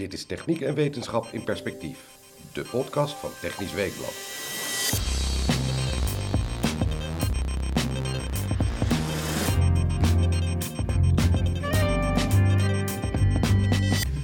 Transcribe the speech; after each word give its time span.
Dit 0.00 0.12
is 0.12 0.24
Techniek 0.24 0.60
en 0.60 0.74
Wetenschap 0.74 1.28
in 1.32 1.44
Perspectief, 1.44 1.98
de 2.52 2.62
podcast 2.70 3.14
van 3.14 3.30
Technisch 3.40 3.72
Weekblad. 3.72 4.12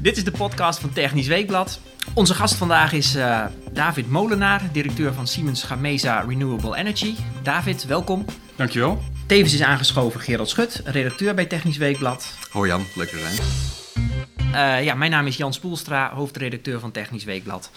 Dit 0.03 0.17
is 0.17 0.25
de 0.25 0.31
podcast 0.31 0.81
van 0.81 0.93
Technisch 0.93 1.27
Weekblad. 1.27 1.81
Onze 2.15 2.35
gast 2.35 2.55
vandaag 2.55 2.93
is 2.93 3.15
eh, 3.15 3.47
David 3.73 4.11
Molenaar, 4.11 4.63
directeur 4.73 5.13
van 5.13 5.27
Siemens 5.27 5.63
Gamesa 5.63 6.21
Renewable 6.21 6.77
Energy. 6.77 7.15
David, 7.43 7.85
welkom. 7.85 8.25
Dankjewel. 8.57 9.03
Tevens 9.27 9.55
is 9.55 9.63
aangeschoven 9.63 10.21
Gerald 10.21 10.49
Schut, 10.49 10.81
redacteur 10.85 11.35
bij 11.35 11.47
Technisch 11.47 11.77
Weekblad. 11.77 12.35
Hoi 12.51 12.69
Jan, 12.69 12.85
leuk 12.95 13.09
te 13.09 13.19
zijn. 13.19 13.86
Uh, 14.57 14.85
ja, 14.85 14.95
mijn 14.95 15.11
naam 15.11 15.27
is 15.27 15.37
Jan 15.37 15.53
Spoelstra, 15.53 16.11
hoofdredacteur 16.15 16.81
van 16.81 16.91
Technisch 16.91 17.25
Weekblad. 17.25 17.71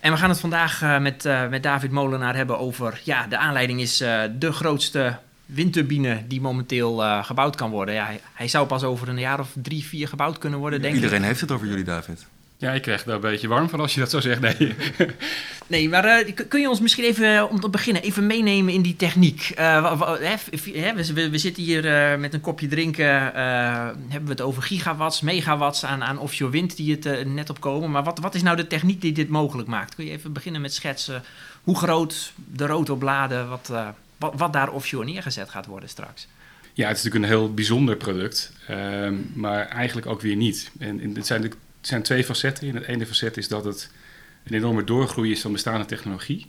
En 0.00 0.12
we 0.12 0.18
gaan 0.18 0.28
het 0.28 0.40
vandaag 0.40 0.82
uh, 0.82 0.98
met, 0.98 1.24
uh, 1.24 1.48
met 1.48 1.62
David 1.62 1.90
Molenaar 1.90 2.36
hebben 2.36 2.58
over... 2.58 3.00
Ja, 3.04 3.26
de 3.26 3.38
aanleiding 3.38 3.80
is 3.80 3.96
de 4.38 4.52
grootste 4.52 5.18
windturbine 5.46 6.22
die 6.26 6.40
momenteel 6.40 7.22
gebouwd 7.22 7.56
kan 7.56 7.70
worden. 7.70 7.94
Ja, 7.94 8.10
hij, 8.32 8.48
zou 8.48 8.66
pas 8.66 8.82
over 8.82 9.08
een 9.08 9.18
jaar 9.18 9.40
of 9.40 9.48
drie, 9.54 9.84
vier 9.84 10.08
gebouwd 10.08 10.38
kunnen 10.38 10.58
worden, 10.58 10.82
denk 10.82 10.94
Iedereen 10.94 11.22
heeft 11.22 11.40
het 11.40 11.50
over 11.50 11.66
jullie, 11.66 11.84
David. 11.84 12.26
Ja, 12.58 12.72
ik 12.72 12.82
krijg 12.82 13.04
daar 13.04 13.14
een 13.14 13.20
beetje 13.20 13.48
warm 13.48 13.68
van 13.68 13.80
als 13.80 13.94
je 13.94 14.00
dat 14.00 14.10
zo 14.10 14.20
zegt. 14.20 14.40
Nee, 14.40 14.74
nee 15.66 15.88
maar 15.88 16.26
uh, 16.26 16.34
kun 16.48 16.60
je 16.60 16.68
ons 16.68 16.80
misschien 16.80 17.04
even, 17.04 17.50
om 17.50 17.60
te 17.60 17.68
beginnen, 17.68 18.02
even 18.02 18.26
meenemen 18.26 18.72
in 18.72 18.82
die 18.82 18.96
techniek? 18.96 19.52
Uh, 19.58 19.98
we, 19.98 21.10
we, 21.14 21.30
we, 21.30 21.38
zitten 21.38 21.62
hier 21.62 21.84
uh, 21.84 22.18
met 22.20 22.34
een 22.34 22.40
kopje 22.40 22.66
drinken, 22.66 23.06
hebben 24.08 24.24
we 24.24 24.30
het 24.30 24.40
over 24.40 24.62
gigawatts, 24.62 25.20
megawatts 25.20 25.84
aan, 25.84 26.04
aan 26.04 26.18
offshore 26.18 26.50
wind 26.50 26.76
die 26.76 26.98
het 27.00 27.26
net 27.26 27.50
opkomen. 27.50 27.90
Maar 27.90 28.04
wat, 28.04 28.18
wat 28.18 28.34
is 28.34 28.42
nou 28.42 28.56
de 28.56 28.66
techniek 28.66 29.00
die 29.00 29.12
dit 29.12 29.28
mogelijk 29.28 29.68
maakt? 29.68 29.94
Kun 29.94 30.04
je 30.04 30.10
even 30.10 30.32
beginnen 30.32 30.60
met 30.60 30.74
schetsen 30.74 31.22
hoe 31.62 31.76
groot 31.76 32.32
de 32.52 32.66
rotorbladen, 32.66 33.48
wat, 33.48 33.72
wat, 34.18 34.32
wat 34.36 34.52
daar 34.52 34.70
offshore 34.70 35.04
neergezet 35.04 35.50
gaat 35.50 35.66
worden 35.66 35.88
straks? 35.88 36.28
Ja, 36.72 36.88
het 36.88 36.96
is 36.96 37.02
natuurlijk 37.02 37.32
een 37.32 37.38
heel 37.38 37.54
bijzonder 37.54 37.96
product, 37.96 38.52
ehm, 38.66 39.14
maar 39.34 39.66
eigenlijk 39.68 40.06
ook 40.06 40.20
weer 40.20 40.36
niet. 40.36 40.70
En, 40.78 41.00
en 41.00 41.14
het 41.14 41.26
zijn 41.26 41.40
natuurlijk 41.40 41.65
zijn 41.86 42.02
twee 42.02 42.24
facetten. 42.24 42.66
In 42.66 42.74
het 42.74 42.84
ene 42.84 43.06
facet 43.06 43.36
is 43.36 43.48
dat 43.48 43.64
het 43.64 43.90
een 44.44 44.54
enorme 44.54 44.84
doorgroei 44.84 45.30
is 45.30 45.40
van 45.40 45.52
bestaande 45.52 45.86
technologie. 45.86 46.46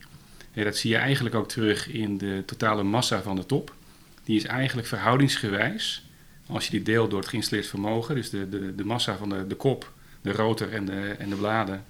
En 0.53 0.63
dat 0.63 0.77
zie 0.77 0.91
je 0.91 0.97
eigenlijk 0.97 1.35
ook 1.35 1.47
terug 1.47 1.87
in 1.87 2.17
de 2.17 2.43
totale 2.45 2.83
massa 2.83 3.21
van 3.21 3.35
de 3.35 3.45
top. 3.45 3.75
Die 4.23 4.35
is 4.35 4.45
eigenlijk 4.45 4.87
verhoudingsgewijs, 4.87 6.05
als 6.47 6.65
je 6.65 6.71
die 6.71 6.81
deelt 6.81 7.09
door 7.09 7.19
het 7.19 7.29
geïnstalleerd 7.29 7.67
vermogen, 7.67 8.15
dus 8.15 8.29
de, 8.29 8.49
de, 8.49 8.75
de 8.75 8.85
massa 8.85 9.17
van 9.17 9.29
de, 9.29 9.47
de 9.47 9.55
kop, 9.55 9.93
de 10.21 10.31
rotor 10.31 10.73
en 10.73 10.85
de, 10.85 11.15
en 11.19 11.29
de 11.29 11.35
bladen, 11.35 11.83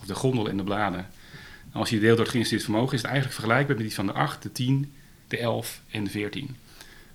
of 0.00 0.06
de 0.06 0.14
gondel 0.14 0.48
en 0.48 0.56
de 0.56 0.64
bladen. 0.64 1.08
Als 1.72 1.88
je 1.88 1.94
die 1.94 2.04
deelt 2.04 2.16
door 2.16 2.24
het 2.24 2.34
geïnstalleerd 2.34 2.68
vermogen, 2.70 2.94
is 2.94 3.02
het 3.02 3.10
eigenlijk 3.10 3.40
vergelijkbaar 3.40 3.76
met 3.76 3.84
die 3.84 3.94
van 3.94 4.06
de 4.06 4.12
8, 4.12 4.42
de 4.42 4.52
10, 4.52 4.92
de 5.28 5.38
11 5.38 5.82
en 5.90 6.04
de 6.04 6.10
14. 6.10 6.56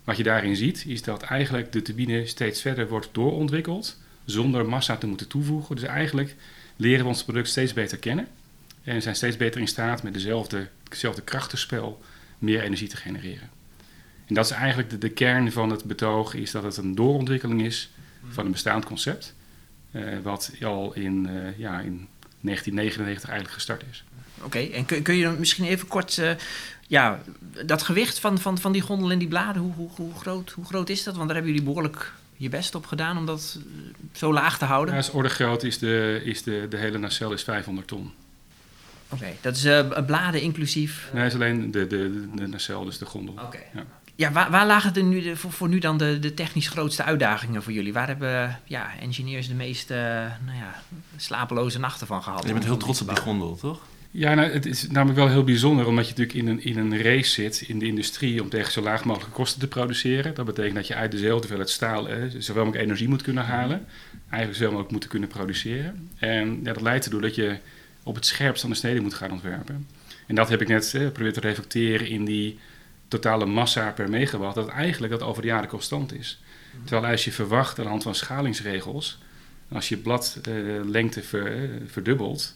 Wat 0.04 0.18
je 0.18 0.24
daarin 0.24 0.56
ziet, 0.56 0.86
is 0.88 1.02
dat 1.02 1.22
eigenlijk 1.22 1.72
de 1.72 1.82
turbine 1.82 2.26
steeds 2.26 2.62
verder 2.62 2.88
wordt 2.88 3.10
doorontwikkeld 3.12 3.98
zonder 4.26 4.66
massa 4.66 4.98
te 4.98 5.08
moeten 5.08 5.28
toevoegen. 5.28 5.76
Dus 5.76 5.86
eigenlijk 5.86 6.36
leren 6.76 7.04
we 7.04 7.10
ons 7.10 7.24
product 7.24 7.48
steeds 7.48 7.74
beter 7.74 7.98
kennen. 7.98 8.28
En 8.84 9.02
zijn 9.02 9.16
steeds 9.16 9.38
beter 9.38 9.62
in 9.62 9.68
staat 9.68 10.04
met 10.04 10.14
dezelfde, 10.14 10.68
hetzelfde 10.90 11.22
krachtenspel 11.22 12.02
meer 12.40 12.62
energie 12.62 12.88
te 12.88 12.98
genereren. 12.98 13.50
En 14.26 14.36
dat 14.36 14.46
is 14.46 14.52
eigenlijk 14.52 14.90
de, 14.90 14.98
de, 14.98 15.10
kern 15.10 15.52
van 15.52 15.70
het 15.70 15.84
betoog, 15.84 16.34
is 16.34 16.52
dat 16.52 16.64
het 16.64 16.78
een 16.78 16.96
doorontwikkeling 16.96 17.62
is 17.62 17.90
van 18.30 18.46
een 18.46 18.52
bestaand 18.52 18.86
concept. 18.86 19.34
Uh, 19.92 20.20
wat 20.24 20.52
al 20.62 20.94
in, 20.94 21.28
uh, 21.30 21.58
ja, 21.58 21.80
in 21.80 22.08
1999 22.42 23.30
eigenlijk 23.30 23.54
gestart 23.54 23.84
is. 23.92 24.04
Oké, 24.42 24.60
en 24.60 24.86
kun, 24.86 25.02
kun, 25.02 25.16
je 25.16 25.24
dan 25.24 25.40
misschien 25.40 25.66
even 25.66 25.88
kort, 25.88 26.18
uh, 26.18 26.32
ja, 26.88 27.22
dat 27.66 27.84
gewicht 27.84 28.20
van, 28.20 28.40
van, 28.40 28.58
van 28.58 28.72
die 28.72 28.82
gondel 28.82 29.12
en 29.12 29.20
die 29.20 29.28
bladen, 29.28 29.62
hoe, 29.62 29.90
hoe, 29.96 30.14
groot, 30.14 30.52
hoe 30.52 30.66
groot 30.66 30.90
is 30.90 31.04
dat? 31.04 31.16
Want 31.16 31.28
daar 31.28 31.36
hebben 31.36 31.54
jullie 31.54 31.68
behoorlijk 31.68 32.14
je 32.38 32.50
best 32.50 32.76
op 32.76 32.86
gedaan 32.86 33.18
om 33.18 33.26
dat 33.26 33.60
zo 34.12 34.34
laag 34.34 34.58
te 34.58 34.66
houden? 34.66 34.94
Ja, 34.94 35.00
als 35.00 35.10
orde 35.10 35.30
groot 35.30 35.64
is 35.64 35.80
de, 35.80 36.22
is 36.24 36.44
de, 36.44 36.66
de 36.70 36.78
hele 36.78 36.98
nacelle 36.98 37.34
is 37.34 37.44
500 37.44 37.88
ton. 37.88 38.12
Oké, 39.10 39.24
okay, 39.24 39.38
dat 39.42 39.56
is 39.56 39.66
uh, 39.66 40.06
bladen 40.06 40.42
inclusief? 40.42 41.10
Nee, 41.14 41.24
het 41.24 41.34
is 41.34 41.40
alleen 41.40 41.72
de, 41.72 41.88
de, 41.88 42.30
de 42.36 42.48
nacelle, 42.48 42.86
dus 42.86 42.98
de 42.98 43.06
gondel. 43.06 43.34
Oké. 43.34 43.44
Okay. 43.44 43.66
Ja. 43.74 43.86
ja, 44.16 44.32
waar, 44.32 44.52
waar 44.52 44.66
lagen 44.66 44.94
de 44.94 45.02
nu 45.02 45.22
de, 45.22 45.38
voor, 45.38 45.52
voor, 45.52 45.70
nu 45.70 45.80
dan 45.80 45.98
de, 45.98 46.20
de 46.20 46.34
technisch 46.34 46.68
grootste 46.68 47.04
uitdagingen 47.04 47.64
voor 47.64 47.74
jullie? 47.74 47.94
Waar 47.94 48.08
hebben 48.08 48.60
ja, 48.64 48.92
engineers 49.00 49.48
de 49.48 49.54
meeste 49.54 49.94
uh, 49.94 50.46
nou 50.46 50.58
ja, 50.58 50.82
slapeloze 51.16 51.80
nachten 51.80 52.08
van 52.08 52.24
gehad? 52.24 52.48
Je 52.48 52.54
bent 52.54 52.66
heel 52.66 52.78
trots 52.78 53.02
op 53.02 53.08
die 53.08 53.18
gondel, 53.18 53.56
toch? 53.56 53.82
Ja, 54.18 54.34
nou, 54.34 54.52
het 54.52 54.66
is 54.66 54.88
namelijk 54.88 55.20
wel 55.20 55.30
heel 55.30 55.44
bijzonder, 55.44 55.88
omdat 55.88 56.08
je 56.08 56.14
natuurlijk 56.18 56.38
in 56.38 56.48
een, 56.48 56.64
in 56.64 56.78
een 56.78 57.02
race 57.02 57.30
zit 57.30 57.62
in 57.62 57.80
de 57.80 57.86
industrie 57.86 58.42
om 58.42 58.50
tegen 58.50 58.72
zo 58.72 58.82
laag 58.82 59.06
mogelijke 59.06 59.34
kosten 59.34 59.60
te 59.60 59.68
produceren. 59.68 60.36
Dat 60.36 60.46
betekent 60.46 60.76
dat 60.76 60.88
je 60.88 60.96
uit 60.96 61.12
dezelfde 61.12 61.40
hoeveelheid 61.40 61.70
staal 61.70 62.10
eh, 62.10 62.18
zowel 62.38 62.64
mogelijk 62.64 62.86
energie 62.86 63.10
moet 63.10 63.22
kunnen 63.22 63.46
halen, 63.46 63.86
eigenlijk 64.30 64.54
zoveel 64.54 64.68
mogelijk 64.68 64.92
moeten 64.92 65.10
kunnen 65.10 65.30
produceren. 65.30 66.10
En 66.18 66.60
ja, 66.64 66.74
dat 66.74 66.82
leidt 66.82 67.06
ertoe 67.06 67.22
dat 67.22 67.36
je 67.36 67.58
op 68.04 68.16
het 68.16 68.26
scherpst 68.26 68.64
aan 68.64 68.70
de 68.70 68.76
snede 68.76 69.00
moet 69.00 69.14
gaan 69.14 69.32
ontwerpen. 69.32 69.88
En 70.28 70.36
dat 70.36 70.50
heb 70.50 70.62
ik 70.62 70.68
net 70.68 70.94
eh, 70.94 71.02
geprobeerd 71.02 71.34
te 71.34 71.40
reflecteren 71.40 72.08
in 72.08 72.26
die 72.26 72.60
totale 73.08 73.46
massa 73.46 73.92
per 73.92 74.10
megawatt, 74.10 74.56
dat 74.56 74.68
eigenlijk 74.68 75.14
dat 75.14 75.24
over 75.24 75.42
de 75.42 75.48
jaren 75.48 75.70
constant 75.70 76.14
is. 76.14 76.42
Terwijl 76.84 77.12
als 77.12 77.26
je 77.26 77.32
verwacht 77.32 77.78
aan 77.78 77.84
de 77.84 77.90
hand 77.90 78.04
van 78.04 78.16
schalingsregels, 78.16 79.20
als 79.72 79.90
je 79.90 79.98
bladlengte 79.98 81.24
ver, 81.24 81.70
verdubbelt, 81.88 82.56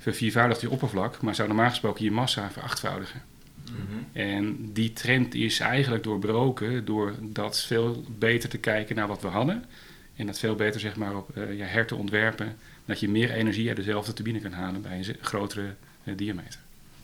verviervoudigt 0.00 0.60
je 0.60 0.70
oppervlak, 0.70 1.20
maar 1.20 1.34
zou 1.34 1.48
normaal 1.48 1.68
gesproken 1.68 2.04
je 2.04 2.10
massa 2.10 2.50
verachtvoudigen. 2.50 3.22
Mm 3.70 3.76
-hmm. 3.76 4.06
En 4.12 4.72
die 4.72 4.92
trend 4.92 5.34
is 5.34 5.60
eigenlijk 5.60 6.02
doorbroken 6.02 6.84
door 6.84 7.14
dat 7.20 7.60
veel 7.60 8.04
beter 8.18 8.48
te 8.48 8.58
kijken 8.58 8.96
naar 8.96 9.08
wat 9.08 9.22
we 9.22 9.28
hadden. 9.28 9.64
En 10.16 10.26
dat 10.26 10.38
veel 10.38 10.54
beter 10.54 10.80
zeg 10.80 10.96
maar, 10.96 11.16
op 11.16 11.36
uh, 11.36 11.58
ja, 11.58 11.66
her 11.66 11.86
te 11.86 11.94
ontwerpen. 11.94 12.56
Dat 12.84 13.00
je 13.00 13.08
meer 13.08 13.30
energie 13.30 13.68
uit 13.68 13.76
dezelfde 13.76 14.12
turbine 14.12 14.40
kan 14.40 14.52
halen 14.52 14.82
bij 14.82 14.98
een 14.98 15.16
grotere 15.20 15.74
uh, 16.04 16.16
diameter. 16.16 16.60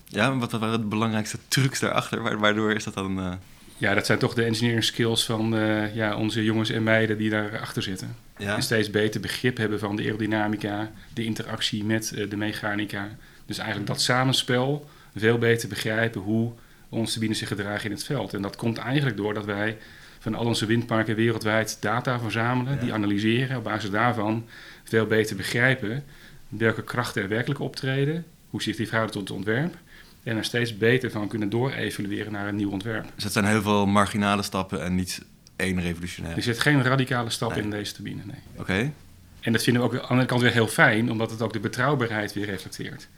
Ja, 0.08 0.36
wat 0.36 0.52
waren 0.52 0.80
de 0.80 0.86
belangrijkste 0.86 1.38
trucs 1.48 1.80
daarachter? 1.80 2.38
Waardoor 2.38 2.72
is 2.72 2.84
dat 2.84 2.94
dan... 2.94 3.18
Uh... 3.18 3.32
Ja, 3.78 3.94
dat 3.94 4.06
zijn 4.06 4.18
toch 4.18 4.34
de 4.34 4.44
engineering 4.44 4.84
skills 4.84 5.24
van 5.24 5.54
ja, 5.94 6.16
onze 6.16 6.44
jongens 6.44 6.70
en 6.70 6.82
meiden 6.82 7.18
die 7.18 7.30
daarachter 7.30 7.82
zitten. 7.82 8.16
Ja. 8.38 8.54
En 8.54 8.62
steeds 8.62 8.90
beter 8.90 9.20
begrip 9.20 9.56
hebben 9.56 9.78
van 9.78 9.96
de 9.96 10.02
aerodynamica, 10.02 10.90
de 11.12 11.24
interactie 11.24 11.84
met 11.84 12.12
uh, 12.14 12.30
de 12.30 12.36
mechanica. 12.36 13.08
Dus 13.46 13.58
eigenlijk 13.58 13.88
dat 13.88 14.00
samenspel 14.00 14.88
veel 15.16 15.38
beter 15.38 15.68
begrijpen 15.68 16.20
hoe 16.20 16.52
onze 16.88 17.12
turbines 17.12 17.38
zich 17.38 17.48
gedragen 17.48 17.84
in 17.84 17.90
het 17.90 18.04
veld. 18.04 18.34
En 18.34 18.42
dat 18.42 18.56
komt 18.56 18.78
eigenlijk 18.78 19.16
door 19.16 19.34
dat 19.34 19.44
wij 19.44 19.76
van 20.18 20.34
al 20.34 20.46
onze 20.46 20.66
windparken 20.66 21.16
wereldwijd 21.16 21.76
data 21.80 22.18
verzamelen, 22.18 22.74
ja. 22.74 22.80
die 22.80 22.92
analyseren. 22.92 23.56
Op 23.56 23.64
basis 23.64 23.90
daarvan 23.90 24.46
veel 24.84 25.06
beter 25.06 25.36
begrijpen 25.36 26.04
welke 26.48 26.82
krachten 26.82 27.22
er 27.22 27.28
werkelijk 27.28 27.60
optreden, 27.60 28.24
hoe 28.50 28.62
zich 28.62 28.76
die 28.76 28.86
verhouden 28.86 29.14
tot 29.14 29.28
het 29.28 29.36
ontwerp. 29.36 29.74
En 30.26 30.36
er 30.36 30.44
steeds 30.44 30.76
beter 30.76 31.10
van 31.10 31.28
kunnen 31.28 31.48
doorevalueren 31.48 32.32
naar 32.32 32.48
een 32.48 32.56
nieuw 32.56 32.70
ontwerp. 32.70 33.06
Dus 33.14 33.24
het 33.24 33.32
zijn 33.32 33.44
heel 33.44 33.62
veel 33.62 33.86
marginale 33.86 34.42
stappen 34.42 34.82
en 34.82 34.94
niet 34.94 35.22
één 35.56 35.80
revolutionair. 35.80 36.36
Er 36.36 36.42
zit 36.42 36.60
geen 36.60 36.82
radicale 36.82 37.30
stap 37.30 37.50
nee. 37.50 37.62
in 37.62 37.70
deze 37.70 37.92
turbine, 37.92 38.22
nee. 38.24 38.36
Oké. 38.52 38.60
Okay. 38.60 38.92
En 39.40 39.52
dat 39.52 39.62
vinden 39.62 39.82
we 39.82 39.88
ook 39.88 39.94
aan 39.94 40.00
de 40.00 40.06
andere 40.06 40.28
kant 40.28 40.40
weer 40.40 40.52
heel 40.52 40.68
fijn, 40.68 41.10
omdat 41.10 41.30
het 41.30 41.42
ook 41.42 41.52
de 41.52 41.60
betrouwbaarheid 41.60 42.32
weer 42.32 42.44
reflecteert. 42.44 43.08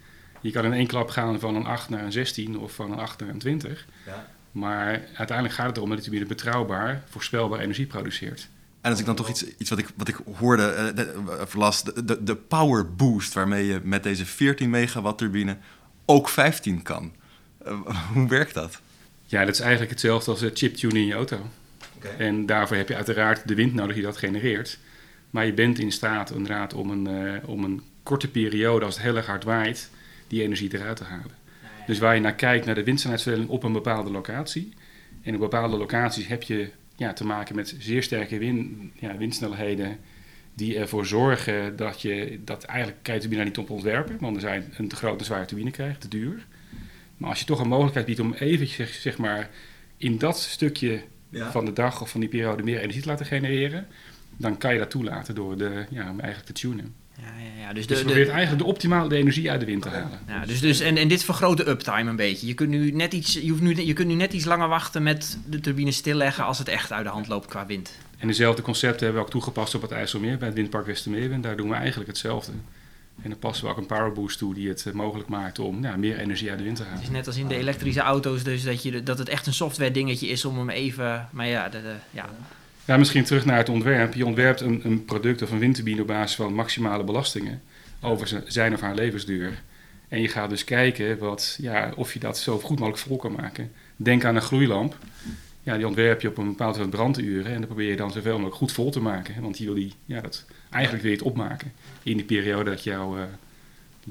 Je 0.41 0.51
kan 0.51 0.65
in 0.65 0.73
één 0.73 0.87
klap 0.87 1.09
gaan 1.09 1.41
van 1.41 1.55
een 1.55 1.65
8 1.65 1.89
naar 1.89 2.05
een 2.05 2.13
16 2.13 2.59
of 2.59 2.73
van 2.73 2.93
een 2.93 2.99
8 2.99 3.21
naar 3.21 3.29
een 3.29 3.39
20. 3.39 3.87
Ja. 4.07 4.27
Maar 4.53 5.01
uiteindelijk 5.15 5.57
gaat 5.57 5.67
het 5.67 5.77
erom 5.77 5.89
dat 5.89 5.99
de 5.99 6.05
turbine 6.05 6.27
betrouwbaar, 6.27 7.03
voorspelbaar 7.09 7.61
energie 7.61 7.87
produceert. 7.87 8.49
En 8.81 8.91
als 8.91 9.01
ik 9.01 9.07
dan 9.07 9.17
toch 9.17 9.29
iets, 9.29 9.45
iets 9.59 9.71
wat, 9.71 9.79
ik, 9.79 9.89
wat 9.97 10.09
ik 10.09 10.17
hoorde, 10.39 10.93
uh, 10.97 11.55
las, 11.55 11.83
de, 11.83 12.05
de, 12.05 12.23
de 12.23 12.37
power 12.37 12.95
boost 12.95 13.33
waarmee 13.33 13.67
je 13.67 13.81
met 13.83 14.03
deze 14.03 14.27
14 14.27 14.71
megawatt 14.71 15.19
turbine 15.19 15.57
ook 16.09 16.29
15 16.29 16.83
kan. 16.83 17.13
Uh, 17.67 17.81
hoe 18.13 18.29
werkt 18.29 18.55
dat? 18.55 18.81
Ja, 19.27 19.45
dat 19.45 19.55
is 19.55 19.61
eigenlijk 19.61 19.91
hetzelfde 19.91 20.31
als 20.31 20.45
chiptune 20.55 20.99
in 20.99 21.07
je 21.07 21.15
auto. 21.15 21.39
Okay. 21.97 22.17
En 22.17 22.47
daarvoor 22.47 22.77
heb 22.77 22.89
je 22.89 22.97
uiteraard 22.97 23.49
de 23.49 23.55
wind 23.55 23.75
nodig 23.75 23.95
die 23.95 24.05
dat 24.05 24.17
genereert. 24.17 24.79
Maar 25.31 25.47
je 25.47 25.53
bent 25.53 25.79
in 25.79 25.93
staat 25.93 26.31
inderdaad 26.31 26.75
om 26.75 26.91
een, 26.91 27.09
uh, 27.09 27.49
om 27.49 27.65
een 27.65 27.83
korte 28.03 28.29
periode, 28.29 28.85
als 28.85 28.95
het 28.95 29.05
heel 29.05 29.17
erg 29.17 29.27
hard 29.27 29.45
waait, 29.45 29.91
die 30.27 30.43
energie 30.43 30.75
eruit 30.75 30.97
te 30.97 31.05
halen. 31.05 31.37
Dus 31.87 31.99
waar 31.99 32.15
je 32.15 32.21
naar 32.21 32.35
kijkt, 32.35 32.67
naar 32.67 32.75
de 32.75 32.85
windsnelheidsverdeling 32.85 33.51
op 33.51 33.63
een 33.63 33.73
bepaalde 33.73 34.11
locatie. 34.11 34.73
En 35.23 35.35
op 35.35 35.41
bepaalde 35.41 35.77
locaties 35.77 36.27
heb 36.27 36.43
je 36.43 36.71
ja, 36.97 37.13
te 37.13 37.27
maken 37.27 37.55
met 37.55 37.75
zeer 37.79 38.03
sterke 38.03 38.39
win, 38.39 38.91
ja, 38.95 39.17
windsnelheden 39.17 39.99
die 40.59 40.79
ervoor 40.79 41.07
zorgen 41.07 41.77
dat 41.77 42.03
je 42.03 42.41
dat 42.45 42.65
eigenlijk 42.65 42.99
kan 43.03 43.15
je 43.15 43.21
turbine 43.21 43.45
niet 43.45 43.59
op 43.59 43.71
ontwerpen, 43.71 44.17
want 44.21 44.37
er 44.37 44.43
zijn 44.43 44.73
een 44.77 44.89
te 44.89 44.97
grote 44.97 45.25
zware 45.25 45.45
turbine 45.45 45.71
krijgt, 45.71 46.01
te 46.01 46.09
duur. 46.09 46.47
Maar 47.17 47.31
als 47.31 47.39
je 47.39 47.45
toch 47.45 47.61
een 47.61 47.69
mogelijkheid 47.69 48.07
biedt 48.07 48.21
om 48.21 48.33
eventjes 48.33 49.03
zeg 49.03 49.19
maar 49.19 49.51
in 49.97 50.19
dat 50.19 50.39
stukje 50.39 51.03
ja. 51.31 51.51
van 51.51 51.65
de 51.65 51.73
dag 51.73 52.01
of 52.03 52.11
van 52.11 52.21
die 52.21 52.29
periode 52.29 52.63
meer 52.63 52.81
energie 52.81 53.03
te 53.03 53.09
laten 53.09 53.27
genereren, 53.27 53.87
dan 54.37 54.59
kan 54.59 54.73
je 54.73 54.79
dat 54.79 54.91
toelaten 54.91 55.35
door 55.35 55.57
de, 55.57 55.85
ja, 55.91 56.05
eigenlijk 56.05 56.45
te 56.45 56.53
tunen. 56.53 56.95
Ja, 57.17 57.25
ja, 57.25 57.61
ja. 57.61 57.73
Dus, 57.73 57.87
Dus 57.87 57.87
de, 57.87 57.95
je 57.95 58.01
de, 58.01 58.05
probeert 58.05 58.29
eigenlijk 58.29 58.65
de 58.65 58.69
optimale 58.69 59.09
de 59.09 59.17
energie 59.17 59.51
uit 59.51 59.61
de 59.61 59.67
wind 59.67 59.83
te 59.83 59.89
halen. 59.89 60.19
ja, 60.29 60.47
dus, 60.47 60.61
dus, 60.61 60.81
en, 60.81 60.97
en 60.97 61.09
dit 61.09 61.25
vergroot 61.25 61.57
de 61.57 61.69
uptime 61.69 62.11
een 62.11 62.17
beetje. 62.17 62.47
Je 62.47 62.55
kunt, 62.55 62.71
nu 62.71 62.91
net 62.91 63.13
iets, 63.13 63.33
je, 63.33 63.49
hoeft 63.49 63.63
nu, 63.63 63.75
je 63.75 63.93
kunt 63.93 64.09
nu 64.09 64.15
net 64.15 64.33
iets 64.33 64.45
langer 64.45 64.69
wachten 64.69 65.03
met 65.03 65.39
de 65.47 65.61
turbine 65.61 65.93
stilleggen 65.93 66.45
als 66.45 66.59
het 66.59 66.69
echt 66.69 66.93
uit 66.93 67.05
de 67.05 67.11
hand 67.11 67.29
loopt 67.29 67.47
qua 67.47 67.67
wind. 67.67 67.93
En 68.19 68.27
dezelfde 68.27 68.63
concepten 68.63 69.01
hebben 69.05 69.21
we 69.21 69.27
ook 69.27 69.33
toegepast 69.33 69.75
op 69.75 69.83
het 69.83 69.91
IJsselmeer, 69.91 70.39
bij 70.39 70.47
het 70.49 70.57
windpark 70.57 70.87
Westermeerwind. 70.87 71.43
Daar 71.43 71.57
doen 71.57 71.69
we 71.69 71.75
eigenlijk 71.75 72.09
hetzelfde. 72.11 72.53
En 73.23 73.31
dan 73.31 73.39
passen 73.39 73.65
we 73.65 73.71
ook 73.71 73.77
een 73.77 73.87
powerboost 73.87 74.39
toe 74.39 74.55
die 74.55 74.69
het 74.69 74.87
eh, 74.87 74.93
mogelijk 74.93 75.29
maakt 75.29 75.59
om 75.59 75.81
meer 75.99 76.19
energie 76.19 76.49
uit 76.51 76.59
de 76.59 76.65
wind 76.65 76.77
te 76.77 76.83
Het 76.83 76.91
halen. 76.91 77.05
is 77.07 77.11
net 77.11 77.27
als 77.27 77.37
in 77.37 77.49
de 77.49 77.57
elektrische 77.57 78.01
auto's, 78.01 78.43
dus 78.43 78.65
dat, 78.65 78.83
je, 78.83 79.03
dat 79.03 79.19
het 79.19 79.29
echt 79.29 79.47
een 79.47 79.53
software 79.53 79.91
dingetje 79.91 80.27
is 80.29 80.45
om 80.45 80.59
hem 80.59 80.71
even... 80.71 81.29
Maar 81.33 81.47
ja, 81.47 81.69
de, 81.69 81.83
de- 81.83 81.95
ja. 82.11 82.29
Ja, 82.85 82.97
misschien 82.97 83.25
terug 83.25 83.45
naar 83.45 83.57
het 83.57 83.69
ontwerp. 83.69 84.15
Je 84.15 84.27
ontwerpt 84.27 84.61
een, 84.61 84.81
een 84.85 85.05
product 85.05 85.43
of 85.43 85.51
een 85.51 85.59
windturbine 85.59 86.01
op 86.01 86.07
basis 86.07 86.37
van 86.37 86.55
maximale 86.55 87.05
belastingen 87.05 87.63
over 88.01 88.43
zijn 88.47 88.75
of 88.75 88.81
haar 88.81 88.95
levensduur. 88.95 89.63
En 90.09 90.21
je 90.21 90.29
gaat 90.29 90.51
dus 90.51 90.65
kijken 90.65 91.19
wat, 91.19 91.59
ja, 91.61 91.93
of 91.97 92.13
je 92.13 92.19
dat 92.19 92.39
zo 92.39 92.59
goed 92.59 92.79
mogelijk 92.79 93.03
vol 93.03 93.17
kan 93.17 93.33
maken. 93.33 93.73
Denk 93.97 94.25
aan 94.25 94.37
een 94.37 94.43
gloeilamp. 94.43 94.97
Ja, 95.69 95.77
die 95.77 95.87
ontwerp 95.87 96.21
je 96.21 96.29
op 96.29 96.39
een 96.39 96.47
bepaald 96.49 96.75
aantal 96.77 96.91
branduren 96.91 97.53
en 97.53 97.59
dan 97.59 97.67
probeer 97.67 97.91
je 97.91 97.97
dan 97.97 98.11
zoveel 98.13 98.33
mogelijk 98.33 98.57
goed 98.57 98.73
vol 98.73 98.91
te 98.91 99.01
maken. 99.01 99.43
Want 99.43 99.59
je 99.59 99.65
wil 99.65 99.75
die, 99.75 99.93
ja, 100.05 100.21
dat, 100.21 100.45
eigenlijk 100.71 101.05
je 101.05 101.11
het 101.11 101.23
opmaken 101.23 101.73
in 102.03 102.17
die 102.17 102.27
periode 102.27 102.71
dat 102.71 102.83
jouw 102.85 103.17
eh, 103.17 103.23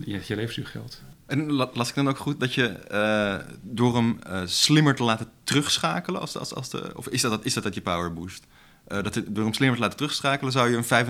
je, 0.05 0.35
levensduur 0.35 0.65
geldt. 0.67 1.03
En 1.25 1.51
la- 1.51 1.69
las 1.73 1.89
ik 1.89 1.95
dan 1.95 2.07
ook 2.09 2.17
goed 2.17 2.39
dat 2.39 2.53
je 2.53 2.67
eh, 2.67 3.35
door 3.61 3.95
hem 3.95 4.19
eh, 4.23 4.41
slimmer 4.45 4.95
te 4.95 5.03
laten 5.03 5.29
terugschakelen, 5.43 6.21
als, 6.21 6.37
als, 6.37 6.53
als 6.53 6.69
de, 6.69 6.91
of 6.95 7.07
is 7.09 7.21
dat, 7.21 7.45
is 7.45 7.53
dat 7.53 7.63
dat 7.63 7.73
je 7.73 7.81
power 7.81 8.13
boost? 8.13 8.45
Dat 8.87 9.13
door 9.27 9.43
hem 9.43 9.53
slimmer 9.53 9.75
te 9.77 9.81
laten 9.83 9.97
terugschakelen 9.97 10.51
zou 10.51 10.69
je 10.69 10.77
een 10.77 11.05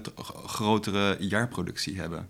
25% 0.00 0.12
g- 0.22 0.32
grotere 0.46 1.16
jaarproductie 1.18 1.98
hebben. 2.00 2.28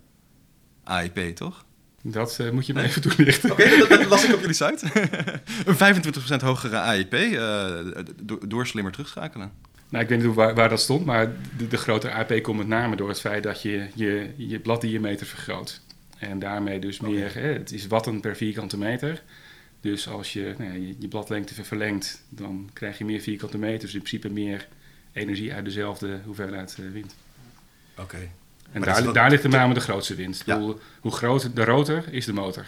AIP, 0.83 1.35
toch? 1.35 1.65
Dat 2.07 2.39
eh, 2.39 2.49
moet 2.49 2.65
je 2.65 2.73
me 2.73 2.81
even 2.81 3.01
toelichten. 3.01 3.51
Oké, 3.51 3.77
dat, 3.77 3.89
dat 3.89 4.05
las 4.05 4.23
ik 4.25 4.33
op 4.33 4.39
jullie 4.39 4.55
site. 4.55 5.09
een 5.65 6.03
25% 6.39 6.41
hogere 6.43 6.77
AIP 6.79 7.13
eh, 7.13 7.73
do- 8.21 8.39
door 8.47 8.67
slimmer 8.67 8.91
terugschakelen. 8.91 9.51
Nou, 9.89 10.03
ik 10.03 10.09
weet 10.09 10.17
niet 10.17 10.27
hoe- 10.27 10.35
waar, 10.35 10.55
waar 10.55 10.69
dat 10.69 10.79
stond, 10.81 11.05
maar 11.05 11.31
de, 11.57 11.67
de 11.67 11.77
grotere 11.77 12.13
AP 12.13 12.41
komt 12.41 12.57
met 12.57 12.67
name 12.67 12.95
door 12.95 13.09
het 13.09 13.19
feit 13.19 13.43
dat 13.43 13.61
je 13.61 13.87
je, 13.93 14.29
je 14.37 14.59
bladdiameter 14.59 15.25
vergroot. 15.25 15.81
En 16.17 16.39
daarmee 16.39 16.79
dus 16.79 16.99
meer, 16.99 17.33
hè, 17.33 17.47
het 17.53 17.71
is 17.71 17.87
watten 17.87 18.19
per 18.19 18.35
vierkante 18.35 18.77
meter. 18.77 19.23
Dus 19.81 20.07
als 20.07 20.33
je 20.33 20.53
nou 20.57 20.73
je, 20.79 20.95
je 20.99 21.07
bladlengte 21.07 21.53
ver- 21.53 21.65
verlengt, 21.65 22.21
dan 22.29 22.69
krijg 22.73 22.97
je 22.97 23.05
meer 23.05 23.21
vierkante 23.21 23.57
meters. 23.57 23.81
Dus 23.81 23.93
in 23.93 23.99
principe 23.99 24.29
meer 24.29 24.67
energie 25.13 25.53
uit 25.53 25.65
dezelfde 25.65 26.19
hoeveelheid 26.25 26.75
eh, 26.79 26.85
wind. 26.93 27.15
Oké. 27.97 28.29
En 28.71 28.81
dat 28.81 29.03
daar, 29.03 29.13
daar 29.13 29.29
ligt 29.29 29.41
de 29.41 29.49
name 29.49 29.73
de 29.73 29.79
grootste 29.79 30.15
winst. 30.15 30.45
Ja. 30.45 30.61
Hoe 30.99 31.11
groter 31.11 31.53
de 31.53 31.63
rotor 31.63 32.03
is 32.11 32.25
de 32.25 32.33
motor. 32.33 32.65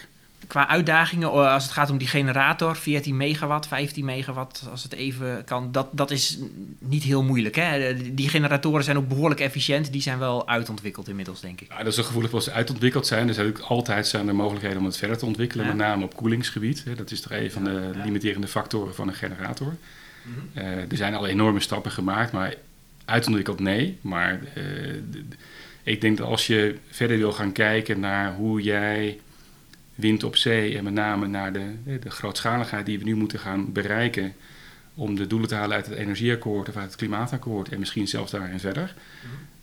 Qua 0.47 0.67
uitdagingen, 0.67 1.27
eh, 1.27 1.53
als 1.53 1.63
het 1.63 1.71
gaat 1.71 1.89
om 1.89 1.97
die 1.97 2.07
generator, 2.07 2.75
14 2.75 3.17
megawatt, 3.17 3.67
15 3.67 4.05
megawatt, 4.05 4.67
als 4.71 4.83
het 4.83 4.93
even 4.93 5.43
kan, 5.45 5.71
dat, 5.71 5.87
dat 5.91 6.11
is 6.11 6.37
niet 6.79 7.03
heel 7.03 7.23
moeilijk. 7.23 7.55
Hè? 7.55 7.93
Die 8.13 8.29
generatoren 8.29 8.83
zijn 8.83 8.97
ook 8.97 9.07
behoorlijk 9.07 9.39
efficiënt, 9.39 9.91
die 9.91 10.01
zijn 10.01 10.19
wel 10.19 10.47
uitontwikkeld 10.47 11.07
inmiddels, 11.07 11.41
denk 11.41 11.61
ik. 11.61 11.67
Ja, 11.69 11.77
dat 11.77 11.87
is 11.87 11.97
een 11.97 12.03
gevoelig 12.03 12.31
wat 12.31 12.43
ze 12.43 12.51
uitontwikkeld 12.51 13.07
zijn. 13.07 13.27
Er 13.27 13.33
zijn 13.33 13.47
ook 13.47 13.59
altijd 13.59 14.07
zijn 14.07 14.27
er 14.27 14.35
mogelijkheden 14.35 14.77
om 14.77 14.85
het 14.85 14.97
verder 14.97 15.17
te 15.17 15.25
ontwikkelen. 15.25 15.65
Ja. 15.65 15.71
Met 15.71 15.85
name 15.85 16.03
op 16.03 16.15
koelingsgebied. 16.15 16.83
Hè. 16.83 16.95
Dat 16.95 17.11
is 17.11 17.21
toch 17.21 17.31
een 17.31 17.51
van 17.51 17.63
de 17.63 17.91
limiterende 18.03 18.47
factoren 18.47 18.95
van 18.95 19.07
een 19.07 19.13
generator. 19.13 19.75
Mhm. 20.21 20.39
Eh, 20.53 20.91
er 20.91 20.97
zijn 20.97 21.15
al 21.15 21.27
enorme 21.27 21.59
stappen 21.59 21.91
gemaakt, 21.91 22.31
maar 22.31 22.53
uitontwikkeld 23.05 23.59
nee. 23.59 23.97
Maar 24.01 24.39
eh, 24.53 24.63
ik 25.87 26.01
denk 26.01 26.17
dat 26.17 26.27
als 26.27 26.47
je 26.47 26.77
verder 26.89 27.17
wil 27.17 27.31
gaan 27.31 27.51
kijken 27.51 27.99
naar 27.99 28.33
hoe 28.33 28.61
jij 28.61 29.19
wind 29.95 30.23
op 30.23 30.35
zee 30.35 30.77
en 30.77 30.83
met 30.83 30.93
name 30.93 31.27
naar 31.27 31.53
de, 31.53 31.99
de 31.99 32.09
grootschaligheid 32.09 32.85
die 32.85 32.99
we 32.99 33.03
nu 33.03 33.15
moeten 33.15 33.39
gaan 33.39 33.71
bereiken 33.71 34.33
om 34.93 35.15
de 35.15 35.27
doelen 35.27 35.47
te 35.47 35.55
halen 35.55 35.75
uit 35.75 35.85
het 35.85 35.97
energieakkoord 35.97 36.69
of 36.69 36.75
uit 36.75 36.85
het 36.85 36.95
klimaatakkoord 36.95 37.69
en 37.69 37.79
misschien 37.79 38.07
zelfs 38.07 38.31
daarin 38.31 38.59
verder, 38.59 38.93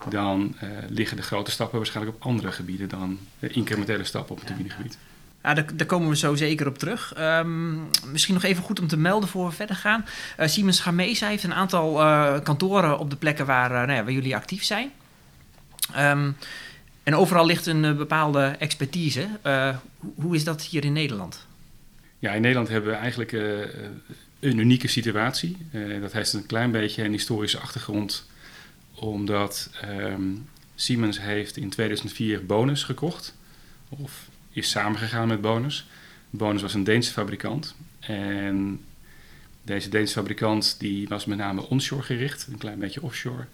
dan 0.08 0.56
eh, 0.60 0.68
liggen 0.88 1.16
de 1.16 1.22
grote 1.22 1.50
stappen 1.50 1.78
waarschijnlijk 1.78 2.16
op 2.16 2.22
andere 2.22 2.52
gebieden 2.52 2.88
dan 2.88 3.18
de 3.38 3.48
incrementele 3.48 4.04
stappen 4.04 4.32
op 4.32 4.38
het 4.38 4.46
turbinegebied. 4.46 4.98
Ja, 5.42 5.54
daar, 5.54 5.76
daar 5.76 5.86
komen 5.86 6.08
we 6.08 6.16
zo 6.16 6.34
zeker 6.34 6.66
op 6.66 6.78
terug. 6.78 7.14
Ehm, 7.14 7.74
misschien 8.12 8.34
nog 8.34 8.42
even 8.42 8.62
goed 8.62 8.80
om 8.80 8.86
te 8.86 8.96
melden 8.96 9.28
voor 9.28 9.46
we 9.46 9.54
verder 9.54 9.76
gaan. 9.76 10.04
Eh, 10.36 10.48
Siemens 10.48 10.80
Gamesa 10.80 11.28
heeft 11.28 11.44
een 11.44 11.54
aantal 11.54 12.00
eh, 12.00 12.40
kantoren 12.42 12.98
op 12.98 13.10
de 13.10 13.16
plekken 13.16 13.46
waar, 13.46 13.70
nou 13.70 13.92
ja, 13.92 14.04
waar 14.04 14.12
jullie 14.12 14.36
actief 14.36 14.64
zijn. 14.64 14.90
Ehm, 15.92 16.30
en 17.04 17.14
overal 17.14 17.46
ligt 17.46 17.66
een 17.66 17.84
eh, 17.84 17.96
bepaalde 17.96 18.44
expertise. 18.58 19.28
Eh, 19.42 19.76
hoe, 20.14 20.34
is 20.34 20.44
dat 20.44 20.62
hier 20.62 20.84
in 20.84 20.92
Nederland? 20.92 21.46
Ja, 22.18 22.32
in 22.32 22.40
Nederland 22.40 22.68
hebben 22.68 22.90
we 22.90 22.96
eigenlijk 22.96 23.32
eh, 23.32 23.60
een 24.40 24.58
unieke 24.58 24.88
situatie. 24.88 25.56
Dat 26.00 26.12
heeft 26.12 26.32
een 26.32 26.46
klein 26.46 26.70
beetje 26.70 27.04
een 27.04 27.12
historische 27.12 27.58
achtergrond, 27.58 28.28
omdat 28.94 29.70
ehm, 29.80 30.22
Siemens 30.74 31.20
heeft 31.20 31.56
in 31.56 31.70
2004 31.70 32.46
Bonus 32.46 32.82
gekocht, 32.82 33.34
of 33.88 34.28
is 34.50 34.70
samengegaan 34.70 35.28
met 35.28 35.40
Bonus. 35.40 35.86
Bonus 36.30 36.62
was 36.62 36.74
een 36.74 36.84
Deense 36.84 37.12
fabrikant 37.12 37.74
en 38.00 38.80
deze 39.62 39.88
Deense 39.88 40.12
fabrikant 40.12 40.76
die 40.78 41.08
was 41.08 41.24
met 41.24 41.38
name 41.38 41.68
onshore 41.68 42.02
gericht, 42.02 42.46
een 42.50 42.58
klein 42.58 42.78
beetje 42.78 43.02
offshore. 43.02 43.46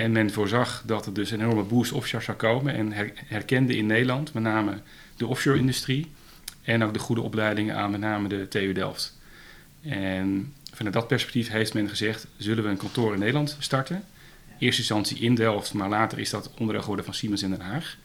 En 0.00 0.12
men 0.12 0.30
voorzag 0.30 0.82
dat 0.86 1.06
er 1.06 1.12
dus 1.12 1.30
een 1.30 1.40
enorme 1.40 1.62
boost 1.62 1.92
offshore 1.92 2.24
zou 2.24 2.36
komen 2.36 2.74
en 2.74 2.92
her- 2.92 3.12
herkende 3.14 3.76
in 3.76 3.86
Nederland 3.86 4.32
met 4.32 4.42
name 4.42 4.80
de 5.16 5.26
offshore-industrie 5.26 6.10
en 6.62 6.84
ook 6.84 6.92
de 6.92 6.98
goede 6.98 7.20
opleidingen 7.20 7.76
aan 7.76 7.90
met 7.90 8.00
name 8.00 8.28
de 8.28 8.48
TU 8.48 8.72
Delft. 8.72 9.18
En 9.82 10.54
vanuit 10.72 10.94
dat 10.94 11.08
perspectief 11.08 11.48
heeft 11.48 11.74
men 11.74 11.88
gezegd, 11.88 12.26
zullen 12.36 12.64
we 12.64 12.70
een 12.70 12.76
kantoor 12.76 13.12
in 13.12 13.18
Nederland 13.18 13.56
starten. 13.58 13.96
In 13.96 14.02
eerste 14.58 14.80
instantie 14.80 15.18
in 15.18 15.34
Delft, 15.34 15.74
maar 15.74 15.88
later 15.88 16.18
is 16.18 16.30
dat 16.30 16.50
onderdeel 16.50 16.80
geworden 16.80 17.04
van 17.04 17.14
Siemens 17.14 17.42
in 17.42 17.50
Den 17.50 17.60
Haag. 17.60 17.96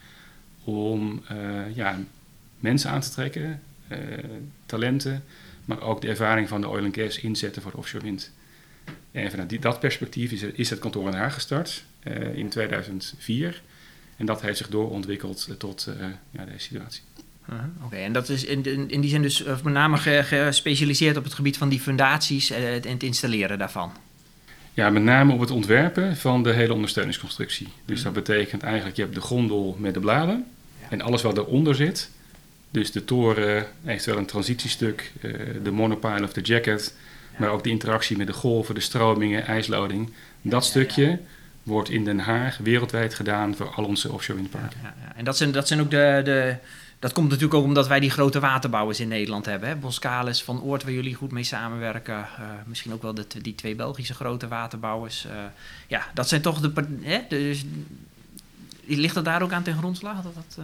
Om 0.64 1.22
eh, 1.28 1.76
ja, 1.76 1.98
mensen 2.58 2.90
aan 2.90 3.00
te 3.00 3.10
trekken, 3.10 3.62
eh, 3.88 3.98
talenten, 4.66 5.24
maar 5.64 5.80
ook 5.80 6.00
de 6.00 6.08
ervaring 6.08 6.48
van 6.48 6.60
de 6.60 6.68
oil 6.68 6.84
and 6.84 6.96
gas 6.96 7.18
inzetten 7.18 7.62
voor 7.62 7.70
de 7.70 7.76
offshore 7.76 8.04
wind. 8.04 8.32
En 9.12 9.30
vanuit 9.30 9.48
die, 9.48 9.58
dat 9.58 9.80
perspectief 9.80 10.32
is, 10.32 10.42
er- 10.42 10.52
is 10.58 10.70
het 10.70 10.78
kantoor 10.78 11.04
in 11.04 11.10
Den 11.10 11.20
Haag 11.20 11.34
gestart 11.34 11.84
eh, 12.02 12.34
in 12.36 12.48
2004. 12.48 13.62
En 14.16 14.26
dat 14.26 14.40
heeft 14.42 14.56
zich 14.58 14.68
doorontwikkeld 14.68 15.46
eh, 15.50 15.54
tot 15.56 15.86
eh, 16.00 16.06
ja, 16.30 16.44
deze 16.44 16.58
situatie. 16.58 17.02
Uh-huh, 17.50 17.64
Oké, 17.84 17.96
en 17.96 18.12
dat 18.12 18.28
is 18.28 18.44
in, 18.44 18.64
in, 18.64 18.90
in 18.90 19.00
die 19.00 19.10
zin 19.10 19.22
dus 19.22 19.44
eh, 19.44 19.60
met 19.62 19.72
name 19.72 19.96
ge- 19.96 20.22
gespecialiseerd 20.24 21.16
op 21.16 21.24
het 21.24 21.34
gebied 21.34 21.56
van 21.56 21.68
die 21.68 21.80
fundaties 21.80 22.50
eh, 22.50 22.74
en 22.74 22.90
het 22.92 23.02
installeren 23.02 23.58
daarvan. 23.58 23.92
Ja, 24.74 24.90
met 24.90 25.02
name 25.02 25.32
op 25.32 25.40
het 25.40 25.50
ontwerpen 25.50 26.16
van 26.16 26.42
de 26.42 26.52
hele 26.52 26.72
ondersteuningsconstructie. 26.74 27.68
Dus 27.84 28.02
dat 28.02 28.12
betekent 28.12 28.62
eigenlijk, 28.62 28.96
je 28.96 29.02
hebt 29.02 29.14
de 29.14 29.20
gondel 29.20 29.76
met 29.78 29.94
de 29.94 30.00
bladen 30.00 30.44
en 30.88 31.00
alles 31.00 31.22
wat 31.22 31.36
eronder 31.38 31.74
zit. 31.74 32.10
Dus 32.70 32.92
de 32.92 33.04
toren, 33.04 33.66
eventueel 33.86 34.18
een 34.18 34.26
transitiestuk, 34.26 35.12
eh, 35.20 35.32
de 35.62 35.70
monopile 35.70 36.22
of 36.24 36.32
de 36.32 36.40
jacket, 36.40 36.94
maar 37.36 37.48
ook 37.48 37.64
de 37.64 37.70
interactie 37.70 38.16
met 38.16 38.26
de 38.26 38.32
golven, 38.32 38.74
de 38.74 38.80
stromingen, 38.80 39.46
ijsloding. 39.46 40.12
Dat 40.42 40.64
stukje 40.64 41.20
wordt 41.66 41.90
in 41.90 42.04
Den 42.04 42.18
Haag 42.18 42.58
wereldwijd 42.58 43.14
gedaan 43.14 43.54
voor 43.54 43.70
al 43.70 43.84
onze 43.84 44.12
offshore 44.12 44.38
windparken. 44.38 44.78
Ja, 44.82 44.94
ja. 45.00 45.12
En 45.16 45.24
dat 45.24 45.36
zijn, 45.36 45.52
dat 45.52 45.68
zijn 45.68 45.80
ook 45.80 45.90
de, 45.90 46.20
de. 46.24 46.56
Dat 46.98 47.12
komt 47.12 47.28
natuurlijk 47.28 47.54
ook 47.54 47.64
omdat 47.64 47.88
wij 47.88 48.00
die 48.00 48.10
grote 48.10 48.40
waterbouwers 48.40 49.00
in 49.00 49.08
Nederland 49.08 49.46
hebben. 49.46 49.68
Hè? 49.68 49.76
Boskalis 49.76 50.42
van 50.42 50.62
Oort, 50.62 50.82
waar 50.82 50.92
jullie 50.92 51.14
goed 51.14 51.32
mee 51.32 51.44
samenwerken. 51.44 52.16
Eh, 52.16 52.48
misschien 52.66 52.92
ook 52.92 53.02
wel 53.02 53.14
de, 53.14 53.26
die 53.42 53.54
twee 53.54 53.74
Belgische 53.74 54.14
grote 54.14 54.48
waterbouwers. 54.48 55.26
Eh, 55.26 55.36
ja, 55.86 56.06
dat 56.14 56.28
zijn 56.28 56.42
toch 56.42 56.60
de. 56.60 56.72
Hè? 57.00 57.20
Dus, 57.28 57.64
ligt 58.86 59.14
dat 59.14 59.24
daar 59.24 59.42
ook 59.42 59.52
aan 59.52 59.62
ten 59.62 59.76
grondslag? 59.76 60.22
Dat, 60.22 60.34
dat, 60.34 60.58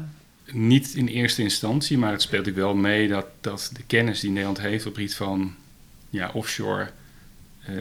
eh, 0.45 0.55
Niet 0.55 0.95
in 0.95 1.07
eerste 1.07 1.43
instantie, 1.43 1.99
maar 1.99 2.13
het 2.13 2.23
speelt 2.23 2.49
ook 2.49 2.55
wel 2.55 2.75
mee 2.75 3.09
dat, 3.09 3.27
dat 3.41 3.71
de 3.75 3.83
kennis 3.83 4.21
die 4.21 4.31
Nederland 4.31 4.61
heeft 4.61 4.87
op 4.87 4.93
het 4.93 4.95
gebied 4.95 5.15
van 5.15 5.55
ja, 6.13 6.31
offshore, 6.33 6.89
eh, 7.63 7.75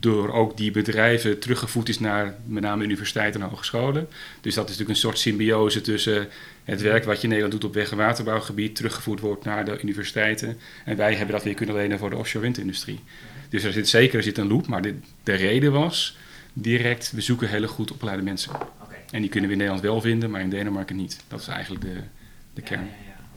door 0.00 0.32
ook 0.32 0.56
die 0.56 0.70
bedrijven 0.70 1.38
teruggevoed 1.38 1.88
is 1.88 1.98
naar 1.98 2.34
met 2.46 2.62
name 2.62 2.84
universiteiten 2.84 3.42
en 3.42 3.48
hogescholen. 3.48 4.08
Dus 4.40 4.54
dat 4.54 4.64
is 4.64 4.70
natuurlijk 4.70 4.88
een 4.88 4.96
soort 4.96 5.18
symbiose 5.18 5.80
tussen 5.80 6.28
het 6.64 6.80
werk 6.80 7.04
wat 7.04 7.16
je 7.16 7.22
in 7.22 7.28
Nederland 7.28 7.52
doet 7.52 7.70
op 7.70 7.74
weg- 7.74 7.90
en 7.90 7.96
waterbouwgebied, 7.96 8.76
teruggevoerd 8.76 9.20
wordt 9.20 9.44
naar 9.44 9.64
de 9.64 9.80
universiteiten. 9.82 10.58
En 10.84 10.96
wij 10.96 11.14
hebben 11.14 11.34
dat 11.34 11.44
weer 11.44 11.54
kunnen 11.54 11.74
lenen 11.74 11.98
voor 11.98 12.10
de 12.10 12.16
offshore 12.16 12.44
windindustrie. 12.44 13.00
Dus 13.48 13.64
er 13.64 13.72
zit 13.72 13.88
zeker 13.88 14.16
er 14.16 14.22
zit 14.22 14.38
een 14.38 14.48
loop, 14.48 14.66
maar 14.66 14.82
de, 14.82 14.94
de 15.22 15.34
reden 15.34 15.72
was 15.72 16.16
direct, 16.52 17.10
we 17.10 17.20
zoeken 17.20 17.48
hele 17.48 17.68
goed 17.68 17.92
opgeleide 17.92 18.22
mensen. 18.22 18.52
En 19.10 19.20
die 19.20 19.30
kunnen 19.30 19.48
we 19.48 19.54
in 19.56 19.62
Nederland 19.62 19.86
wel 19.86 20.00
vinden, 20.00 20.30
maar 20.30 20.40
in 20.40 20.50
Denemarken 20.50 20.96
niet. 20.96 21.24
Dat 21.28 21.40
is 21.40 21.46
eigenlijk 21.46 21.84
de, 21.84 22.00
de 22.54 22.62
kern. 22.62 22.88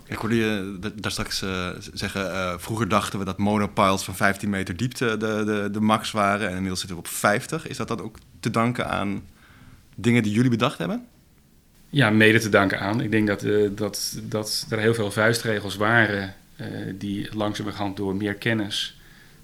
Ik 0.07 0.17
hoorde 0.17 0.35
je 0.35 0.77
da- 0.79 0.91
daar 0.95 1.11
straks 1.11 1.41
eh, 1.41 1.69
zeggen, 1.93 2.33
eh, 2.33 2.53
vroeger 2.57 2.87
dachten 2.87 3.19
we 3.19 3.25
dat 3.25 3.37
monopiles 3.37 4.03
van 4.03 4.15
15 4.15 4.49
meter 4.49 4.77
diepte 4.77 5.17
de, 5.17 5.43
de, 5.45 5.69
de 5.71 5.79
max 5.79 6.11
waren 6.11 6.45
en 6.45 6.51
inmiddels 6.53 6.79
zitten 6.79 6.97
we 6.97 7.03
op 7.03 7.09
50. 7.09 7.67
Is 7.67 7.77
dat 7.77 7.87
dan 7.87 8.01
ook 8.01 8.17
te 8.39 8.49
danken 8.49 8.89
aan 8.89 9.23
dingen 9.95 10.23
die 10.23 10.31
jullie 10.31 10.49
bedacht 10.49 10.77
hebben? 10.77 11.05
Ja, 11.89 12.09
mede 12.09 12.39
te 12.39 12.49
danken 12.49 12.79
aan. 12.79 13.01
Ik 13.01 13.11
denk 13.11 13.27
dat, 13.27 13.43
uh, 13.43 13.69
dat, 13.75 14.19
dat 14.23 14.65
er 14.69 14.79
heel 14.79 14.93
veel 14.93 15.11
vuistregels 15.11 15.75
waren 15.75 16.33
die 16.95 17.35
langzamerhand 17.35 17.97
door 17.97 18.15
meer 18.15 18.33
kennis, 18.33 18.99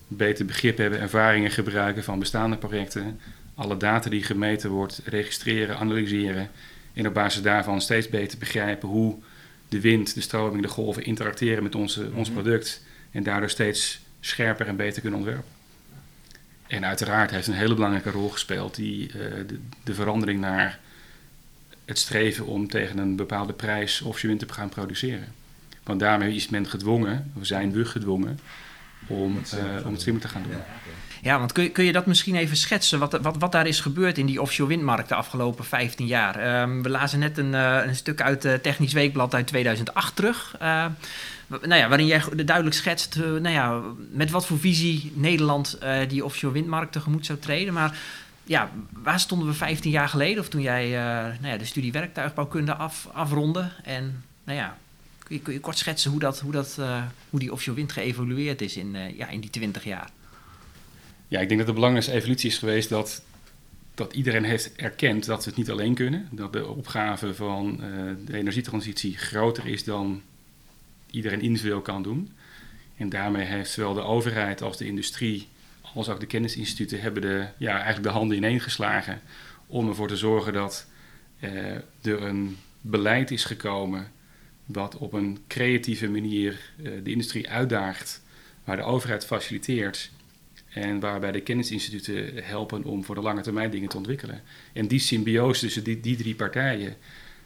beter 0.07 0.45
begrip 0.45 0.77
hebben, 0.77 0.99
ervaringen 0.99 1.51
gebruiken 1.51 2.03
van 2.03 2.19
bestaande 2.19 2.57
projecten, 2.57 3.19
alle 3.55 3.77
data 3.77 4.09
die 4.09 4.23
gemeten 4.23 4.69
wordt, 4.69 5.01
registreren, 5.05 5.77
analyseren 5.77 6.49
en 6.93 7.07
op 7.07 7.13
basis 7.13 7.41
daarvan 7.41 7.81
steeds 7.81 8.09
beter 8.09 8.37
begrijpen 8.37 8.89
hoe 8.89 9.15
de 9.73 9.81
wind, 9.81 10.13
de 10.13 10.21
stroming, 10.21 10.61
de 10.61 10.67
golven 10.67 11.05
interacteren 11.05 11.63
met 11.63 11.75
onze, 11.75 12.09
ons 12.13 12.29
Mhm. 12.29 12.41
product 12.41 12.81
en 13.11 13.23
daardoor 13.23 13.49
steeds 13.49 13.99
scherper 14.19 14.67
en 14.67 14.75
beter 14.75 15.01
kunnen 15.01 15.19
ontwerpen. 15.19 15.51
En 16.67 16.85
uiteraard 16.85 17.31
heeft 17.31 17.47
een 17.47 17.53
hele 17.53 17.73
belangrijke 17.73 18.09
rol 18.09 18.29
gespeeld 18.29 18.75
die 18.75 19.07
eh, 19.07 19.13
de, 19.47 19.59
de 19.83 19.93
verandering 19.93 20.39
naar 20.39 20.79
het 21.85 21.99
streven 21.99 22.45
om 22.45 22.67
tegen 22.67 22.97
een 22.97 23.15
bepaalde 23.15 23.53
prijs 23.53 24.01
offshore 24.01 24.27
wind 24.35 24.47
te 24.47 24.53
gaan 24.53 24.69
produceren. 24.69 25.33
Want 25.83 25.99
daarmee 25.99 26.35
is 26.35 26.49
men 26.49 26.67
gedwongen, 26.67 27.31
of 27.39 27.45
zijn 27.45 27.71
we 27.71 27.85
gedwongen, 27.85 28.39
om, 29.07 29.41
eh, 29.51 29.85
om 29.85 29.91
het 29.91 30.01
slimmer 30.01 30.23
te 30.23 30.29
gaan 30.29 30.43
doen. 30.43 30.61
Ja, 31.23 31.39
want 31.39 31.51
kun 31.51 31.63
je, 31.63 31.69
kun 31.69 31.83
je 31.83 31.91
dat 31.91 32.05
misschien 32.05 32.35
even 32.35 32.57
schetsen, 32.57 32.99
wat, 32.99 33.19
wat, 33.21 33.35
wat 33.39 33.51
daar 33.51 33.67
is 33.67 33.79
gebeurd 33.79 34.17
in 34.17 34.25
die 34.25 34.41
offshore 34.41 34.69
windmarkt 34.69 35.09
de 35.09 35.15
afgelopen 35.15 35.65
15 35.65 36.05
jaar? 36.07 36.35
Ehm, 36.35 36.81
we 36.81 36.89
lazen 36.89 37.19
net 37.19 37.37
een, 37.37 37.53
eh, 37.53 37.79
een 37.85 37.95
stuk 37.95 38.21
uit 38.21 38.43
het 38.43 38.63
Technisch 38.63 38.93
Weekblad 38.93 39.33
uit 39.33 39.47
2008 39.47 40.15
terug. 40.15 40.55
eh, 40.59 40.85
wa- 41.47 41.59
nou 41.61 41.75
ja, 41.75 41.87
waarin 41.87 42.05
jij 42.07 42.21
duidelijk 42.45 42.75
schetst 42.75 43.15
eh, 43.15 43.21
nou 43.23 43.49
ja, 43.49 43.81
met 44.11 44.31
wat 44.31 44.45
voor 44.45 44.59
visie 44.59 45.11
Nederland 45.15 45.73
eh, 45.77 46.09
die 46.09 46.25
offshore 46.25 46.53
windmarkt 46.53 46.91
tegemoet 46.91 47.25
zou 47.25 47.39
treden. 47.39 47.73
Maar 47.73 47.97
ja, 48.43 48.69
waar 49.03 49.19
stonden 49.19 49.47
we 49.47 49.53
15 49.53 49.91
jaar 49.91 50.09
geleden, 50.09 50.39
of 50.43 50.49
toen 50.49 50.61
jij 50.61 50.85
eh, 50.85 51.01
nou 51.41 51.47
ja, 51.47 51.57
de 51.57 51.65
studie 51.65 51.91
werktuigbouwkunde 51.91 52.73
af, 52.75 53.07
afronde? 53.13 53.69
En 53.83 54.23
nou 54.43 54.57
ja, 54.57 54.77
kun 55.23 55.41
je, 55.53 55.59
kort 55.59 55.77
schetsen 55.77 56.11
hoe, 56.11 56.19
dat, 56.19 56.39
hoe, 56.39 56.51
dat, 56.51 56.75
eh, 56.79 57.01
hoe 57.29 57.39
die 57.39 57.51
offshore 57.51 57.77
wind 57.77 57.91
geëvolueerd 57.91 58.61
is 58.61 58.77
in, 58.77 58.95
eh, 58.95 59.17
ja, 59.17 59.27
in 59.27 59.39
die 59.39 59.49
20 59.49 59.83
jaar? 59.83 60.09
Ja, 61.33 61.39
ik 61.39 61.47
denk 61.47 61.59
dat 61.59 61.67
de 61.67 61.73
belangrijkste 61.73 62.13
evolutie 62.13 62.49
is 62.49 62.57
geweest 62.57 62.89
dat, 62.89 63.23
dat 63.93 64.13
iedereen 64.13 64.43
heeft 64.43 64.75
erkend 64.75 65.25
dat 65.25 65.43
we 65.43 65.49
het 65.49 65.59
niet 65.59 65.71
alleen 65.71 65.93
kunnen. 65.93 66.27
Dat 66.31 66.53
de 66.53 66.67
opgave 66.67 67.35
van 67.35 67.83
eh, 67.83 67.89
de 68.25 68.37
energietransitie 68.37 69.17
groter 69.17 69.67
is 69.67 69.83
dan 69.83 70.21
iedereen 71.11 71.41
individueel 71.41 71.81
kan 71.81 72.03
doen. 72.03 72.31
En 72.97 73.09
daarmee 73.09 73.45
heeft 73.45 73.71
zowel 73.71 73.93
de 73.93 74.01
overheid 74.01 74.61
als 74.61 74.77
de 74.77 74.85
industrie, 74.85 75.47
als 75.93 76.09
ook 76.09 76.19
de 76.19 76.25
kennisinstituten, 76.25 77.01
hebben 77.01 77.21
de, 77.21 77.47
ja, 77.57 77.73
eigenlijk 77.73 78.03
de 78.03 78.19
handen 78.19 78.37
ineengeslagen 78.37 79.21
om 79.67 79.87
ervoor 79.87 80.07
te 80.07 80.17
zorgen 80.17 80.53
dat 80.53 80.87
eh, 81.39 81.75
er 82.01 82.21
een 82.21 82.57
beleid 82.81 83.31
is 83.31 83.45
gekomen 83.45 84.11
wat 84.65 84.97
op 84.97 85.13
een 85.13 85.37
creatieve 85.47 86.09
manier 86.09 86.73
eh, 86.83 86.91
de 87.03 87.11
industrie 87.11 87.49
uitdaagt, 87.49 88.21
waar 88.63 88.77
de 88.77 88.83
overheid 88.83 89.25
faciliteert 89.25 90.11
en 90.73 90.99
waarbij 90.99 91.31
de 91.31 91.41
kennisinstituten 91.41 92.43
helpen 92.43 92.83
om 92.83 93.03
voor 93.03 93.15
de 93.15 93.21
lange 93.21 93.41
termijn 93.41 93.71
dingen 93.71 93.89
te 93.89 93.97
ontwikkelen. 93.97 94.41
En 94.73 94.87
die 94.87 94.99
symbiose 94.99 95.59
tussen 95.59 95.83
die, 95.83 95.99
die 95.99 96.15
drie 96.15 96.35
partijen 96.35 96.95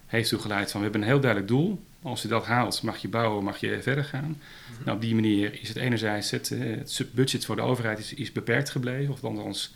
heeft 0.05 0.29
toe 0.29 0.39
geleid 0.39 0.71
van 0.71 0.79
we 0.79 0.83
hebben 0.83 1.01
een 1.01 1.13
heel 1.13 1.19
duidelijk 1.19 1.51
doel. 1.51 1.79
Als 2.01 2.21
je 2.21 2.27
dat 2.27 2.45
haalt, 2.45 2.81
mag 2.81 2.97
je 2.97 3.07
bouwen, 3.07 3.43
mag 3.43 3.57
je 3.57 3.81
verder 3.81 4.03
gaan. 4.03 4.41
Nou, 4.83 4.95
op 4.95 5.01
die 5.01 5.15
manier 5.15 5.61
is 5.61 5.67
het 5.67 5.77
enerzijds 5.77 6.31
het, 6.31 6.51
eh, 6.51 6.59
het 6.69 7.07
budget 7.11 7.45
voor 7.45 7.55
de 7.55 7.61
overheid 7.61 7.99
is, 7.99 8.13
is 8.13 8.31
beperkt 8.31 8.69
gebleven. 8.69 9.13
Of 9.13 9.23
anders 9.23 9.71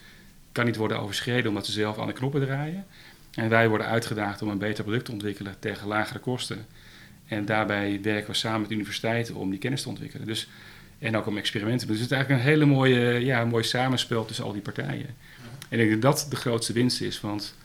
kan 0.52 0.66
niet 0.66 0.76
worden 0.76 1.00
overschreden 1.00 1.50
omdat 1.50 1.66
ze 1.66 1.72
zelf 1.72 2.00
aan 2.00 2.08
de 2.08 2.14
knoppen 2.14 2.42
draaien. 2.42 2.86
En 3.32 3.50
wij 3.50 3.70
worden 3.70 3.88
uitgedaagd 3.88 4.42
om 4.42 4.50
een 4.50 4.58
beter 4.58 4.84
product 4.84 5.06
te 5.06 5.12
ontwikkelen 5.12 5.56
tegen 5.60 5.88
lagere 5.88 6.20
kosten. 6.20 6.66
En 7.28 7.46
daarbij 7.46 8.00
werken 8.02 8.32
we 8.32 8.38
samen 8.38 8.62
met 8.62 8.72
universiteiten 8.72 9.36
om 9.36 9.50
die 9.50 9.60
kennis 9.60 9.82
te 9.82 9.90
ontwikkelen. 9.90 10.28
Dus, 10.28 10.48
en 11.02 11.16
ook 11.16 11.28
om 11.28 11.38
experimenten. 11.38 11.88
Dus 11.88 12.00
het 12.00 12.12
is 12.12 12.12
eigenlijk 12.12 12.44
een 12.44 12.50
hele 12.50 12.66
mooie, 12.66 13.26
ja, 13.26 13.46
mooi 13.46 13.64
samenspel 13.64 14.26
tussen 14.26 14.46
al 14.46 14.52
die 14.52 14.62
partijen. 14.62 15.16
En 15.70 15.80
ik 15.80 15.90
denk 15.90 16.02
dat 16.02 16.18
dat 16.20 16.28
de 16.30 16.36
grootste 16.36 16.74
winst 16.74 17.02
is. 17.02 17.22
Want 17.22 17.56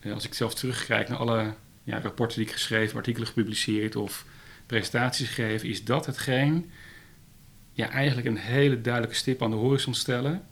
eh, 0.00 0.12
als 0.12 0.24
ik 0.24 0.34
zelf 0.34 0.54
terugkijk 0.54 1.08
naar 1.08 1.18
alle 1.18 1.54
ja, 1.84 2.00
rapporten 2.00 2.36
die 2.38 2.46
ik 2.46 2.52
geschreven, 2.52 2.96
artikelen 2.96 3.28
gepubliceerd 3.28 3.96
of 3.96 4.24
presentaties 4.66 5.28
gegeven, 5.28 5.68
is 5.68 5.84
dat 5.84 6.06
hetgeen 6.06 6.70
ja, 7.72 7.90
eigenlijk 7.90 8.26
een 8.26 8.36
hele 8.36 8.80
duidelijke 8.80 9.16
stip 9.16 9.42
aan 9.42 9.50
de 9.50 9.56
horizon 9.56 9.94
stellen. 9.94 10.42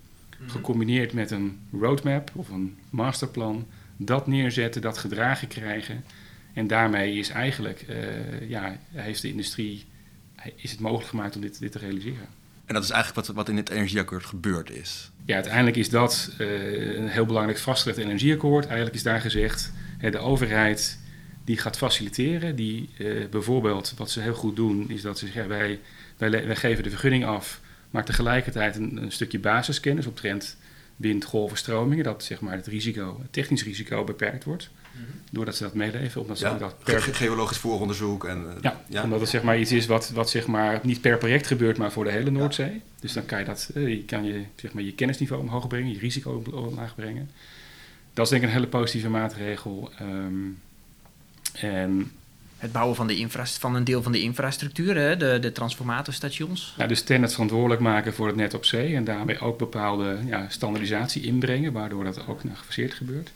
Gecombineerd 0.47 1.13
met 1.13 1.31
een 1.31 1.61
roadmap 1.73 2.31
of 2.35 2.49
een 2.49 2.79
masterplan. 2.91 3.69
Dat 3.97 4.27
neerzetten, 4.27 4.83
dat 4.83 4.99
gedragen 4.99 5.49
krijgen. 5.49 6.05
En 6.53 6.67
daarmee 6.67 7.15
is 7.15 7.29
eigenlijk, 7.29 7.81
eh, 7.81 8.49
ja, 8.49 8.79
heeft 8.93 9.23
de 9.23 9.29
industrie, 9.29 9.87
is 10.57 10.71
het 10.71 10.81
mogelijk 10.81 11.09
gemaakt 11.09 11.35
om 11.35 11.41
dit, 11.41 11.59
dit 11.59 11.73
te 11.73 11.79
realiseren. 11.79 12.29
En 12.65 12.75
dat 12.75 12.85
is 12.85 12.91
eigenlijk 12.91 13.27
wat, 13.27 13.37
wat 13.37 13.49
in 13.49 13.57
het 13.57 13.71
energieakkoord 13.71 14.25
gebeurd 14.25 14.71
is. 14.71 15.11
Ja, 15.25 15.35
uiteindelijk 15.35 15.77
is 15.77 15.89
dat 15.89 16.35
eh, 16.39 16.97
een 16.97 17.09
heel 17.09 17.27
belangrijk 17.27 17.59
vastgelegd 17.59 17.99
energieakkoord. 17.99 18.65
Eigenlijk 18.65 18.95
is 18.97 19.03
daar 19.03 19.21
gezegd, 19.21 19.73
hè, 19.99 20.11
de 20.11 20.19
overheid 20.19 20.99
die 21.45 21.59
gaat 21.59 21.77
faciliteren. 21.77 22.57
Die 22.57 22.89
eh, 22.99 23.29
bijvoorbeeld, 23.31 23.95
wat 23.97 24.11
ze 24.11 24.21
heel 24.21 24.35
goed 24.35 24.57
doen, 24.57 24.91
is 24.91 25.03
dat 25.03 25.19
ze 25.19 25.27
zeggen, 25.27 25.49
wij, 25.49 25.81
wij, 26.17 26.57
geven 26.57 26.83
de 26.83 26.91
vergunning 26.91 27.25
af, 27.25 27.61
maar 27.91 28.05
tegelijkertijd 28.05 28.77
een, 28.77 29.03
een 29.03 29.13
stukje 29.13 29.39
basiskennis 29.39 30.07
op 30.07 30.17
trend 30.17 30.57
wind, 30.97 31.25
golven, 31.25 31.57
stromingen. 31.57 32.05
Dat 32.05 32.25
zeg 32.25 32.41
maar 32.41 32.57
het 32.57 32.67
risico, 32.67 33.19
het 33.23 33.33
technisch 33.33 33.65
risico 33.65 34.05
beperkt 34.05 34.45
wordt. 34.45 34.71
Doordat 35.31 35.57
ze 35.57 35.63
dat 35.63 35.75
meeleven, 35.75 36.21
omdat 36.21 36.39
ze 36.39 36.45
Ja, 36.45 36.55
dat 36.59 36.75
per, 36.85 37.03
ge- 37.03 37.15
geologisch 37.15 37.57
vooronderzoek. 37.59 38.25
En, 38.25 38.45
eh, 38.63 38.71
ja, 38.89 39.03
omdat 39.03 39.21
het 39.21 39.29
zeg 39.29 39.43
maar 39.43 39.59
iets 39.59 39.73
is 39.73 39.87
wat, 39.87 40.11
wat 40.11 40.31
zeg 40.31 40.47
maar 40.47 40.81
niet 40.83 41.01
per 41.01 41.19
project 41.19 41.47
gebeurt, 41.47 41.77
maar 41.79 41.93
voor 41.93 42.05
de 42.05 42.11
hele 42.11 42.31
Noordzee. 42.31 42.81
Dus 43.01 43.13
dan 43.13 43.27
kan 43.27 43.39
je, 43.39 43.45
dat, 43.45 43.71
eh, 43.75 43.89
je, 43.89 44.05
kan 44.05 44.25
je, 44.25 44.43
zeg 44.57 44.73
maar, 44.73 44.83
je 44.83 44.93
kennisniveau 44.93 45.43
omhoog 45.43 45.67
brengen, 45.69 45.93
je 45.93 45.99
risico 45.99 46.43
omlaag 46.53 46.95
brengen. 46.95 47.31
Dat 48.15 48.25
is 48.25 48.31
denk 48.31 48.43
ik 48.43 48.49
een 48.49 48.55
hele 48.55 48.67
positieve 48.67 49.09
maatregel. 49.09 49.91
Ehm, 49.99 50.35
en 51.53 52.13
Het 52.59 52.73
bouwen 52.73 52.97
van, 52.97 53.07
de 53.07 53.17
infra 53.17 53.47
van 53.47 53.75
een 53.75 53.85
deel 53.85 54.03
van 54.03 54.13
de 54.13 54.21
infrastructuur, 54.21 54.97
hè, 54.97 55.17
de, 55.17 55.39
de 55.41 55.53
transformatorstations. 55.53 56.75
nou, 56.77 56.89
dus 56.89 57.03
ten 57.03 57.23
het 57.23 57.33
verantwoordelijk 57.33 57.81
maken 57.81 58.15
voor 58.15 58.27
het 58.27 58.37
net 58.37 58.55
op 58.55 58.65
zee 58.65 58.95
en 58.95 59.05
daarmee 59.05 59.39
ook 59.41 59.59
bepaalde 59.59 60.19
ja, 60.27 60.47
standaardisatie 60.49 61.23
inbrengen, 61.23 61.73
waardoor 61.73 62.05
dat 62.05 62.27
ook 62.27 62.45
nou, 62.45 62.57
gefaseerd 62.57 62.95
gebeurt. 62.95 63.31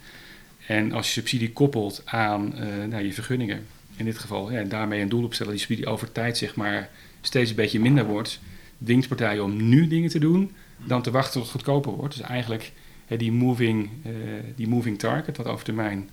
En 0.67 0.93
als 0.93 1.07
je 1.07 1.13
subsidie 1.13 1.53
koppelt 1.53 2.03
aan 2.05 2.59
eh, 2.59 2.85
nou, 2.89 3.05
je 3.05 3.13
vergunningen, 3.13 3.67
in 3.97 4.05
dit 4.05 4.19
geval, 4.19 4.53
ja, 4.53 4.63
daarmee 4.63 5.01
een 5.01 5.09
doel 5.09 5.25
opstellen 5.25 5.53
die 5.53 5.61
subsidie 5.61 5.87
over 5.87 6.13
tijd 6.13 6.37
zeg 6.37 6.55
maar 6.55 6.91
steeds 7.21 7.51
een 7.51 7.57
beetje 7.57 7.81
minder 7.81 8.05
wordt, 8.05 8.41
dwingt 8.85 9.09
partijen 9.09 9.45
om 9.45 9.69
nu 9.69 9.87
dingen 9.87 10.11
te 10.11 10.19
doen 10.19 10.53
dan 10.85 11.03
te 11.03 11.11
wachten 11.11 11.33
tot 11.33 11.43
het 11.43 11.51
goedkoper 11.51 11.93
wordt. 11.93 12.17
Dus 12.17 12.27
eigenlijk 12.27 12.73
hè, 13.07 13.17
die, 13.17 13.33
moving, 13.33 13.91
eh, 14.03 14.13
die 14.57 14.69
moving 14.69 14.99
target, 14.99 15.37
wat 15.37 15.47
over 15.47 15.65
termijn 15.65 16.11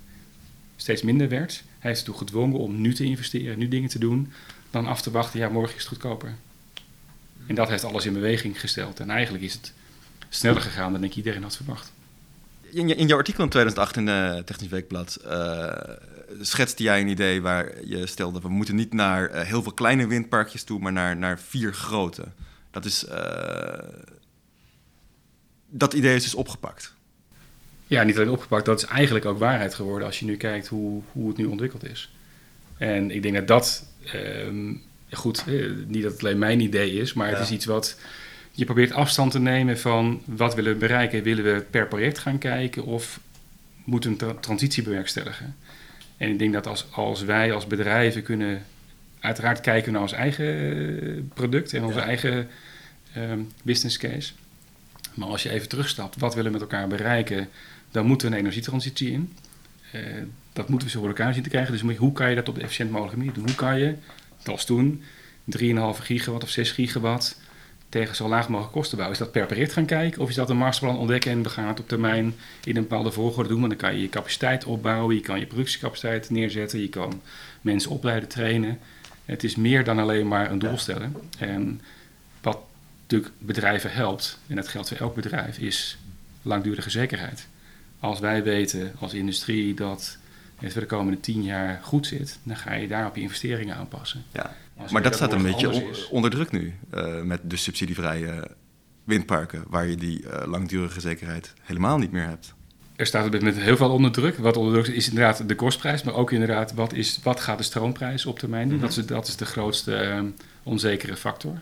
steeds 0.76 1.02
minder 1.02 1.28
werd, 1.28 1.64
hij 1.78 1.90
is 1.90 1.98
ertoe 1.98 2.16
gedwongen 2.16 2.58
om 2.58 2.80
nu 2.80 2.94
te 2.94 3.04
investeren, 3.04 3.58
nu 3.58 3.68
dingen 3.68 3.88
te 3.88 3.98
doen, 3.98 4.32
dan 4.70 4.86
af 4.86 5.02
te 5.02 5.10
wachten, 5.10 5.38
ja, 5.38 5.48
morgen 5.48 5.76
is 5.76 5.80
het 5.80 5.88
goedkoper. 5.88 6.34
En 7.46 7.54
dat 7.54 7.68
heeft 7.68 7.84
alles 7.84 8.06
in 8.06 8.12
beweging 8.12 8.60
gesteld. 8.60 9.00
En 9.00 9.10
eigenlijk 9.10 9.44
is 9.44 9.52
het 9.52 9.72
sneller 10.28 10.60
gegaan 10.60 10.92
dan 10.92 11.04
ik 11.04 11.16
iedereen 11.16 11.42
had 11.42 11.56
verwacht. 11.56 11.92
In, 12.72 12.88
je- 12.88 12.94
in 12.94 13.06
jouw 13.06 13.18
artikel 13.18 13.44
in 13.44 13.50
2008 13.50 13.96
in 13.96 14.06
de 14.06 14.42
Technisch 14.44 14.68
Weekblad 14.70 15.14
eh, 15.14 15.72
schetste 16.40 16.82
jij 16.82 17.00
een 17.00 17.08
idee 17.08 17.42
waar 17.42 17.84
je 17.84 18.06
stelde... 18.06 18.40
we 18.40 18.48
moeten 18.48 18.74
niet 18.74 18.92
naar 18.92 19.28
eh, 19.30 19.44
heel 19.46 19.62
veel 19.62 19.72
kleine 19.72 20.06
windparkjes 20.06 20.62
toe, 20.64 20.78
maar 20.80 20.92
naar, 20.92 21.16
naar 21.16 21.38
vier 21.38 21.74
grote. 21.74 22.24
Dat 22.70 22.84
is... 22.84 23.04
eh, 23.04 23.78
dat 25.68 25.92
idee 25.92 26.14
is 26.14 26.22
dus 26.22 26.34
opgepakt. 26.34 26.94
Ja, 27.86 28.02
niet 28.02 28.16
alleen 28.16 28.30
opgepakt, 28.30 28.64
dat 28.64 28.82
is 28.82 28.88
eigenlijk 28.88 29.24
ook 29.24 29.38
waarheid 29.38 29.74
geworden 29.74 30.06
als 30.06 30.18
je 30.18 30.24
nu 30.24 30.36
kijkt 30.36 30.66
hoe, 30.68 31.02
hoe 31.12 31.28
het 31.28 31.36
nu 31.36 31.44
ontwikkeld 31.44 31.84
is. 31.84 32.12
En 32.76 33.10
ik 33.10 33.22
denk 33.22 33.34
dat 33.34 33.46
dat, 33.48 33.86
ehm, 34.04 34.74
goed, 35.10 35.44
niet 35.86 36.02
dat 36.02 36.12
het 36.12 36.20
alleen 36.20 36.38
mijn 36.38 36.60
idee 36.60 36.92
is, 36.92 37.12
maar 37.12 37.28
het 37.28 37.38
is 37.38 37.50
iets 37.50 37.64
wat 37.64 37.96
je 38.52 38.64
probeert 38.64 38.92
afstand 38.92 39.30
te 39.32 39.38
nemen 39.40 39.78
van 39.78 40.22
wat 40.24 40.54
willen 40.54 40.72
we 40.72 40.78
bereiken. 40.78 41.22
Willen 41.22 41.44
we 41.54 41.60
per 41.70 41.86
project 41.88 42.18
gaan 42.18 42.38
kijken 42.38 42.84
of 42.84 43.20
moeten 43.84 44.10
we 44.10 44.24
een 44.24 44.32
tra- 44.32 44.40
transitie 44.40 44.82
bewerkstelligen? 44.82 45.56
En 46.16 46.28
ik 46.28 46.38
denk 46.38 46.52
dat 46.52 46.66
als, 46.66 46.86
als 46.92 47.22
wij 47.22 47.52
als 47.52 47.66
bedrijven 47.66 48.22
kunnen 48.22 48.62
uiteraard 49.20 49.60
kijken 49.60 49.92
naar 49.92 50.02
ons 50.02 50.12
eigen 50.12 50.46
eh, 50.46 51.22
product 51.34 51.72
en 51.74 51.84
onze 51.84 51.98
Ja. 51.98 52.04
eigen 52.04 52.48
ehm, 53.14 53.40
business 53.62 53.96
case. 53.98 54.32
Maar 55.14 55.28
als 55.28 55.42
je 55.42 55.50
even 55.50 55.68
terugstapt, 55.68 56.16
wat 56.18 56.34
willen 56.34 56.52
we 56.52 56.58
met 56.58 56.70
elkaar 56.70 56.88
bereiken? 56.88 57.48
Dan 57.90 58.06
moeten 58.06 58.26
we 58.28 58.32
een 58.34 58.40
energietransitie 58.40 59.10
in. 59.10 59.32
Eh, 59.92 60.00
dat 60.52 60.68
moeten 60.68 60.86
we 60.86 60.92
zo 60.92 60.98
voor 61.00 61.08
elkaar 61.08 61.34
zien 61.34 61.42
te 61.42 61.48
krijgen. 61.48 61.72
Dus 61.72 61.96
hoe 61.96 62.12
kan 62.12 62.28
je 62.28 62.34
dat 62.34 62.48
op 62.48 62.54
de 62.54 62.60
efficiënt 62.60 62.90
mogelijke 62.90 63.18
manier 63.18 63.32
doen? 63.32 63.44
Hoe 63.46 63.54
kan 63.54 63.78
je, 63.78 63.94
zoals 64.44 64.64
toen, 64.64 65.02
3,5 65.44 66.00
gigawatt 66.02 66.42
of 66.44 66.50
6 66.50 66.70
gigawatt 66.70 67.40
tegen 67.92 68.16
zo 68.16 68.28
laag 68.28 68.48
mogelijk 68.48 68.72
kosten 68.74 68.96
bouwen. 68.96 69.18
Is 69.18 69.24
dat 69.24 69.32
per 69.32 69.46
project 69.46 69.72
gaan 69.72 69.84
kijken 69.84 70.22
of 70.22 70.28
is 70.28 70.34
dat 70.34 70.50
een 70.50 70.56
masterplan 70.56 70.98
ontdekken 70.98 71.30
en 71.30 71.42
we 71.42 71.48
gaan 71.48 71.68
het 71.68 71.80
op 71.80 71.88
termijn 71.88 72.34
in 72.64 72.76
een 72.76 72.82
bepaalde 72.82 73.10
volgorde 73.10 73.48
doen? 73.48 73.58
Want 73.60 73.70
dan 73.70 73.80
kan 73.80 73.94
je 73.94 74.02
je 74.02 74.08
capaciteit 74.08 74.64
opbouwen, 74.64 75.14
je 75.14 75.20
kan 75.20 75.38
je 75.38 75.46
productiecapaciteit 75.46 76.30
neerzetten, 76.30 76.80
je 76.80 76.88
kan 76.88 77.20
mensen 77.60 77.90
opleiden, 77.90 78.28
trainen. 78.28 78.78
Het 79.24 79.44
is 79.44 79.56
meer 79.56 79.84
dan 79.84 79.98
alleen 79.98 80.28
maar 80.28 80.50
een 80.50 80.58
doel 80.58 80.78
stellen. 80.78 81.16
En 81.38 81.80
wat 82.40 82.58
natuurlijk 83.02 83.32
bedrijven 83.38 83.92
helpt, 83.92 84.38
en 84.46 84.56
dat 84.56 84.68
geldt 84.68 84.88
voor 84.88 84.96
elk 84.96 85.14
bedrijf, 85.14 85.58
is 85.58 85.98
langdurige 86.42 86.90
zekerheid. 86.90 87.46
Als 88.00 88.20
wij 88.20 88.42
weten 88.42 88.92
als 88.98 89.14
industrie 89.14 89.74
dat 89.74 90.18
het 90.58 90.72
voor 90.72 90.80
de 90.80 90.86
komende 90.86 91.20
tien 91.20 91.42
jaar 91.42 91.80
goed 91.82 92.06
zit, 92.06 92.38
dan 92.42 92.56
ga 92.56 92.74
je 92.74 92.88
daarop 92.88 93.16
je 93.16 93.22
investeringen 93.22 93.76
aanpassen. 93.76 94.24
Ja. 94.32 94.56
Maar 94.90 95.02
dat 95.02 95.14
staat 95.14 95.32
een 95.32 95.42
beetje 95.42 95.70
on- 95.70 95.84
onder 96.10 96.30
druk 96.30 96.50
nu. 96.50 96.74
eh, 96.90 97.20
met 97.22 97.40
de 97.44 97.56
subsidievrije 97.56 98.48
windparken, 99.04 99.64
waar 99.68 99.86
je 99.86 99.96
die 99.96 100.28
eh, 100.28 100.46
langdurige 100.48 101.00
zekerheid 101.00 101.52
helemaal 101.62 101.98
niet 101.98 102.12
meer 102.12 102.26
hebt. 102.26 102.54
Er 102.96 103.06
staat 103.06 103.26
op 103.26 103.32
dit 103.32 103.40
moment 103.42 103.60
heel 103.60 103.76
veel 103.76 103.90
onder 103.90 104.12
druk. 104.12 104.36
Wat 104.36 104.56
onder 104.56 104.72
druk 104.72 104.86
is, 104.86 104.94
is 104.94 105.08
inderdaad 105.08 105.48
de 105.48 105.54
kostprijs, 105.54 106.02
maar 106.02 106.14
ook 106.14 106.32
inderdaad 106.32 106.74
wat, 106.74 106.92
is, 106.92 107.20
wat 107.22 107.40
gaat 107.40 107.58
de 107.58 107.64
stroomprijs 107.64 108.26
op 108.26 108.38
termijn 108.38 108.68
doen. 108.68 108.76
Mhm. 108.78 108.86
dat, 108.86 108.96
is, 108.96 109.06
dat 109.06 109.28
is 109.28 109.36
de 109.36 109.44
grootste 109.44 109.94
ehm, 109.96 110.26
onzekere 110.62 111.16
factor. 111.16 111.60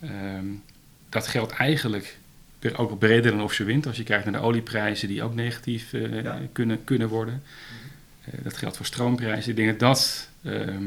Ehm, 0.00 0.44
dat 1.08 1.26
geldt 1.26 1.52
eigenlijk 1.52 2.18
ook 2.76 2.98
breder 2.98 3.30
dan 3.30 3.42
offshore 3.42 3.70
wind. 3.70 3.86
Als 3.86 3.96
je 3.96 4.02
kijkt 4.02 4.24
naar 4.24 4.40
de 4.40 4.46
olieprijzen 4.46 5.08
die 5.08 5.22
ook 5.22 5.34
negatief 5.34 5.92
eh, 5.92 6.22
Ja. 6.22 6.38
kunnen, 6.52 6.84
kunnen 6.84 7.08
worden. 7.08 7.42
Eh, 8.24 8.32
dat 8.42 8.56
geldt 8.56 8.76
voor 8.76 8.86
stroomprijzen. 8.86 9.50
Ik 9.50 9.56
denk 9.56 9.68
dat 9.68 9.78
dat 9.78 10.28
ehm, 10.42 10.82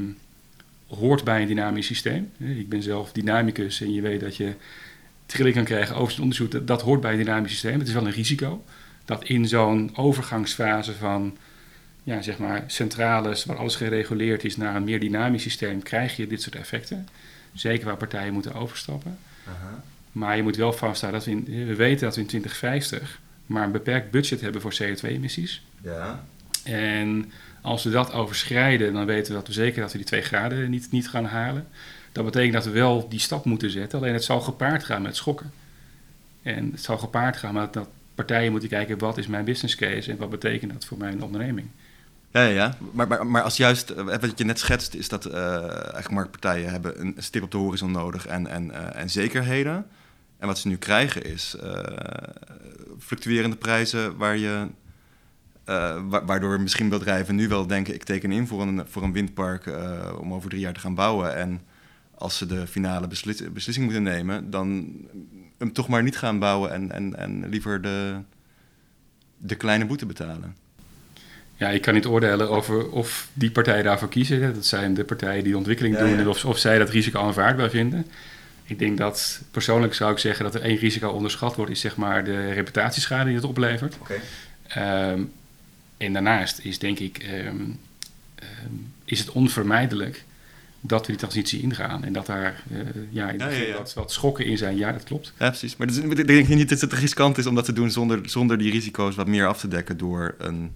hoort 0.96 1.24
bij 1.24 1.42
een 1.42 1.48
dynamisch 1.48 1.86
systeem. 1.86 2.32
Ik 2.38 2.70
ben 2.70 2.84
zelf 2.84 3.12
dynamicus 3.12 3.82
en 3.82 3.94
je 3.94 4.02
weet 4.02 4.20
dat 4.20 4.36
je 4.36 4.54
trilling 5.26 5.56
kan 5.56 5.64
krijgen 5.66 5.96
over 5.96 6.12
het 6.12 6.22
onderzoek. 6.22 6.52
Dat, 6.52 6.68
dat 6.68 6.82
hoort 6.82 7.02
bij 7.02 7.12
een 7.12 7.18
dynamisch 7.18 7.52
systeem. 7.52 7.80
Het 7.80 7.88
is 7.88 7.94
wel 7.94 8.06
een 8.06 8.12
risico 8.12 8.64
dat 9.06 9.24
in 9.24 9.48
zo'n 9.48 9.98
overgangsfase 9.98 10.94
van 10.94 11.38
ja, 12.04 12.22
zeg 12.22 12.38
maar 12.38 12.64
centrales 12.68 13.46
waar 13.46 13.58
alles 13.58 13.76
gereguleerd 13.76 14.44
is 14.44 14.58
naar 14.58 14.76
een 14.76 14.84
meer 14.84 15.00
dynamisch 15.00 15.42
systeem, 15.42 15.84
krijg 15.84 16.16
je 16.16 16.28
dit 16.28 16.42
soort 16.42 16.56
effecten. 16.56 17.08
Zeker 17.54 17.86
waar 17.86 17.98
partijen 17.98 18.34
moeten 18.34 18.54
overstappen. 18.54 19.18
Maar 20.12 20.36
je 20.36 20.44
moet 20.44 20.56
wel 20.56 20.74
vaststaan 20.74 21.12
dat 21.12 21.26
we, 21.26 21.32
in, 21.32 21.46
we 21.46 21.76
weten 21.76 22.06
dat 22.06 22.16
we 22.16 22.22
in 22.22 22.28
2050 22.28 23.22
maar 23.46 23.64
een 23.64 23.72
beperkt 23.72 24.12
budget 24.12 24.42
hebben 24.42 24.62
voor 24.62 24.74
CO2-emissies. 24.82 25.62
Ja. 25.82 26.26
En 26.64 27.32
als 27.64 27.84
we 27.84 27.90
dat 27.90 28.14
overschrijden, 28.14 28.94
dan 28.94 29.06
weten 29.06 29.32
we 29.32 29.38
dat 29.38 29.48
we 29.48 29.54
zeker 29.54 29.82
dat 29.82 29.92
we 29.92 29.98
die 29.98 30.08
2 30.08 30.22
graden 30.22 30.70
niet, 30.70 30.92
niet 30.92 31.10
gaan 31.10 31.26
halen. 31.26 31.68
Dat 32.12 32.26
betekent 32.26 32.54
dat 32.54 32.66
we 32.66 32.72
wel 32.72 33.10
die 33.10 33.20
stap 33.20 33.46
moeten 33.46 33.70
zetten, 33.70 34.00
alleen 34.00 34.14
het 34.14 34.24
zal 34.24 34.42
gepaard 34.42 34.84
gaan 34.84 35.02
met 35.02 35.16
schokken. 35.16 35.52
En 36.42 36.72
het 36.72 36.82
zal 36.82 36.98
gepaard 36.98 37.38
gaan 37.38 37.54
met 37.54 37.74
dat 37.74 37.88
partijen 38.16 38.52
moeten 38.52 38.70
kijken 38.70 38.98
wat 38.98 39.18
is 39.18 39.28
mijn 39.28 39.46
business 39.46 39.76
case 39.76 40.12
en 40.12 40.18
wat 40.18 40.30
betekent 40.30 40.74
dat 40.74 40.86
voor 40.86 40.98
mijn 40.98 41.24
onderneming. 41.24 41.68
Ja, 42.32 42.44
ja, 42.44 42.50
ja. 42.50 42.78
Maar, 42.92 43.08
maar, 43.08 43.28
maar 43.28 43.42
als 43.42 43.58
juist, 43.58 43.90
eh, 43.90 44.06
wat 44.06 44.38
je 44.38 44.44
net 44.44 44.60
schetst, 44.60 44.94
is 44.94 45.10
dat 45.10 45.26
eh 45.26 45.62
eigenlijk 45.72 46.10
marktpartijen 46.10 46.72
hebben 46.72 47.02
een 47.02 47.16
stip 47.18 47.44
op 47.44 47.52
de 47.52 47.58
horizon 47.58 47.92
nodig 47.92 48.28
en, 48.28 48.48
en, 48.48 48.72
eh, 48.72 49.02
en 49.02 49.10
zekerheden. 49.10 49.86
En 50.38 50.48
wat 50.48 50.60
ze 50.60 50.68
nu 50.68 50.78
krijgen 50.78 51.24
is 51.24 51.56
fluctuerende 53.00 53.56
prijzen 53.56 54.18
waar 54.18 54.38
je, 54.38 54.68
eh, 55.66 56.02
wa- 56.08 56.26
waardoor 56.26 56.62
misschien 56.62 56.90
bedrijven 56.90 57.36
nu 57.36 57.48
wel 57.48 57.68
denken, 57.68 57.94
ik 57.94 58.04
teken 58.04 58.32
in 58.32 58.48
voor 58.48 58.62
een, 58.62 58.84
voor 58.88 59.04
een 59.04 59.12
windpark 59.14 59.66
eh, 59.68 60.14
om 60.20 60.34
over 60.34 60.50
drie 60.50 60.62
jaar 60.62 60.74
te 60.74 60.80
gaan 60.80 60.96
bouwen. 60.96 61.36
En 61.36 61.62
als 62.16 62.38
ze 62.38 62.46
de 62.46 62.68
finale 62.68 63.08
beslis- 63.08 63.52
beslissing 63.54 63.86
moeten 63.86 64.04
nemen, 64.04 64.50
dan 64.50 64.92
hem 65.58 65.74
toch 65.74 65.88
maar 65.88 66.04
niet 66.04 66.18
gaan 66.18 66.40
bouwen 66.40 66.72
en, 66.72 66.92
en, 66.92 67.16
en 67.18 67.50
liever 67.50 67.82
de, 67.82 68.16
de 69.38 69.56
kleine 69.56 69.86
boete 69.86 70.06
betalen. 70.06 70.56
Ja, 71.56 71.70
ik 71.70 71.82
kan 71.82 71.94
niet 71.94 72.06
oordelen 72.06 72.50
over 72.50 72.90
of 72.90 73.30
die 73.34 73.52
partijen 73.52 73.84
daarvoor 73.84 74.10
kiezen. 74.10 74.54
Dat 74.54 74.66
zijn 74.66 74.94
de 74.94 75.04
partijen 75.04 75.44
die 75.44 75.52
de 75.52 75.58
ontwikkeling 75.58 75.96
Ja, 75.96 76.02
doen 76.02 76.10
ja. 76.10 76.18
en 76.18 76.28
of, 76.28 76.46
of 76.46 76.58
zij 76.58 76.78
dat 76.78 76.90
risico 76.90 77.20
aanvaardbaar 77.20 77.70
vinden. 77.70 78.06
Ik 78.66 78.80
denk 78.80 78.98
dat 78.98 79.42
persoonlijk 79.52 79.94
zou 79.94 80.12
ik 80.12 80.18
zeggen 80.18 80.44
dat 80.46 80.56
er 80.56 80.62
één 80.62 80.78
risico 80.78 81.10
onderschat 81.10 81.56
wordt, 81.56 81.72
is 81.72 81.80
zeg 81.80 81.96
maar 81.98 82.24
de 82.24 82.52
reputatieschade 82.52 83.26
die 83.26 83.36
het 83.36 83.44
oplevert. 83.46 83.98
Ehm, 84.68 85.22
en 86.06 86.14
daarnaast 86.14 86.60
is 86.60 86.80
denk 86.80 87.00
ik, 87.00 87.18
ehm, 87.18 87.56
ehm, 88.36 88.74
is 89.06 89.20
het 89.20 89.32
onvermijdelijk 89.32 90.24
dat 90.82 91.02
we 91.02 91.08
die 91.08 91.16
transitie 91.18 91.62
ingaan. 91.62 92.04
En 92.04 92.14
dat 92.14 92.26
daar 92.26 92.64
eh, 92.72 92.78
ja, 93.10 93.30
Ja, 93.30 93.32
ja, 93.32 93.48
begin 93.48 93.68
ja. 93.68 93.78
Wat, 93.78 93.94
wat 93.94 94.12
schokken 94.12 94.46
in 94.46 94.58
zijn, 94.58 94.78
ja 94.78 94.92
dat 94.92 95.04
klopt. 95.04 95.34
Ja, 95.40 95.48
precies. 95.50 95.76
Maar 95.76 95.88
dus, 95.88 95.98
ik 95.98 96.28
denk 96.28 96.48
niet 96.48 96.70
dat 96.70 96.82
het 96.82 96.94
riskant 96.94 97.38
is 97.38 97.46
om 97.46 97.56
dat 97.56 97.66
te 97.66 97.74
doen 97.74 97.92
zonder, 97.92 98.30
zonder 98.30 98.58
die 98.58 98.72
risico's 98.72 99.16
wat 99.16 99.28
meer 99.28 99.48
af 99.48 99.60
te 99.60 99.68
dekken 99.68 99.98
door 99.98 100.36
een 100.38 100.72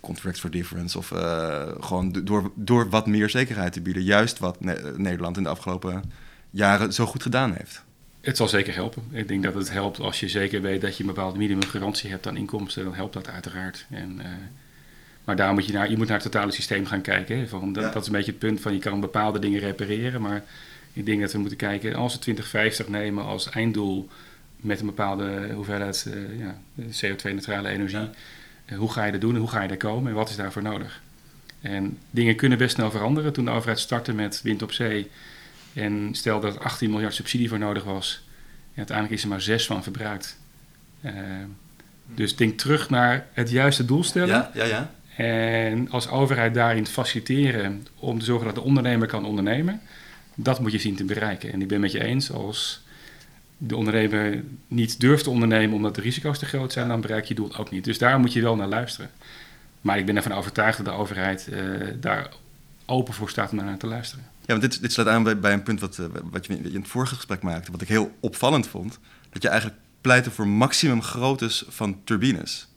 contract 0.00 0.40
for 0.40 0.50
difference 0.50 0.98
of 0.98 1.12
eh, 1.12 1.68
gewoon 1.80 2.12
do- 2.12 2.22
door, 2.22 2.50
door 2.54 2.88
wat 2.90 3.06
meer 3.06 3.30
zekerheid 3.30 3.72
te 3.72 3.80
bieden. 3.80 4.02
Juist 4.02 4.38
wat 4.38 4.60
Ne- 4.60 4.92
Nederland 4.96 5.36
in 5.36 5.42
de 5.42 5.48
afgelopen 5.48 6.02
jaren 6.50 6.92
zo 6.92 7.06
goed 7.06 7.22
gedaan 7.22 7.54
heeft. 7.54 7.82
Het 8.28 8.36
zal 8.36 8.48
zeker 8.48 8.74
helpen. 8.74 9.02
Ik 9.10 9.28
denk 9.28 9.42
dat 9.42 9.54
het 9.54 9.70
helpt 9.70 10.00
als 10.00 10.20
je 10.20 10.28
zeker 10.28 10.62
weet 10.62 10.80
dat 10.80 10.96
je 10.96 11.02
een 11.02 11.08
bepaalde 11.08 11.38
minimumgarantie 11.38 12.10
hebt 12.10 12.26
aan 12.26 12.36
inkomsten. 12.36 12.84
Dan 12.84 12.94
helpt 12.94 13.12
dat 13.12 13.28
uiteraard. 13.28 13.86
En, 13.90 14.20
eh, 14.20 14.26
maar 15.24 15.36
daar 15.36 15.52
moet 15.52 15.66
je 15.66 15.72
naar, 15.72 15.90
je 15.90 15.96
moet 15.96 16.06
naar 16.08 16.20
het 16.22 16.32
totale 16.32 16.52
systeem 16.52 16.86
gaan 16.86 17.00
kijken. 17.00 17.38
Hè. 17.38 17.46
Van, 17.48 17.72
dat, 17.72 17.84
Ja. 17.84 17.90
dat 17.90 18.00
is 18.02 18.06
een 18.08 18.14
beetje 18.14 18.30
het 18.30 18.40
punt 18.40 18.60
van 18.60 18.72
je 18.72 18.78
kan 18.78 19.00
bepaalde 19.00 19.38
dingen 19.38 19.60
repareren. 19.60 20.20
Maar 20.20 20.44
ik 20.92 21.06
denk 21.06 21.20
dat 21.20 21.32
we 21.32 21.38
moeten 21.38 21.56
kijken, 21.58 21.94
als 21.94 22.12
we 22.12 22.18
2050 22.18 22.88
nemen 22.88 23.24
als 23.24 23.50
einddoel 23.50 24.08
met 24.56 24.80
een 24.80 24.86
bepaalde 24.86 25.50
hoeveelheid 25.54 26.08
eh, 26.12 26.38
ja, 26.38 26.58
CO2-neutrale 26.90 27.68
energie. 27.68 27.98
Ja. 27.98 28.10
eh, 28.64 28.78
hoe 28.78 28.92
ga 28.92 29.04
je 29.04 29.12
dat 29.12 29.20
doen 29.20 29.34
en 29.34 29.40
hoe 29.40 29.50
ga 29.50 29.62
je 29.62 29.68
daar 29.68 29.76
komen 29.76 30.08
en 30.10 30.16
wat 30.16 30.28
is 30.28 30.36
daarvoor 30.36 30.62
nodig? 30.62 31.02
En 31.60 31.98
dingen 32.10 32.36
kunnen 32.36 32.58
best 32.58 32.74
snel 32.74 32.90
veranderen. 32.90 33.32
Toen 33.32 33.44
de 33.44 33.50
overheid 33.50 33.78
startte 33.78 34.12
met 34.12 34.40
wind 34.42 34.62
op 34.62 34.72
zee 34.72 35.10
en 35.78 36.08
stel 36.12 36.40
dat 36.40 36.54
er 36.54 36.60
18 36.60 36.90
miljard 36.90 37.14
subsidie 37.14 37.48
voor 37.48 37.58
nodig 37.58 37.84
was, 37.84 38.22
ja, 38.70 38.76
uiteindelijk 38.76 39.16
is 39.16 39.22
er 39.22 39.28
maar 39.28 39.40
6 39.40 39.66
van 39.66 39.82
verbruikt. 39.82 40.38
Eh, 41.00 41.12
dus 42.14 42.36
denk 42.36 42.58
terug 42.58 42.90
naar 42.90 43.26
het 43.32 43.50
juiste 43.50 43.84
doel 43.84 44.04
stellen. 44.04 44.50
ja, 44.54 44.64
ja. 44.64 44.90
En 45.16 45.90
als 45.90 46.08
overheid 46.08 46.54
daarin 46.54 46.86
faciliteren 46.86 47.86
om 47.94 48.18
te 48.18 48.24
zorgen 48.24 48.46
dat 48.46 48.54
de 48.54 48.60
ondernemer 48.60 49.08
kan 49.08 49.24
ondernemen, 49.24 49.80
dat 50.34 50.60
moet 50.60 50.72
je 50.72 50.78
zien 50.78 50.96
te 50.96 51.04
bereiken. 51.04 51.52
En 51.52 51.62
ik 51.62 51.68
ben 51.68 51.80
met 51.80 51.92
je 51.92 52.04
eens, 52.04 52.32
als 52.32 52.82
de 53.56 53.76
ondernemer 53.76 54.44
niet 54.68 55.00
durft 55.00 55.24
te 55.24 55.30
ondernemen 55.30 55.76
omdat 55.76 55.94
de 55.94 56.00
risico's 56.00 56.38
te 56.38 56.46
groot 56.46 56.72
zijn, 56.72 56.88
dan 56.88 57.00
bereik 57.00 57.24
je 57.24 57.34
doel 57.34 57.56
ook 57.56 57.70
niet. 57.70 57.84
Dus 57.84 57.98
daar 57.98 58.18
moet 58.18 58.32
je 58.32 58.42
wel 58.42 58.56
naar 58.56 58.68
luisteren. 58.68 59.10
Maar 59.80 59.98
ik 59.98 60.06
ben 60.06 60.16
ervan 60.16 60.32
overtuigd 60.32 60.76
dat 60.76 60.86
de 60.86 60.92
overheid 60.92 61.48
eh, 61.48 61.60
daar 62.00 62.28
open 62.86 63.14
voor 63.14 63.30
staat 63.30 63.50
om 63.50 63.56
naar 63.56 63.76
te 63.76 63.86
luisteren. 63.86 64.24
Ja, 64.48 64.58
want 64.58 64.72
dit, 64.72 64.80
dit 64.80 64.92
sluit 64.92 65.08
aan 65.08 65.40
bij, 65.40 65.52
een 65.52 65.62
punt 65.62 65.80
wat, 65.80 65.98
eh, 65.98 66.04
wat 66.30 66.46
je 66.46 66.54
in 66.54 66.80
het 66.80 66.88
vorige 66.88 67.14
gesprek 67.14 67.42
maakte, 67.42 67.70
wat 67.72 67.80
ik 67.80 67.88
heel 67.88 68.16
opvallend 68.20 68.66
vond. 68.66 68.98
Dat 69.30 69.42
je 69.42 69.48
eigenlijk 69.48 69.80
pleitte 70.00 70.30
voor 70.30 70.48
maximum 70.48 71.02
groottes 71.02 71.64
van 71.68 72.00
turbines. 72.04 72.68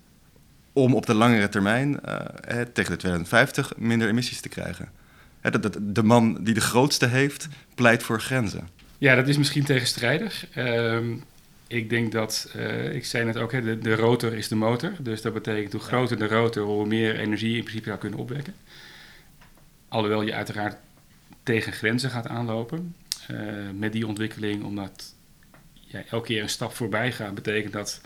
Om 0.73 0.95
op 0.95 1.05
de 1.05 1.13
langere 1.13 1.49
termijn, 1.49 1.99
eh, 2.01 2.17
tegen 2.61 2.91
de 2.91 2.97
2050, 2.97 3.73
minder 3.77 4.07
emissies 4.07 4.41
te 4.41 4.49
krijgen. 4.49 4.89
Hè, 5.41 5.49
dat, 5.49 5.77
de 5.81 6.03
man 6.03 6.43
die 6.43 6.53
de 6.53 6.61
grootste 6.61 7.05
heeft, 7.05 7.47
pleit 7.75 8.03
voor 8.03 8.21
grenzen. 8.21 8.67
Ja, 8.97 9.15
dat 9.15 9.27
is 9.27 9.37
misschien 9.37 9.63
tegenstrijdig. 9.63 10.47
Ehm, 10.53 11.15
ik 11.67 11.89
denk 11.89 12.11
dat, 12.11 12.51
eh, 12.55 12.95
ik 12.95 13.05
zei 13.05 13.25
net 13.25 13.37
ook, 13.37 13.51
hè, 13.51 13.61
de, 13.61 13.77
de 13.77 13.95
rotor 13.95 14.33
is 14.33 14.47
de 14.47 14.55
motor. 14.55 14.91
Dus 14.99 15.21
dat 15.21 15.33
betekent 15.33 15.71
hoe 15.71 15.81
groter 15.81 16.17
de 16.17 16.27
rotor, 16.27 16.65
hoe 16.65 16.85
meer 16.85 17.19
energie 17.19 17.51
je 17.51 17.57
in 17.57 17.63
principe 17.63 17.87
zou 17.87 17.99
kunnen 17.99 18.19
opwekken. 18.19 18.53
Alhoewel 19.87 20.21
je 20.21 20.33
uiteraard 20.33 20.75
tegen 21.51 21.73
grenzen 21.73 22.09
gaat 22.09 22.27
aanlopen 22.27 22.95
eh, 23.27 23.37
met 23.75 23.91
die 23.91 24.07
ontwikkeling, 24.07 24.63
omdat 24.63 25.15
elke 26.09 26.27
keer 26.27 26.41
een 26.41 26.49
stap 26.49 26.73
voorbij 26.73 27.11
gaat, 27.11 27.35
betekent 27.35 27.73
dat 27.73 28.01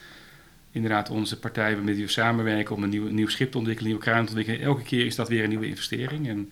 inderdaad 0.71 1.09
onze 1.09 1.39
partijen 1.39 1.83
met 1.83 1.95
die 1.95 2.03
we 2.03 2.11
samenwerken 2.11 2.75
om 2.75 2.83
een 2.83 2.89
nieuw, 2.89 3.07
nieuw 3.07 3.27
schip 3.27 3.51
te 3.51 3.57
ontwikkelen, 3.57 3.89
nieuwe 3.89 4.05
kraan 4.05 4.25
te 4.25 4.27
ontwikkelen. 4.27 4.61
Elke 4.61 4.83
keer 4.83 5.05
is 5.05 5.15
dat 5.15 5.29
weer 5.29 5.43
een 5.43 5.49
nieuwe 5.49 5.67
investering. 5.67 6.27
En 6.27 6.51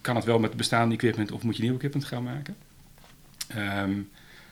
kan 0.00 0.16
het 0.16 0.24
wel 0.24 0.38
met 0.38 0.56
bestaande 0.56 0.94
equipment 0.94 1.32
of 1.32 1.42
moet 1.42 1.56
je 1.56 1.62
nieuw 1.62 1.74
equipment 1.74 2.04
gaan 2.04 2.22
maken? 2.22 2.56
Ehm, 3.48 3.92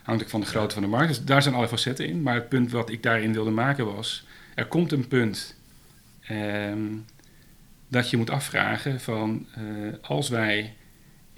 hangt 0.03 0.23
ook 0.23 0.29
van 0.29 0.41
de 0.41 0.47
grootte 0.47 0.75
van 0.75 0.83
de 0.83 0.89
markt. 0.89 1.09
Dus 1.09 1.25
daar 1.25 1.43
zijn 1.43 1.55
alle 1.55 1.69
facetten 1.69 2.07
in. 2.09 2.23
Maar 2.23 2.35
het 2.35 2.49
punt 2.49 2.71
wat 2.71 2.91
ik 2.91 3.03
daarin 3.03 3.33
wilde 3.33 3.51
maken 3.51 3.95
was... 3.95 4.27
er 4.55 4.67
komt 4.67 4.93
een 4.93 5.09
punt 5.09 5.57
ehm, 6.21 6.87
dat 7.89 8.11
je 8.11 8.17
moet 8.17 8.31
afvragen 8.31 9.01
van... 9.01 9.47
eh, 9.55 9.63
als 10.03 10.29
wij 10.29 10.77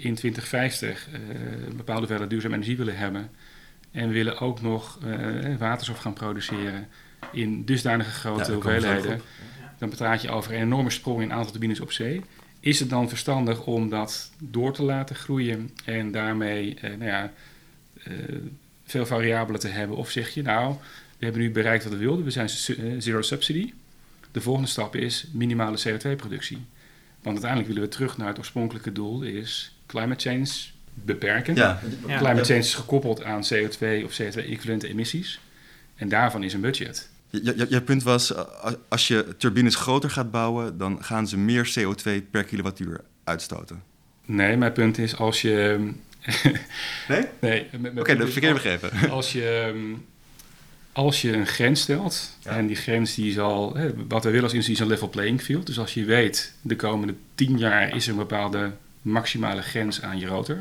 in 0.03 0.15
2050 0.15 1.09
eh, 1.13 1.21
een 1.67 1.77
bepaalde 1.77 2.01
hoeveelheid 2.01 2.31
duurzame 2.31 2.55
energie 2.55 2.77
willen 2.77 2.97
hebben... 2.97 3.31
en 3.91 4.09
we 4.09 4.15
willen 4.15 4.41
ook 4.41 4.61
nog 4.61 4.99
eh, 5.05 5.57
waterstof 5.59 5.99
gaan 5.99 6.13
produceren 6.13 6.89
in 7.33 7.65
dusdanige 7.65 8.11
grote 8.11 8.53
hoeveelheden... 8.53 9.21
dan 9.79 9.89
praat 9.89 10.23
je 10.23 10.31
over 10.31 10.55
een 10.55 10.61
enorme 10.61 10.91
sprong 10.91 11.23
in 11.23 11.33
aantal 11.33 11.51
turbines 11.51 11.81
op 11.81 11.93
zee. 11.93 12.23
Is 12.61 12.81
het 12.81 12.91
dan 12.91 13.09
verstandig 13.09 13.67
om 13.67 13.89
dat 13.89 14.31
door 14.39 14.73
te 14.73 14.83
laten 14.83 15.17
groeien 15.17 15.71
en 15.85 16.11
daarmee 16.11 16.75
eh, 16.75 16.91
nou 16.91 17.05
ja, 17.05 17.33
eh, 18.03 18.15
veel 18.85 19.07
variabelen 19.07 19.61
te 19.61 19.69
hebben? 19.69 19.97
Of 19.97 20.11
zeg 20.11 20.29
je 20.29 20.43
nou, 20.43 20.75
we 21.19 21.25
hebben 21.25 21.43
nu 21.43 21.51
bereikt 21.51 21.85
wat 21.85 21.93
we 21.93 21.99
wilden, 21.99 22.25
we 22.25 22.31
zijn 22.31 22.49
eh, 22.49 22.95
zero 22.99 23.23
subsidy. 23.23 23.73
De 24.31 24.41
volgende 24.41 24.69
stap 24.69 24.97
is 24.97 25.27
minimale 25.33 25.79
CO2-productie. 25.79 26.59
Want 27.23 27.45
uiteindelijk 27.45 27.67
willen 27.67 27.83
we 27.83 27.97
terug 27.97 28.17
naar 28.17 28.29
het 28.29 28.39
oorspronkelijke 28.39 28.93
doel, 28.93 29.23
is 29.23 29.75
climate 29.90 30.29
change 30.29 30.48
beperken. 30.94 31.55
Ja, 31.55 31.81
Ja. 32.07 32.18
Climate 32.18 32.44
change 32.44 32.59
is 32.59 32.74
gekoppeld 32.74 33.22
aan 33.24 33.42
CO2 33.42 34.05
of 34.05 34.20
CO2-equivalente 34.22 34.88
emissies. 34.88 35.40
En 35.96 36.09
daarvan 36.09 36.42
is 36.42 36.53
een 36.55 36.61
budget. 36.61 37.09
Je, 37.31 37.42
je, 37.57 37.66
je 37.68 37.81
punt 37.83 38.03
was, 38.03 38.35
eh, 38.35 38.42
als 38.88 39.09
je 39.09 39.35
turbines 39.38 39.74
groter 39.74 40.11
gaat 40.11 40.31
bouwen, 40.31 40.79
dan 40.79 41.05
gaan 41.05 41.29
ze 41.29 41.38
meer 41.38 41.72
CO2 41.79 42.11
per 42.31 42.44
kilowattuur 42.44 43.00
uitstoten. 43.24 43.83
Nee, 44.24 44.57
mijn 44.57 44.72
punt 44.72 44.98
is 44.98 45.16
als 45.16 45.40
je... 45.42 45.79
Nee? 47.09 47.24
nee, 47.40 47.66
Oké, 47.72 47.79
punt 47.92 48.18
dat 48.18 48.26
is 48.26 48.33
verkeerd 48.33 48.53
als- 48.53 48.62
begrepen. 48.62 49.11
Als 49.11 49.33
je, 49.33 49.48
ehm, 49.74 49.94
als 50.92 51.22
je 51.22 51.33
een 51.33 51.46
grens 51.46 51.81
stelt, 51.81 52.37
Ja. 52.40 52.50
en 52.50 52.66
die 52.66 52.76
grens 52.76 53.14
die 53.14 53.33
zal, 53.33 53.74
hè, 53.76 53.90
wat 54.09 54.22
we 54.24 54.29
willen 54.29 54.42
als 54.44 54.53
industrie 54.53 54.76
is 54.79 54.83
een 54.83 54.88
level 54.90 55.09
playing 55.09 55.42
field. 55.42 55.66
Dus 55.66 55.79
als 55.79 55.94
je 55.94 56.05
weet, 56.05 56.53
de 56.61 56.76
komende 56.76 57.14
10 57.35 57.59
jaar 57.59 57.94
is 57.96 58.05
er 58.07 58.11
een 58.12 58.18
bepaalde 58.18 58.72
maximale 59.03 59.63
grens 59.63 60.03
aan 60.03 60.19
je 60.19 60.27
rotor, 60.27 60.59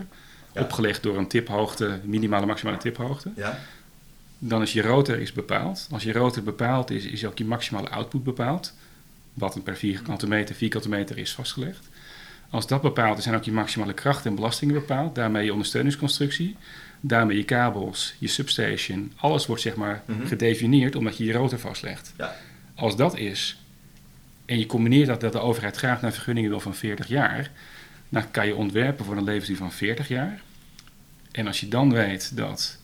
Ja. 0.53 0.61
opgelegd 0.61 1.03
door 1.03 1.17
een 1.17 1.27
tiphoogte, 1.27 1.99
minimale 2.03 2.45
maximale 2.45 2.77
tiphoogte, 2.77 3.31
Ja. 3.35 3.59
dan 4.37 4.61
is 4.61 4.73
je 4.73 4.81
rotor 4.81 5.19
is 5.19 5.31
bepaald. 5.33 5.87
Als 5.91 6.03
je 6.03 6.11
rotor 6.11 6.43
bepaald 6.43 6.91
is, 6.91 7.05
is 7.05 7.25
ook 7.25 7.37
je 7.37 7.45
maximale 7.45 7.89
output 7.89 8.23
bepaald, 8.23 8.73
wat 9.33 9.55
een 9.55 9.63
per 9.63 9.75
vierkante 9.77 10.27
meter, 10.27 10.55
vierkante 10.55 10.89
meter 10.89 11.17
is 11.17 11.33
vastgelegd. 11.33 11.89
Als 12.49 12.67
dat 12.67 12.81
bepaald 12.81 13.17
is, 13.17 13.23
zijn 13.23 13.35
ook 13.35 13.43
je 13.43 13.51
maximale 13.51 13.93
krachten 13.93 14.29
en 14.29 14.35
belastingen 14.35 14.73
bepaald. 14.75 15.15
Daarmee 15.15 15.45
je 15.45 15.51
ondersteuningsconstructie. 15.51 16.55
Daarmee 17.01 17.37
je 17.37 17.43
kabels, 17.43 18.15
je 18.17 18.27
substation. 18.27 19.13
Alles 19.15 19.45
wordt 19.45 19.61
zeg 19.61 19.75
maar 19.75 20.03
Mhm. 20.05 20.25
gedefinieerd 20.27 20.95
omdat 20.95 21.17
je 21.17 21.25
je 21.25 21.33
rotor 21.33 21.59
vastlegt. 21.59 22.13
Ja. 22.17 22.35
Als 22.75 22.95
dat 22.95 23.17
is, 23.17 23.61
en 24.45 24.59
je 24.59 24.65
combineert 24.65 25.07
dat 25.07 25.21
dat 25.21 25.31
de 25.31 25.39
overheid 25.39 25.77
graag 25.77 26.01
naar 26.01 26.11
vergunningen 26.13 26.49
wil 26.49 26.59
van 26.59 26.75
40 26.75 27.07
jaar, 27.07 27.51
dan 28.09 28.31
kan 28.31 28.47
je 28.47 28.55
ontwerpen 28.55 29.05
voor 29.05 29.17
een 29.17 29.23
levensduur 29.23 29.57
van 29.57 29.71
40 29.71 30.07
jaar. 30.07 30.41
En 31.31 31.47
als 31.47 31.59
je 31.59 31.67
dan 31.67 31.93
weet 31.93 32.37
dat 32.37 32.77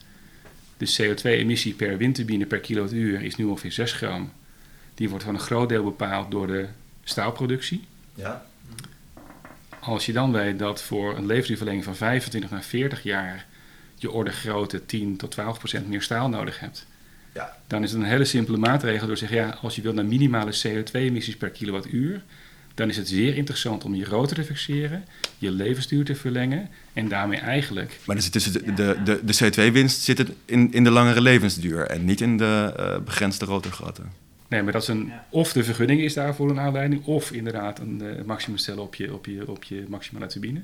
de 0.78 0.96
CO2-emissie 1.02 1.74
per 1.76 1.98
windturbine 1.98 2.46
per 2.46 2.60
kilowattuur 2.60 3.22
is 3.22 3.36
nu 3.36 3.46
ongeveer 3.46 3.72
6 3.72 3.92
gram. 3.94 4.32
Die 4.94 5.10
wordt 5.10 5.24
van 5.24 5.34
een 5.34 5.40
groot 5.40 5.70
deel 5.70 5.84
bepaald 5.84 6.32
door 6.32 6.48
de 6.48 6.68
staalproductie. 7.04 7.84
Ja. 8.14 8.46
Als 9.80 10.06
je 10.06 10.14
dan 10.14 10.32
weet 10.32 10.60
dat 10.60 10.82
voor 10.82 11.18
een 11.18 11.26
levensduurverlenging 11.26 11.84
van 11.86 11.96
25 11.96 12.50
naar 12.50 12.64
40 12.64 13.04
jaar 13.04 13.46
je 13.96 14.12
orde 14.12 14.32
grootte 14.32 14.86
10 14.86 15.18
tot 15.18 15.32
12 15.32 15.58
procent 15.58 15.88
meer 15.88 16.02
staal 16.02 16.30
nodig 16.30 16.60
hebt, 16.60 16.86
Ja. 17.34 17.58
dan 17.68 17.84
is 17.84 17.92
het 17.92 18.02
een 18.02 18.08
hele 18.08 18.26
simpele 18.26 18.58
maatregel 18.58 19.08
door 19.08 19.16
te 19.16 19.26
zeggen, 19.28 19.38
ja, 19.48 19.58
als 19.62 19.76
je 19.76 19.82
wilt 19.82 19.96
naar 19.96 20.06
minimale 20.06 20.52
CO2-emissies 20.64 21.38
per 21.38 21.50
kilowattuur, 21.50 22.22
dan 22.76 22.90
is 22.90 22.98
het 22.98 23.08
zeer 23.08 23.36
interessant 23.36 23.84
om 23.84 23.96
je 23.96 24.06
rotor 24.06 24.36
te 24.36 24.44
fixeren, 24.44 25.06
je 25.38 25.52
levensduur 25.52 26.06
te 26.06 26.16
verlengen 26.16 26.70
en 26.94 27.08
daarmee 27.08 27.40
eigenlijk 27.40 28.00
Maar 28.06 28.16
dus 28.16 28.30
tussen 28.30 28.54
de, 28.54 28.74
de, 28.74 28.98
de, 29.04 29.20
de 29.24 29.34
CO2-winst 29.44 30.02
zit 30.02 30.18
het 30.18 30.32
in, 30.46 30.74
in 30.74 30.84
de 30.84 30.90
langere 30.90 31.22
levensduur 31.22 31.88
en 31.88 32.06
niet 32.06 32.22
in 32.22 32.38
de 32.38 32.74
eh, 32.78 32.98
begrensde 33.00 33.46
rotorgrootte. 33.46 34.02
Nee, 34.48 34.64
maar 34.64 34.74
dat 34.74 34.82
is 34.82 34.88
een, 34.88 35.06
Ja. 35.08 35.26
of 35.30 35.54
de 35.54 35.64
vergunning 35.64 36.02
is 36.02 36.14
daarvoor 36.14 36.50
een 36.50 36.60
aanleiding, 36.60 37.06
of 37.06 37.32
inderdaad 37.32 37.80
een 37.80 38.02
eh, 38.02 38.24
maximum 38.24 38.58
stellen 38.58 38.84
op 38.84 38.96
je, 38.96 39.14
op, 39.14 39.26
je, 39.26 39.48
op 39.48 39.64
je 39.64 39.86
maximale 39.88 40.28
turbine. 40.28 40.62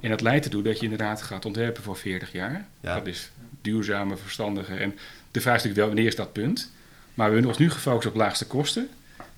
En 0.00 0.10
dat 0.10 0.20
leidt 0.20 0.44
ertoe 0.44 0.62
dat 0.62 0.76
je 0.78 0.82
inderdaad 0.84 1.22
gaat 1.22 1.44
ontwerpen 1.44 1.82
voor 1.82 1.96
40 1.96 2.32
jaar. 2.32 2.66
Ja. 2.80 2.94
Dat 2.94 3.06
is 3.06 3.30
duurzamer, 3.60 4.18
verstandiger. 4.18 4.80
En 4.80 4.94
de 5.30 5.40
vraag 5.40 5.56
is 5.56 5.62
natuurlijk 5.62 5.76
wel, 5.76 5.86
wanneer 5.86 6.06
is 6.06 6.16
dat 6.16 6.32
punt? 6.32 6.72
Maar 7.14 7.26
we 7.26 7.32
hebben 7.32 7.50
ons 7.50 7.60
nu 7.60 7.70
gefocust 7.70 8.08
op 8.08 8.14
laagste 8.14 8.46
kosten. 8.46 8.88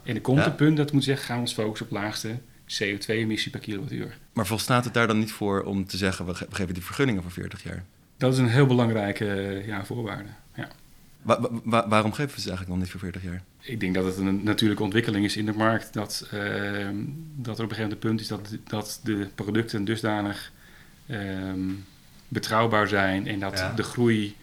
En 0.04 0.14
er 0.14 0.20
komt 0.20 0.38
Ja. 0.38 0.46
een 0.46 0.54
punt 0.54 0.76
dat 0.76 0.92
moet 0.92 1.04
zeggen, 1.04 1.26
gaan 1.26 1.36
we 1.36 1.42
ons 1.42 1.52
focussen 1.52 1.86
op 1.86 1.92
laagste 1.92 2.38
CO2-emissie 2.66 3.50
per 3.50 3.60
kilowattuur. 3.60 4.16
Maar 4.32 4.46
volstaat 4.46 4.84
het 4.84 4.94
daar 4.94 5.06
dan 5.06 5.18
niet 5.18 5.32
voor 5.32 5.62
om 5.62 5.86
te 5.86 5.96
zeggen, 5.96 6.26
we, 6.26 6.34
ge- 6.34 6.46
we 6.48 6.54
geven 6.54 6.74
die 6.74 6.82
vergunningen 6.84 7.22
voor 7.22 7.30
40 7.30 7.62
jaar? 7.62 7.84
Dat 8.16 8.32
is 8.32 8.38
een 8.38 8.48
heel 8.48 8.66
belangrijke 8.66 9.62
ja, 9.66 9.84
voorwaarde. 9.84 10.28
Ja. 10.54 10.68
Wa- 11.22 11.40
wa- 11.40 11.48
wa- 11.64 11.88
waarom 11.88 12.12
geven 12.12 12.34
we 12.34 12.40
ze 12.40 12.48
eigenlijk 12.48 12.68
nog 12.68 12.78
niet 12.78 12.90
voor 12.90 13.00
40 13.00 13.22
jaar? 13.22 13.42
Ik 13.60 13.80
denk 13.80 13.94
dat 13.94 14.04
het 14.04 14.16
een 14.16 14.42
natuurlijke 14.42 14.82
ontwikkeling 14.82 15.24
is 15.24 15.36
in 15.36 15.46
de 15.46 15.52
markt. 15.52 15.92
Dat, 15.92 16.28
ehm, 16.30 16.94
dat 17.36 17.58
er 17.58 17.64
op 17.64 17.70
een 17.70 17.76
gegeven 17.76 17.82
moment 17.82 17.92
een 17.92 17.98
punt 17.98 18.20
is 18.20 18.28
dat, 18.28 18.56
dat 18.64 19.00
de 19.04 19.28
producten 19.34 19.84
dusdanig 19.84 20.52
ehm, 21.06 21.58
betrouwbaar 22.28 22.88
zijn. 22.88 23.26
En 23.26 23.40
dat 23.40 23.58
Ja. 23.58 23.72
de 23.72 23.82
groei 23.82 24.36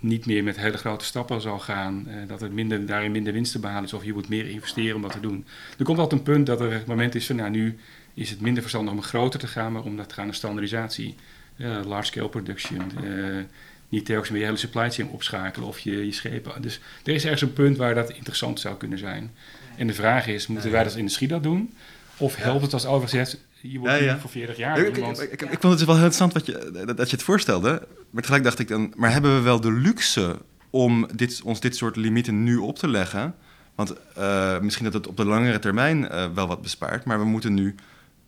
niet 0.00 0.26
meer 0.26 0.44
met 0.44 0.56
hele 0.56 0.76
grote 0.76 1.04
stappen 1.04 1.40
zal 1.40 1.58
gaan. 1.58 2.06
eh, 2.08 2.14
dat 2.28 2.42
er 2.42 2.52
minder, 2.52 2.86
daarin 2.86 3.12
minder 3.12 3.32
winst 3.32 3.52
te 3.52 3.58
behalen 3.58 3.84
is. 3.84 3.92
Of 3.92 4.04
je 4.04 4.12
moet 4.12 4.28
meer 4.28 4.46
investeren 4.48 4.96
om 4.96 5.02
dat 5.02 5.12
te 5.12 5.20
doen. 5.20 5.44
Er 5.78 5.84
komt 5.84 5.98
altijd 5.98 6.20
een 6.20 6.26
punt 6.26 6.46
dat 6.46 6.60
er 6.60 6.72
het 6.72 6.86
moment 6.86 7.14
is 7.14 7.26
van... 7.26 7.36
Nou, 7.36 7.50
nu 7.50 7.78
is 8.14 8.30
het 8.30 8.40
minder 8.40 8.62
verstandig 8.62 8.94
om 8.94 9.02
groter 9.02 9.40
te 9.40 9.46
gaan. 9.46 9.72
Maar 9.72 9.82
om 9.82 9.96
dat 9.96 10.08
te 10.08 10.14
gaan 10.14 10.24
naar 10.24 10.34
standaardisatie. 10.34 11.14
Eh, 11.56 11.80
large 11.84 12.06
scale 12.06 12.28
production. 12.28 12.82
eh, 13.04 13.44
niet 13.88 14.04
telkens 14.04 14.30
meer 14.30 14.38
je 14.38 14.44
hele 14.44 14.56
supply 14.58 14.90
chain 14.90 15.08
opschakelen 15.08 15.68
of 15.68 15.78
je, 15.78 16.06
je 16.06 16.12
schepen. 16.12 16.62
Dus 16.62 16.80
er 17.04 17.14
is 17.14 17.22
ergens 17.24 17.42
een 17.42 17.52
punt 17.52 17.76
waar 17.76 17.94
dat 17.94 18.10
interessant 18.10 18.60
zou 18.60 18.76
kunnen 18.76 18.98
zijn. 18.98 19.30
En 19.76 19.86
de 19.86 19.94
vraag 19.94 20.26
is, 20.26 20.46
moeten 20.46 20.70
wij 20.70 20.84
als 20.84 20.96
industrie 20.96 21.28
dat 21.28 21.42
doen? 21.42 21.74
Of 22.16 22.36
helpt 22.36 22.62
het 22.62 22.72
als 22.72 22.86
overheid, 22.86 23.40
je 23.60 23.78
wordt 23.78 23.98
Ja, 24.00 24.18
voor 24.18 24.30
40 24.30 24.56
jaar 24.56 24.78
ik, 24.78 24.96
ik, 24.96 25.06
ik, 25.20 25.42
ik 25.42 25.48
vond 25.48 25.62
het 25.62 25.78
dus 25.78 25.84
wel 25.84 25.94
heel 25.96 26.04
interessant 26.04 26.32
wat 26.32 26.46
je, 26.46 26.84
dat, 26.86 26.96
dat 26.96 27.10
je 27.10 27.16
het 27.16 27.24
voorstelde. 27.24 27.86
Maar 28.10 28.22
tegelijk 28.22 28.44
dacht 28.44 28.58
ik 28.58 28.68
dan, 28.68 28.92
maar 28.96 29.12
hebben 29.12 29.34
we 29.36 29.40
wel 29.42 29.60
de 29.60 29.72
luxe 29.72 30.38
om 30.70 31.08
dit, 31.14 31.40
ons 31.44 31.60
dit 31.60 31.76
soort 31.76 31.96
limieten 31.96 32.42
nu 32.44 32.56
op 32.56 32.78
te 32.78 32.88
leggen? 32.88 33.34
Want 33.74 33.94
eh, 34.14 34.58
misschien 34.60 34.84
dat 34.84 34.92
het 34.94 35.06
op 35.06 35.16
de 35.16 35.24
langere 35.24 35.58
termijn 35.58 36.08
eh, 36.08 36.26
wel 36.34 36.46
wat 36.46 36.62
bespaart, 36.62 37.04
maar 37.04 37.18
we 37.18 37.24
moeten 37.24 37.54
nu 37.54 37.74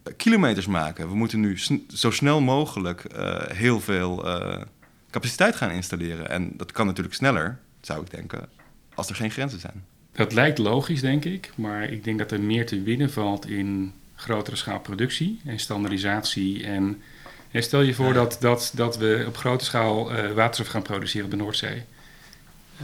eh, 0.03 0.13
kilometers 0.17 0.67
maken. 0.67 1.09
We 1.09 1.15
moeten 1.15 1.41
nu 1.41 1.59
sn- 1.59 1.87
zo 1.95 2.11
snel 2.11 2.41
mogelijk 2.41 3.05
eh, 3.05 3.37
heel 3.47 3.81
veel 3.81 4.27
eh, 4.27 4.63
capaciteit 5.11 5.57
gaan 5.57 5.71
installeren. 5.71 6.31
En 6.31 6.51
dat 6.57 6.73
kan 6.73 6.87
natuurlijk 6.87 7.15
sneller, 7.17 7.59
zou 7.81 8.01
ik 8.03 8.11
denken, 8.11 8.49
als 8.95 9.09
er 9.09 9.15
geen 9.15 9.31
grenzen 9.31 9.61
zijn. 9.61 9.85
Dat 10.13 10.33
lijkt 10.33 10.59
logisch, 10.59 11.01
denk 11.01 11.25
ik. 11.25 11.51
Maar 11.55 11.83
ik 11.85 12.05
denk 12.05 12.19
dat 12.19 12.33
er 12.33 12.41
meer 12.41 12.67
te 12.67 12.83
winnen 12.83 13.11
valt 13.11 13.47
in 13.49 13.93
grotere 14.19 14.57
schaal 14.57 14.81
productie 14.81 15.41
en 15.45 15.59
standaardisatie. 15.59 16.65
En, 16.65 17.03
en 17.51 17.63
stel 17.63 17.81
je 17.81 17.95
voor 17.95 18.13
dat, 18.13 18.37
dat, 18.41 18.73
dat 18.75 18.97
we 18.97 19.25
op 19.27 19.37
grote 19.37 19.65
schaal 19.65 20.13
eh, 20.13 20.33
waterstof 20.33 20.67
gaan 20.67 20.83
produceren 20.83 21.25
op 21.25 21.31
de 21.31 21.37
Noordzee. 21.37 21.85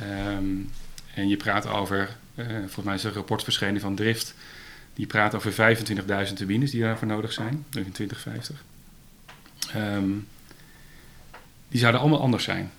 Ehm, 0.00 0.44
en 1.14 1.28
je 1.28 1.36
praat 1.36 1.66
over, 1.66 2.16
eh, 2.34 2.46
volgens 2.46 2.84
mij 2.84 2.94
is 2.94 3.02
er 3.02 3.08
een 3.08 3.14
rapport 3.14 3.42
verschenen 3.42 3.80
van 3.80 3.94
Drift. 3.94 4.34
Die 4.94 5.06
praat 5.06 5.34
over 5.34 5.52
25.000 5.52 6.36
turbines 6.36 6.70
die 6.70 6.80
daarvoor 6.80 7.08
nodig 7.08 7.32
zijn, 7.32 7.64
in 7.70 7.92
2050. 7.92 8.64
Ehm, 9.72 10.10
die 11.68 11.80
zouden 11.80 12.00
allemaal 12.00 12.20
anders 12.20 12.44
zijn. 12.44 12.70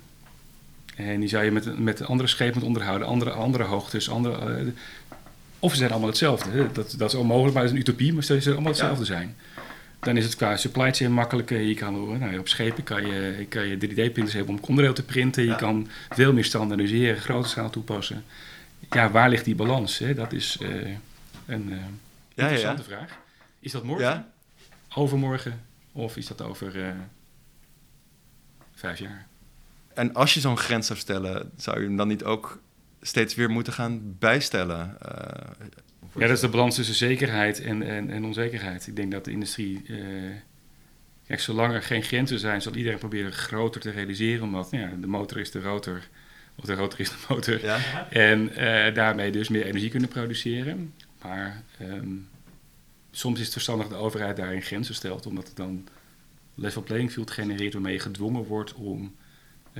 En 0.95 1.19
die 1.19 1.29
zou 1.29 1.43
je 1.43 1.51
met, 1.51 1.79
met 1.79 2.05
andere 2.05 2.29
schepen 2.29 2.53
moeten 2.53 2.67
onderhouden, 2.67 3.07
andere, 3.07 3.31
andere 3.31 3.63
hoogtes, 3.63 4.09
andere, 4.09 4.55
eh, 4.55 4.65
of 5.65 5.71
ze 5.71 5.77
zijn 5.77 5.91
allemaal 5.91 6.09
hetzelfde. 6.09 6.71
Dat, 6.71 6.95
dat 6.97 7.13
is 7.13 7.19
onmogelijk, 7.19 7.53
maar 7.53 7.63
dat 7.63 7.71
is 7.71 7.77
een 7.79 7.83
utopie, 7.87 8.13
maar 8.13 8.23
stel 8.23 8.35
je 8.35 8.41
ze 8.41 8.51
allemaal 8.51 8.71
hetzelfde 8.71 9.05
zijn. 9.05 9.35
Dan 9.99 10.17
is 10.17 10.23
het 10.23 10.35
qua 10.35 10.57
supply 10.57 10.93
chain 10.93 11.11
makkelijker. 11.11 11.59
Je 11.61 11.73
kan, 11.73 12.19
nou, 12.19 12.37
op 12.37 12.47
schepen 12.47 12.83
kan 12.83 13.05
je, 13.05 13.45
kan 13.49 13.67
je 13.67 13.77
3D-printers 13.77 14.33
hebben 14.33 14.55
om 14.55 14.61
onderdeel 14.67 14.93
te 14.93 15.03
printen. 15.03 15.43
Je 15.43 15.49
Ja. 15.49 15.55
kan 15.55 15.87
veel 16.09 16.33
meer 16.33 16.43
standaardiseren, 16.43 17.21
grote 17.21 17.49
schaal 17.49 17.69
toepassen. 17.69 18.23
Ja, 18.89 19.11
waar 19.11 19.29
ligt 19.29 19.45
die 19.45 19.55
balans? 19.55 19.97
Hè? 19.97 20.13
Dat 20.13 20.33
is 20.33 20.57
eh, 20.61 20.69
een 21.45 21.71
eh, 21.71 21.77
ja. 22.33 22.43
interessante 22.43 22.83
vraag. 22.83 23.17
Is 23.59 23.71
dat 23.71 23.83
morgen, 23.83 24.05
Ja? 24.05 24.27
overmorgen 24.95 25.61
of 25.91 26.17
is 26.17 26.27
dat 26.27 26.41
over 26.41 26.83
eh, 26.83 26.89
vijf 28.75 28.99
jaar? 28.99 29.27
En 29.93 30.13
als 30.13 30.33
je 30.33 30.39
zo'n 30.39 30.57
grens 30.57 30.87
zou 30.87 30.99
stellen, 30.99 31.51
zou 31.57 31.79
je 31.79 31.85
hem 31.85 31.95
dan 31.97 32.07
niet 32.07 32.23
ook 32.23 32.59
steeds 33.07 33.35
weer 33.35 33.49
moeten 33.49 33.73
gaan 33.73 34.15
bijstellen? 34.19 34.97
eh, 35.01 35.65
Ja, 36.15 36.21
dat 36.21 36.29
is 36.35 36.39
de 36.39 36.49
balans 36.49 36.75
tussen 36.75 36.95
zekerheid 36.95 37.61
en, 37.61 37.81
en, 37.81 38.09
en 38.09 38.25
onzekerheid. 38.25 38.87
Ik 38.87 38.95
denk 38.95 39.11
dat 39.11 39.25
de 39.25 39.31
industrie. 39.31 39.83
eh, 39.87 39.95
kijk, 41.27 41.39
zolang 41.39 41.73
er 41.73 41.81
geen 41.81 42.03
grenzen 42.03 42.39
zijn, 42.39 42.61
zal 42.61 42.75
iedereen 42.75 42.99
proberen 42.99 43.31
groter 43.33 43.81
te 43.81 43.89
realiseren. 43.91 44.43
Omdat 44.43 44.71
nou 44.71 44.83
ja, 44.89 44.95
de 45.01 45.07
motor 45.07 45.37
is 45.39 45.51
de 45.51 45.61
rotor. 45.61 46.07
Of 46.55 46.65
de 46.65 46.73
rotor 46.73 46.99
is 46.99 47.09
de 47.09 47.15
motor. 47.29 47.61
Ja? 47.61 48.07
En 48.09 48.55
eh, 48.55 48.93
daarmee 48.95 49.31
dus 49.31 49.49
meer 49.49 49.65
energie 49.65 49.89
kunnen 49.89 50.09
produceren. 50.09 50.93
Maar 51.21 51.63
ehm, 51.79 52.07
soms 53.11 53.35
is 53.37 53.43
het 53.43 53.53
verstandig 53.53 53.87
dat 53.87 53.97
de 53.97 54.03
overheid 54.03 54.35
daarin 54.37 54.61
grenzen 54.61 54.95
stelt. 54.95 55.25
Omdat 55.25 55.47
het 55.47 55.55
dan 55.55 55.87
level 56.55 56.83
playing 56.83 57.11
field 57.11 57.31
genereert 57.31 57.73
waarmee 57.73 57.93
je 57.93 57.99
gedwongen 57.99 58.43
wordt 58.43 58.73
om 58.73 59.15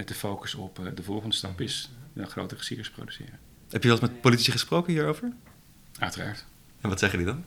te 0.06 0.14
focussen 0.14 0.60
op 0.60 0.92
de 0.96 1.04
volgende 1.04 1.36
stap 1.36 1.62
is. 1.62 1.90
Een 2.16 2.28
grotere 2.30 2.64
series 2.64 2.90
produceren. 2.90 3.40
Heb 3.70 3.82
je 3.84 3.90
wel 3.90 3.98
eens 4.00 4.10
met 4.10 4.22
politici 4.22 4.52
gesproken 4.52 4.94
hierover? 4.94 5.32
Uiteraard. 6.00 6.46
En 6.82 6.90
wat 6.90 7.00
zeggen 7.00 7.18
die 7.18 7.28
dan? 7.28 7.44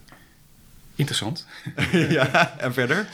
Interessant. 0.95 1.47
ja, 1.93 2.59
en 2.59 2.73
verder? 2.73 3.07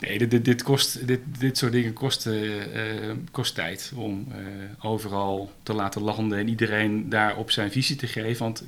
Nee, 0.00 0.18
dit, 0.18 0.30
dit, 0.30 0.44
dit 0.44 0.62
kost, 0.62 1.06
dit, 1.06 1.20
dit 1.38 1.58
soort 1.58 1.72
dingen 1.72 1.92
kost, 1.92 2.26
eh, 2.26 3.08
eh, 3.10 3.16
kost 3.30 3.54
tijd 3.54 3.92
om 3.94 4.26
eh, 4.30 4.38
overal 4.80 5.52
te 5.62 5.72
laten 5.72 6.02
landen 6.02 6.38
en 6.38 6.48
iedereen 6.48 7.08
daar 7.08 7.36
op 7.36 7.50
zijn 7.50 7.70
visie 7.70 7.96
te 7.96 8.06
geven. 8.06 8.44
Want 8.44 8.64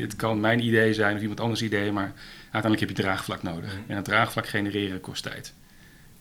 het 0.00 0.16
kan 0.16 0.40
mijn 0.40 0.64
idee 0.64 0.94
zijn 0.94 1.14
of 1.16 1.20
iemand 1.22 1.40
anders 1.40 1.62
idee, 1.62 1.92
maar 1.92 2.12
uiteindelijk 2.42 2.80
heb 2.80 2.88
je 2.88 3.02
draagvlak 3.02 3.42
nodig. 3.42 3.72
Mhm. 3.72 3.90
En 3.90 3.96
het 3.96 4.04
draagvlak 4.04 4.48
genereren 4.48 5.00
kost 5.00 5.22
tijd. 5.22 5.52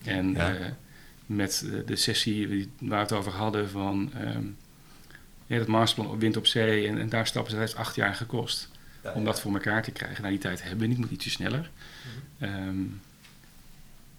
En 0.04 0.32
Ja. 0.32 0.56
met 1.26 1.66
de 1.86 1.96
sessie 1.96 2.70
waar 2.80 2.90
we 2.90 2.96
het 2.96 3.12
over 3.12 3.32
hadden 3.32 3.70
van 3.70 4.12
ehm 4.14 4.46
ja, 5.48 5.58
dat 5.58 5.68
masterplan 5.68 6.14
op 6.14 6.20
wind 6.20 6.38
op 6.38 6.46
zee 6.48 6.88
en, 6.88 6.98
en 6.98 7.10
daar 7.10 7.28
stappen 7.28 7.52
ze, 7.52 7.58
dat 7.58 7.68
heeft 7.68 7.80
acht 7.80 7.96
jaar 7.96 8.16
gekost 8.16 8.70
om 9.14 9.24
dat 9.26 9.42
voor 9.42 9.54
elkaar 9.54 9.84
te 9.84 9.92
krijgen. 9.92 10.18
Nou, 10.22 10.34
die 10.34 10.42
tijd 10.44 10.62
hebben 10.62 10.80
we 10.80 10.88
niet, 10.88 10.98
moet 10.98 11.12
ietsje 11.12 11.30
sneller. 11.30 11.70
Ehm, 12.40 12.76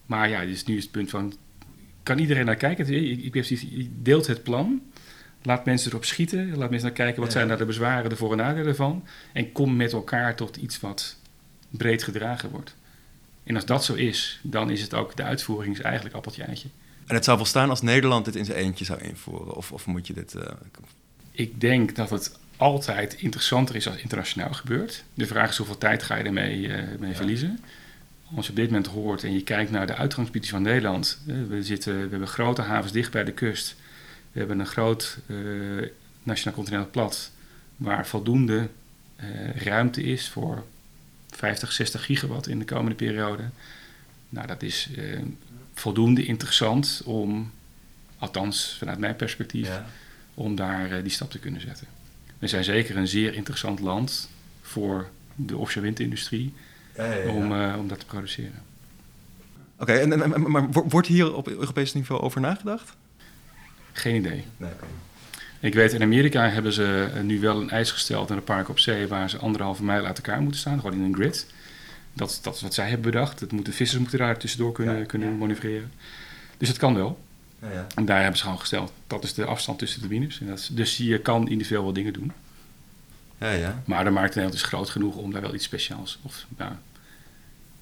maar 0.06 0.28
ja, 0.28 0.44
dus 0.44 0.64
nu 0.64 0.76
is 0.76 0.82
het 0.82 0.92
punt 0.92 1.10
van, 1.10 1.34
kan 2.02 2.18
iedereen 2.18 2.44
naar 2.46 2.56
kijken? 2.56 2.86
Ik, 2.94 3.24
ik 3.24 3.34
heb 3.34 3.58
deelt 4.02 4.26
het 4.26 4.42
plan, 4.42 4.82
laat 5.42 5.64
mensen 5.64 5.90
erop 5.90 6.04
schieten, 6.04 6.56
laat 6.56 6.70
mensen 6.70 6.88
naar 6.88 6.96
kijken 6.98 7.20
wat 7.20 7.32
Ja. 7.32 7.36
zijn 7.36 7.48
daar 7.48 7.58
de 7.58 7.64
bezwaren, 7.64 8.10
de 8.10 8.16
voor- 8.16 8.30
en 8.30 8.36
nadelen 8.36 8.66
ervan. 8.66 9.04
En 9.32 9.52
kom 9.52 9.76
met 9.76 9.92
elkaar 9.92 10.36
tot 10.36 10.56
iets 10.56 10.80
wat 10.80 11.16
breed 11.70 12.02
gedragen 12.02 12.50
wordt. 12.50 12.76
En 13.44 13.54
als 13.54 13.64
dat 13.66 13.84
zo 13.84 13.94
is, 13.94 14.40
dan 14.42 14.70
is 14.70 14.82
het 14.82 14.94
ook, 14.94 15.16
de 15.16 15.22
uitvoering 15.22 15.74
is 15.76 15.82
eigenlijk 15.82 16.14
appeltje 16.14 16.42
eitje. 16.42 16.68
En 17.06 17.14
het 17.14 17.24
zou 17.24 17.36
volstaan 17.36 17.70
als 17.70 17.82
Nederland 17.82 18.24
dit 18.24 18.36
in 18.36 18.44
zijn 18.44 18.58
eentje 18.58 18.84
zou 18.84 19.00
invoeren? 19.00 19.54
Of, 19.54 19.72
of 19.72 19.86
moet 19.86 20.06
je 20.06 20.12
dit... 20.12 20.34
eh, 20.34 20.52
Ik 21.36 21.60
denk 21.60 21.96
dat 21.96 22.10
het 22.10 22.38
altijd 22.56 23.14
interessanter 23.14 23.76
is 23.76 23.88
als 23.88 23.96
internationaal 23.96 24.52
gebeurt. 24.52 25.04
De 25.14 25.26
vraag 25.26 25.50
is 25.50 25.56
hoeveel 25.56 25.78
tijd 25.78 26.02
ga 26.02 26.16
je 26.16 26.24
ermee 26.24 26.72
eh, 26.72 26.98
mee 26.98 27.14
verliezen. 27.14 27.60
Als 28.34 28.44
je 28.44 28.50
op 28.50 28.56
dit 28.56 28.66
moment 28.66 28.86
hoort 28.86 29.24
en 29.24 29.32
je 29.32 29.42
kijkt 29.42 29.70
naar 29.70 29.86
de 29.86 29.94
uitgangspositie 29.94 30.52
van 30.52 30.62
Nederland. 30.62 31.20
eh, 31.26 31.34
we, 31.48 31.62
zitten, 31.62 31.94
we 31.94 32.08
hebben 32.08 32.28
grote 32.28 32.62
havens 32.62 32.92
dicht 32.92 33.10
bij 33.10 33.24
de 33.24 33.32
kust. 33.32 33.76
We 34.32 34.38
hebben 34.38 34.58
een 34.58 34.66
groot 34.66 35.18
eh, 35.26 35.36
nationaal 36.22 36.54
continentaal 36.54 36.90
plat. 36.90 37.30
Waar 37.76 38.06
voldoende 38.06 38.68
ruimte 39.54 40.02
is 40.02 40.28
voor 40.28 40.64
50, 41.30 41.72
60 41.72 42.04
gigawatt 42.04 42.48
in 42.48 42.58
de 42.58 42.64
komende 42.64 42.94
periode. 42.94 43.42
Nou, 44.28 44.46
dat 44.46 44.62
is 44.62 44.90
voldoende 45.74 46.24
interessant 46.24 47.02
om, 47.04 47.52
althans 48.18 48.76
vanuit 48.78 48.98
mijn 48.98 49.16
perspectief, 49.16 49.68
om 50.34 50.54
daar 50.54 50.90
eh, 50.90 51.02
die 51.02 51.12
stap 51.12 51.30
te 51.30 51.38
kunnen 51.38 51.60
zetten. 51.60 51.86
We 52.38 52.46
zijn 52.48 52.64
zeker 52.64 52.96
een 52.96 53.08
zeer 53.08 53.34
interessant 53.34 53.80
land 53.80 54.28
voor 54.62 55.08
de 55.34 55.56
offshore 55.56 55.84
windindustrie 55.86 56.52
om, 57.28 57.52
eh, 57.60 57.74
om 57.78 57.88
dat 57.88 57.98
te 58.00 58.06
produceren. 58.06 58.62
Oké, 59.78 59.92
en, 59.92 60.12
en- 60.12 60.34
en- 60.34 60.50
maar 60.50 60.70
wo- 60.70 60.86
wordt 60.88 61.08
hier 61.08 61.34
op 61.34 61.48
Europees 61.48 61.94
niveau 61.94 62.20
over 62.22 62.40
nagedacht? 62.40 62.92
Geen 63.92 64.14
idee. 64.14 64.44
Nee, 64.56 64.70
Ik 65.60 65.74
weet, 65.74 65.92
in 65.92 66.02
Amerika 66.02 66.48
hebben 66.48 66.72
ze 66.72 67.10
eh, 67.14 67.20
nu 67.22 67.40
wel 67.40 67.60
een 67.60 67.70
eis 67.70 67.90
gesteld 67.90 68.30
in 68.30 68.36
een 68.36 68.44
park 68.44 68.68
op 68.68 68.78
zee 68.78 69.06
waar 69.06 69.30
ze 69.30 69.38
anderhalve 69.38 69.84
mijl 69.84 70.04
uit 70.06 70.16
elkaar 70.16 70.40
moeten 70.40 70.60
staan, 70.60 70.80
gewoon 70.80 70.96
in 70.96 71.02
een 71.04 71.14
grid. 71.14 71.46
Dat, 72.12 72.38
dat 72.42 72.54
is 72.54 72.62
wat 72.62 72.74
zij 72.74 72.88
hebben 72.88 73.10
bedacht. 73.10 73.40
Dat 73.40 73.52
moeten, 73.52 73.72
vissers 73.72 74.00
moeten 74.00 74.18
daar 74.18 74.38
tussendoor 74.38 74.72
kunnen, 74.72 74.98
Ja. 74.98 75.04
kunnen 75.04 75.38
manoeuvreren. 75.38 75.92
Dus 76.58 76.68
het 76.68 76.76
kan 76.78 76.94
wel. 76.94 77.18
Ja, 77.62 77.70
ja. 77.70 77.86
En 77.94 78.04
daar 78.04 78.18
hebben 78.20 78.36
ze 78.36 78.42
gewoon 78.44 78.58
gesteld. 78.58 78.92
Dat 79.06 79.24
is 79.24 79.34
de 79.34 79.44
afstand 79.44 79.78
tussen 79.78 80.00
de 80.00 80.08
turbines. 80.08 80.40
En 80.40 80.46
dat 80.46 80.58
is, 80.58 80.68
dus 80.68 80.96
je 80.96 81.18
kan 81.18 81.48
individueel 81.48 81.82
wel 81.82 81.92
dingen 81.92 82.12
doen. 82.12 82.32
ja, 83.38 83.50
ja. 83.50 83.82
Maar 83.84 84.04
de 84.04 84.10
markt 84.10 84.34
in 84.34 84.40
Nederland 84.40 84.54
is 84.54 84.68
groot 84.68 84.90
genoeg 84.90 85.16
om 85.16 85.32
daar 85.32 85.42
wel 85.42 85.54
iets 85.54 85.64
speciaals. 85.64 86.18
Of, 86.22 86.46
ja. 86.58 86.80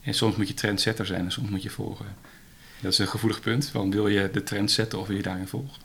En 0.02 0.14
soms 0.14 0.36
moet 0.36 0.48
je 0.48 0.54
trendsetter 0.54 1.06
zijn 1.06 1.24
en 1.24 1.32
soms 1.32 1.50
moet 1.50 1.62
je 1.62 1.70
volgen. 1.70 2.06
Dat 2.80 2.92
is 2.92 2.98
een 2.98 3.08
gevoelig 3.08 3.40
punt. 3.40 3.72
Want 3.72 3.94
wil 3.94 4.08
je 4.08 4.30
de 4.32 4.42
trend 4.42 4.70
zetten 4.70 4.98
of 4.98 5.06
wil 5.06 5.16
je 5.16 5.22
daarin 5.22 5.48
volgen? 5.48 5.80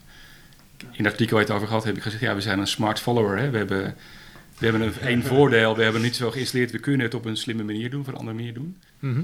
In 0.78 1.04
het 1.04 1.12
artikel 1.12 1.36
waar 1.36 1.46
je 1.46 1.52
het 1.52 1.56
over 1.56 1.66
gehad 1.68 1.84
heb 1.84 1.96
ik 1.96 2.02
gezegd: 2.02 2.22
ja, 2.22 2.34
we 2.34 2.40
zijn 2.40 2.58
een 2.58 2.66
smart 2.66 3.00
follower. 3.00 3.38
Hè. 3.38 3.50
We 3.50 3.56
hebben, 3.56 3.96
we 4.58 4.66
hebben 4.66 4.82
een, 4.82 5.00
één 5.00 5.22
voordeel. 5.32 5.76
We 5.76 5.82
hebben 5.82 6.02
niet 6.02 6.16
zo 6.16 6.30
geïnstalleerd. 6.30 6.70
We 6.70 6.78
kunnen 6.78 7.06
het 7.06 7.14
op 7.14 7.24
een 7.24 7.36
slimme 7.36 7.62
manier 7.62 7.90
doen, 7.90 8.00
op 8.00 8.06
een 8.06 8.16
andere 8.16 8.36
manier 8.36 8.54
doen. 8.54 8.76
Mhm. 8.98 9.22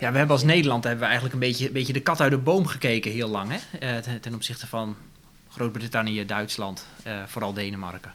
Ja, 0.00 0.10
we 0.12 0.18
hebben 0.18 0.36
als 0.36 0.44
Nederland 0.44 0.84
hebben 0.84 1.02
we 1.02 1.06
eigenlijk 1.06 1.34
een 1.34 1.70
beetje, 1.72 1.92
de 1.92 2.00
kat 2.00 2.20
uit 2.20 2.30
de 2.30 2.38
boom 2.38 2.66
gekeken 2.66 3.10
heel 3.10 3.28
lang. 3.28 3.50
Hè? 3.50 3.78
Eh, 3.78 4.18
ten, 4.20 4.34
opzichte 4.34 4.66
van 4.66 4.96
Groot-Brittannië, 5.48 6.26
Duitsland, 6.26 6.86
eh, 7.02 7.22
vooral 7.26 7.52
Denemarken. 7.52 8.12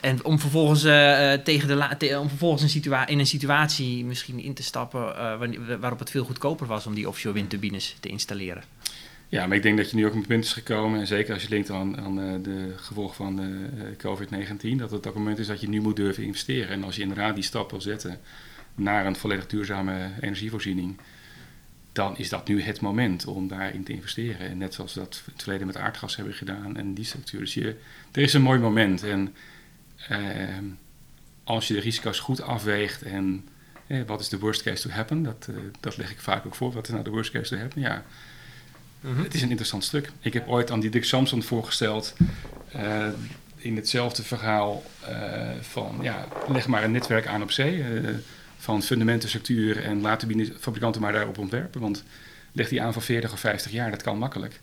En 0.00 0.24
om 0.24 0.38
vervolgens, 0.38 0.84
eh, 0.84 1.32
tegen 1.32 1.68
de 1.98 2.18
om 2.18 2.28
vervolgens 2.28 2.76
in 3.06 3.18
een 3.18 3.26
situatie 3.26 4.04
misschien 4.04 4.40
in 4.40 4.54
te 4.54 4.62
stappen 4.62 5.14
waarop 5.80 5.98
het 5.98 6.10
veel 6.10 6.24
goedkoper 6.24 6.66
was 6.66 6.86
om 6.86 6.94
die 6.94 7.08
offshore 7.08 7.34
windturbines 7.34 7.96
te 8.00 8.08
installeren. 8.08 8.62
Ja, 9.34 9.46
maar 9.46 9.56
ik 9.56 9.62
denk 9.62 9.76
dat 9.76 9.90
je 9.90 9.96
nu 9.96 10.06
ook 10.06 10.12
op 10.12 10.18
het 10.18 10.26
punt 10.26 10.44
is 10.44 10.52
gekomen. 10.52 11.00
En 11.00 11.06
zeker 11.06 11.34
als 11.34 11.42
je 11.42 11.48
denkt 11.48 11.70
aan, 11.70 12.00
aan 12.00 12.42
de 12.42 12.72
gevolgen 12.76 13.14
van 13.14 13.40
eh, 13.40 13.46
eh, 13.46 13.96
COVID-19. 13.96 14.76
Dat 14.76 14.90
het 14.90 15.06
ook 15.06 15.14
een 15.14 15.20
moment 15.20 15.38
is 15.38 15.46
dat 15.46 15.60
je 15.60 15.68
nu 15.68 15.80
moet 15.80 15.96
durven 15.96 16.22
investeren. 16.22 16.68
En 16.68 16.84
als 16.84 16.96
je 16.96 17.02
inderdaad 17.02 17.34
die 17.34 17.44
stap 17.44 17.70
wil 17.70 17.80
zetten 17.80 18.20
naar 18.74 19.06
een 19.06 19.16
volledig 19.16 19.46
duurzame 19.46 20.10
energievoorziening. 20.20 20.96
Dan 21.92 22.16
is 22.16 22.28
dat 22.28 22.48
nu 22.48 22.62
het 22.62 22.80
moment 22.80 23.26
om 23.26 23.48
daarin 23.48 23.84
te 23.84 23.92
investeren. 23.92 24.48
En 24.48 24.58
net 24.58 24.74
zoals 24.74 24.94
we 24.94 25.00
dat 25.00 25.22
in 25.26 25.32
het 25.32 25.42
verleden 25.42 25.66
met 25.66 25.76
aardgas 25.76 26.16
hebben 26.16 26.34
gedaan 26.34 26.76
en 26.76 26.94
die 26.94 27.04
structuur. 27.04 27.40
Dus 27.40 27.54
je, 27.54 27.76
er 28.12 28.22
is 28.22 28.32
een 28.32 28.42
mooi 28.42 28.58
moment. 28.58 29.02
En 29.02 29.34
ehm, 30.08 30.64
als 31.44 31.68
je 31.68 31.74
de 31.74 31.80
risico's 31.80 32.18
goed 32.18 32.42
afweegt 32.42 33.02
en 33.02 33.48
eh, 33.86 34.02
wat 34.06 34.20
is 34.20 34.28
de 34.28 34.38
worst 34.38 34.62
case 34.62 34.88
to 34.88 34.94
happen? 34.94 35.22
Dat, 35.22 35.46
eh, 35.50 35.56
dat 35.80 35.96
leg 35.96 36.10
ik 36.10 36.20
vaak 36.20 36.46
ook 36.46 36.54
voor. 36.54 36.72
Wat 36.72 36.86
is 36.86 36.92
nou 36.92 37.04
de 37.04 37.10
worst 37.10 37.30
case 37.30 37.54
to 37.54 37.60
happen? 37.60 37.80
Ja, 37.80 38.04
het 39.00 39.34
is 39.34 39.42
een 39.42 39.48
interessant 39.48 39.84
stuk. 39.84 40.10
Ik 40.20 40.32
heb 40.32 40.48
ooit 40.48 40.70
aan 40.70 40.80
Diederik 40.80 41.06
Samson 41.06 41.42
voorgesteld 41.42 42.14
eh, 42.72 43.08
in 43.56 43.76
hetzelfde 43.76 44.22
verhaal 44.22 44.82
van 45.60 45.98
ja, 46.02 46.28
leg 46.48 46.66
maar 46.66 46.84
een 46.84 46.92
netwerk 46.92 47.26
aan 47.26 47.42
op 47.42 47.50
zee 47.50 47.82
eh, 47.82 48.14
van 48.64 48.82
fundamenten, 48.82 49.28
structuur 49.28 49.82
en 49.82 50.00
laat 50.00 50.20
de 50.20 50.26
bine- 50.26 50.52
fabrikanten 50.60 51.00
maar 51.00 51.12
daarop 51.12 51.38
ontwerpen. 51.38 51.80
Want 51.80 52.04
leg 52.52 52.68
die 52.68 52.82
aan 52.82 52.92
voor 52.92 53.02
40 53.02 53.32
of 53.32 53.40
50 53.40 53.72
jaar, 53.72 53.90
dat 53.90 54.02
kan 54.02 54.18
makkelijk. 54.18 54.60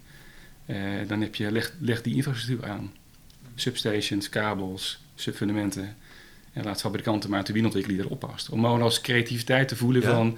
Eh, 0.66 0.78
dan 1.08 1.22
heb 1.22 1.36
je, 1.36 1.52
leg, 1.52 1.74
leg 1.80 2.02
die 2.02 2.16
infrastructuur 2.16 2.70
aan. 2.70 2.94
Substations, 3.56 4.30
kabels, 4.30 5.02
subfundamenten. 5.16 5.96
En 6.54 6.64
laat 6.64 6.82
fabrikanten 6.82 7.30
maar 7.30 7.40
een 7.40 7.46
turbine 7.46 7.66
ontwikkelen 7.66 7.98
die 7.98 8.08
erop 8.08 8.20
past. 8.20 8.50
Om 8.50 8.60
gewoon 8.64 8.82
als 8.82 9.02
creativiteit 9.02 9.68
te 9.68 9.76
voelen 9.76 10.02
Ja. 10.02 10.08
van, 10.16 10.38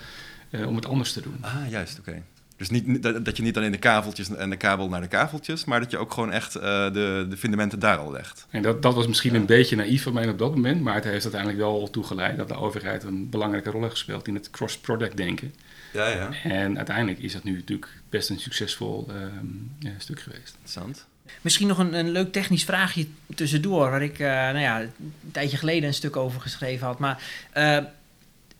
eh, 0.50 0.68
om 0.68 0.76
het 0.76 0.86
anders 0.86 1.14
te 1.14 1.22
doen. 1.22 1.38
Ah, 1.42 1.70
juist, 1.70 2.00
oké. 2.00 2.24
Dus 2.58 2.70
niet, 2.70 3.04
dat 3.04 3.26
dat 3.26 3.38
je 3.38 3.44
niet 3.44 3.54
dan 3.54 3.64
in 3.64 3.72
de 3.72 3.78
kaveltjes 3.78 4.36
en 4.36 4.50
de 4.50 4.56
kabel 4.56 4.90
naar 4.90 5.02
de 5.02 5.08
kaveltjes, 5.08 5.66
maar 5.66 5.80
dat 5.80 5.92
je 5.92 5.98
ook 5.98 6.14
gewoon 6.14 6.32
echt 6.32 6.56
eh, 6.56 6.62
de, 6.94 7.26
de 7.30 7.38
fundamenten 7.38 7.80
daar 7.80 7.98
al 7.98 8.12
legt. 8.12 8.48
En 8.50 8.62
dat, 8.62 8.82
dat 8.82 8.94
was 8.94 9.08
misschien 9.08 9.36
een 9.36 9.46
beetje 9.46 9.76
naïef 9.76 10.04
van 10.04 10.14
mij 10.14 10.30
op 10.30 10.38
dat 10.38 10.56
moment, 10.56 10.82
maar 10.82 10.96
het 10.96 11.04
heeft 11.04 11.24
uiteindelijk 11.24 11.62
wel 11.62 11.90
toegeleid 11.90 12.38
dat 12.38 12.48
de 12.48 12.56
overheid 12.56 13.04
een 13.04 13.30
belangrijke 13.30 13.70
rol 13.70 13.82
heeft 13.82 13.94
gespeeld 13.94 14.28
in 14.28 14.36
het 14.36 14.50
cross-product 14.50 15.18
denken. 15.18 15.54
Ja, 15.94 16.08
ja. 16.08 16.30
En 16.44 16.78
uiteindelijk 16.78 17.20
is 17.20 17.34
dat 17.34 17.44
nu 17.44 17.54
natuurlijk 17.54 17.88
best 18.10 18.30
een 18.30 18.40
succesvol 18.40 19.08
ehm, 19.10 19.46
ja, 19.80 19.92
stuk 19.98 20.20
geweest. 20.20 20.52
Interessant. 20.52 21.06
Misschien 21.42 21.68
nog 21.68 21.78
een, 21.78 21.94
een 21.94 22.12
leuk 22.12 22.32
technisch 22.32 22.64
vraagje 22.64 23.08
tussendoor, 23.36 23.90
waar 23.90 24.04
ik 24.04 24.20
eh, 24.20 24.28
nou 24.28 24.60
ja, 24.60 24.82
een 24.82 25.32
tijdje 25.32 25.58
geleden 25.58 25.88
een 25.88 25.94
stuk 25.94 26.16
over 26.16 26.42
geschreven 26.42 26.88
had. 26.88 27.00
Maar 27.00 27.24
eh 27.52 27.78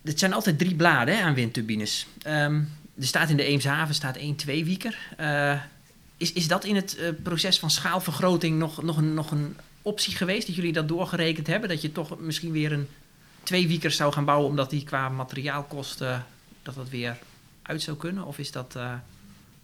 het 0.04 0.20
zijn 0.20 0.34
altijd 0.34 0.58
drie 0.58 0.76
bladen 0.76 1.18
hè, 1.18 1.24
aan 1.24 1.34
windturbines. 1.34 2.08
Ehm, 2.22 2.62
er 3.00 3.06
staat 3.06 3.30
in 3.30 3.38
de 3.38 3.44
Eemshaven 3.44 3.96
staat 3.96 4.16
1 4.16 4.36
2 4.36 4.66
wieker. 4.66 4.98
Eh, 5.18 5.62
is, 6.18 6.34
is 6.34 6.48
dat 6.48 6.66
in 6.66 6.76
het 6.76 6.98
eh, 6.98 7.10
proces 7.24 7.60
van 7.60 7.72
schaalvergroting 7.72 8.60
nog, 8.60 8.84
nog, 8.84 8.98
een, 8.98 9.14
nog 9.14 9.32
een 9.32 9.58
optie 9.82 10.16
geweest? 10.16 10.48
Dat 10.48 10.56
jullie 10.56 10.74
dat 10.74 10.88
doorgerekend 10.88 11.48
hebben? 11.48 11.70
Dat 11.70 11.82
je 11.82 11.92
toch 11.92 12.20
misschien 12.20 12.52
weer 12.52 12.72
een 12.72 12.88
twee 13.44 13.68
wiekers 13.68 13.96
zou 13.96 14.14
gaan 14.14 14.26
bouwen, 14.26 14.50
omdat 14.50 14.70
die 14.70 14.84
qua 14.84 15.10
materiaalkosten 15.10 16.26
dat 16.64 16.76
dat 16.76 16.90
weer 16.90 17.18
uit 17.62 17.82
zou 17.82 17.98
kunnen? 17.98 18.26
Of 18.26 18.38
is 18.38 18.52
dat 18.52 18.76
eh, 18.76 18.94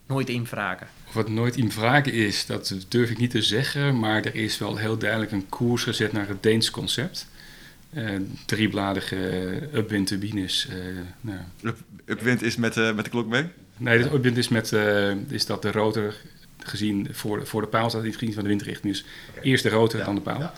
nooit 0.06 0.30
invragen? 0.30 0.88
Of 1.08 1.14
het 1.14 1.30
nooit 1.30 1.56
in 1.56 1.72
vragen 1.72 2.14
is, 2.14 2.46
dat 2.46 2.76
durf 2.88 3.10
ik 3.10 3.18
niet 3.18 3.32
te 3.32 3.42
zeggen, 3.42 4.00
maar 4.00 4.24
er 4.24 4.36
is 4.36 4.58
wel 4.58 4.78
heel 4.78 4.98
duidelijk 4.98 5.32
een 5.32 5.50
koers 5.50 5.84
gezet 5.84 6.12
naar 6.12 6.28
het 6.28 6.44
Deens 6.44 6.70
concept. 6.70 7.28
Eh, 7.94 8.10
driebladige 8.46 9.18
upwindturbines. 9.74 10.68
eh 10.70 10.76
nou, 11.22 11.40
Up- 11.64 11.78
Upwind 12.06 12.42
is 12.42 12.56
met, 12.56 12.78
eh, 12.78 12.94
met 12.94 13.04
de 13.06 13.12
klok 13.12 13.28
mee? 13.28 13.46
Nee, 13.78 13.98
de 14.04 14.14
upwind 14.14 14.38
is, 14.38 14.48
met, 14.48 14.74
eh, 14.74 15.12
is 15.28 15.46
dat 15.46 15.62
de 15.62 15.72
rotor 15.72 16.14
gezien 16.64 17.08
voor, 17.12 17.48
voor 17.48 17.62
de 17.62 17.68
paal 17.68 17.90
staat, 17.90 18.04
niet 18.04 18.18
gezien 18.18 18.34
van 18.34 18.44
de 18.44 18.50
windrichting. 18.50 18.94
Dus 18.94 19.06
eerst 19.42 19.64
de 19.64 19.70
rotor, 19.70 20.04
dan 20.04 20.16
de 20.16 20.22
paal. 20.22 20.52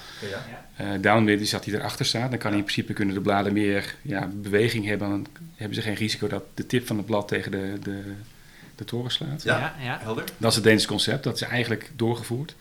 Eh, 0.75 0.87
downwind 1.01 1.41
is 1.41 1.49
dat 1.49 1.65
hij 1.65 1.73
erachter 1.73 2.05
staat. 2.05 2.29
Dan 2.29 2.39
kan 2.39 2.53
in 2.53 2.61
principe 2.63 2.93
kunnen 2.93 3.15
de 3.15 3.21
bladen 3.21 3.53
meer 3.53 3.95
ja, 4.01 4.29
beweging 4.33 4.85
hebben. 4.85 5.09
Dan 5.09 5.27
hebben 5.55 5.75
ze 5.75 5.81
geen 5.81 5.93
risico 5.95 6.27
dat 6.27 6.43
de 6.53 6.65
tip 6.65 6.87
van 6.87 6.97
het 6.97 7.05
blad 7.05 7.27
tegen 7.27 7.51
de, 7.51 7.73
de, 7.83 8.01
de 8.75 8.85
toren 8.85 9.11
slaat. 9.11 9.43
Ja. 9.43 9.75
ja. 9.79 9.99
Helder. 10.01 10.23
Dat 10.37 10.49
is 10.49 10.55
het 10.55 10.63
Deense 10.65 10.87
concept. 10.87 11.23
Dat 11.23 11.35
is 11.35 11.41
eigenlijk 11.41 11.91
doorgevoerd. 11.95 12.55